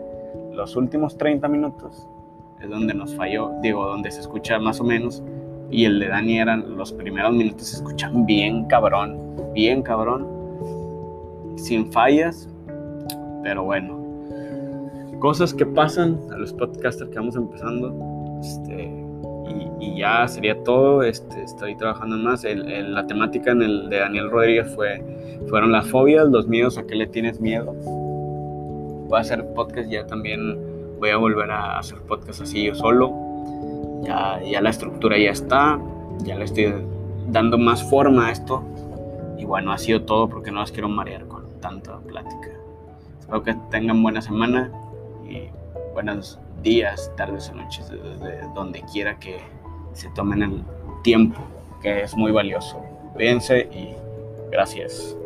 los 0.53 0.75
últimos 0.75 1.17
30 1.17 1.47
minutos 1.47 2.07
es 2.61 2.69
donde 2.69 2.93
nos 2.93 3.15
falló, 3.15 3.51
digo, 3.61 3.85
donde 3.85 4.11
se 4.11 4.21
escucha 4.21 4.59
más 4.59 4.79
o 4.79 4.83
menos, 4.83 5.23
y 5.71 5.85
el 5.85 5.99
de 5.99 6.09
Dani 6.09 6.39
eran 6.39 6.77
los 6.77 6.91
primeros 6.91 7.33
minutos 7.33 7.67
se 7.67 7.77
escuchan 7.77 8.25
bien 8.25 8.65
cabrón, 8.65 9.17
bien 9.53 9.81
cabrón, 9.81 10.27
sin 11.55 11.91
fallas, 11.91 12.49
pero 13.43 13.63
bueno, 13.63 14.01
cosas 15.21 15.53
que 15.53 15.65
pasan 15.65 16.19
a 16.33 16.37
los 16.37 16.51
podcasters 16.51 17.09
que 17.09 17.15
vamos 17.15 17.35
empezando. 17.35 17.93
Este, 18.41 18.91
y, 19.79 19.97
ya 19.97 20.27
sería 20.27 20.61
todo. 20.63 21.03
Este, 21.03 21.41
estoy 21.43 21.75
trabajando 21.77 22.17
más. 22.17 22.43
El, 22.43 22.93
la 22.93 23.05
temática 23.07 23.51
en 23.51 23.61
el 23.61 23.89
de 23.89 23.99
Daniel 23.99 24.29
Rodríguez 24.29 24.73
fue, 24.75 25.01
fueron 25.47 25.71
las 25.71 25.87
fobias, 25.87 26.27
los 26.27 26.47
miedos, 26.47 26.77
a 26.77 26.85
qué 26.85 26.95
le 26.95 27.07
tienes 27.07 27.39
miedo. 27.39 27.73
Voy 29.11 29.17
a 29.17 29.21
hacer 29.21 29.45
podcast 29.53 29.89
ya 29.89 30.07
también. 30.07 30.57
Voy 30.99 31.09
a 31.09 31.17
volver 31.17 31.51
a 31.51 31.77
hacer 31.77 31.99
podcast 31.99 32.41
así 32.41 32.63
yo 32.63 32.75
solo. 32.75 33.13
Ya, 34.03 34.41
ya 34.41 34.61
la 34.61 34.69
estructura 34.69 35.17
ya 35.17 35.31
está. 35.31 35.77
Ya 36.23 36.35
le 36.35 36.45
estoy 36.45 36.73
dando 37.27 37.57
más 37.57 37.83
forma 37.83 38.27
a 38.27 38.31
esto. 38.31 38.63
Y 39.37 39.43
bueno, 39.43 39.73
ha 39.73 39.77
sido 39.77 40.03
todo 40.03 40.29
porque 40.29 40.49
no 40.49 40.61
las 40.61 40.71
quiero 40.71 40.87
marear 40.87 41.27
con 41.27 41.43
tanta 41.59 41.99
plática. 41.99 42.51
Espero 43.19 43.43
que 43.43 43.53
tengan 43.69 44.01
buena 44.01 44.21
semana 44.21 44.71
buenos 45.93 46.39
días, 46.63 47.11
tardes 47.17 47.49
o 47.49 47.55
noches, 47.55 47.89
desde 47.89 48.41
donde 48.53 48.81
quiera 48.91 49.19
que 49.19 49.39
se 49.93 50.09
tomen 50.11 50.41
el 50.41 50.63
tiempo, 51.03 51.41
que 51.81 52.01
es 52.01 52.15
muy 52.15 52.31
valioso. 52.31 52.81
Cuídense 53.13 53.67
y 53.73 53.89
gracias. 54.51 55.17